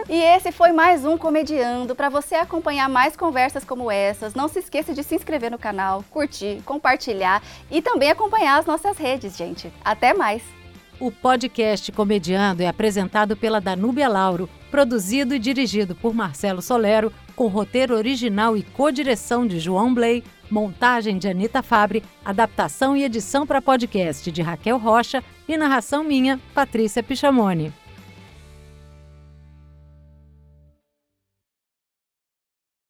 E 0.08 0.22
esse 0.22 0.50
foi 0.50 0.72
mais 0.72 1.04
um 1.04 1.16
Comediando. 1.16 1.94
Para 1.94 2.08
você 2.08 2.34
acompanhar 2.34 2.88
mais 2.88 3.16
conversas 3.16 3.64
como 3.64 3.90
essas, 3.92 4.34
não 4.34 4.48
se 4.48 4.58
esqueça 4.58 4.92
de 4.92 5.04
se 5.04 5.14
inscrever 5.14 5.52
no 5.52 5.58
canal, 5.58 6.02
curtir, 6.10 6.60
compartilhar 6.64 7.40
e 7.70 7.80
também 7.80 8.10
acompanhar 8.10 8.58
as 8.58 8.66
nossas 8.66 8.98
redes, 8.98 9.36
gente. 9.36 9.72
Até 9.84 10.12
mais! 10.12 10.42
O 10.98 11.12
podcast 11.12 11.92
Comediando 11.92 12.60
é 12.60 12.66
apresentado 12.66 13.36
pela 13.36 13.60
Danúbia 13.60 14.08
Lauro, 14.08 14.48
produzido 14.70 15.34
e 15.34 15.38
dirigido 15.38 15.94
por 15.94 16.14
Marcelo 16.14 16.62
Solero, 16.62 17.12
com 17.34 17.46
roteiro 17.48 17.96
original 17.96 18.56
e 18.56 18.62
co-direção 18.62 19.46
de 19.46 19.58
João 19.58 19.92
Blay, 19.92 20.22
montagem 20.50 21.18
de 21.18 21.28
Anita 21.28 21.62
Fabre, 21.62 22.02
adaptação 22.24 22.96
e 22.96 23.04
edição 23.04 23.46
para 23.46 23.62
podcast 23.62 24.30
de 24.30 24.42
Raquel 24.42 24.78
Rocha 24.78 25.22
e 25.48 25.56
narração 25.56 26.04
minha, 26.04 26.40
Patrícia 26.54 27.02
Pichamone. 27.02 27.72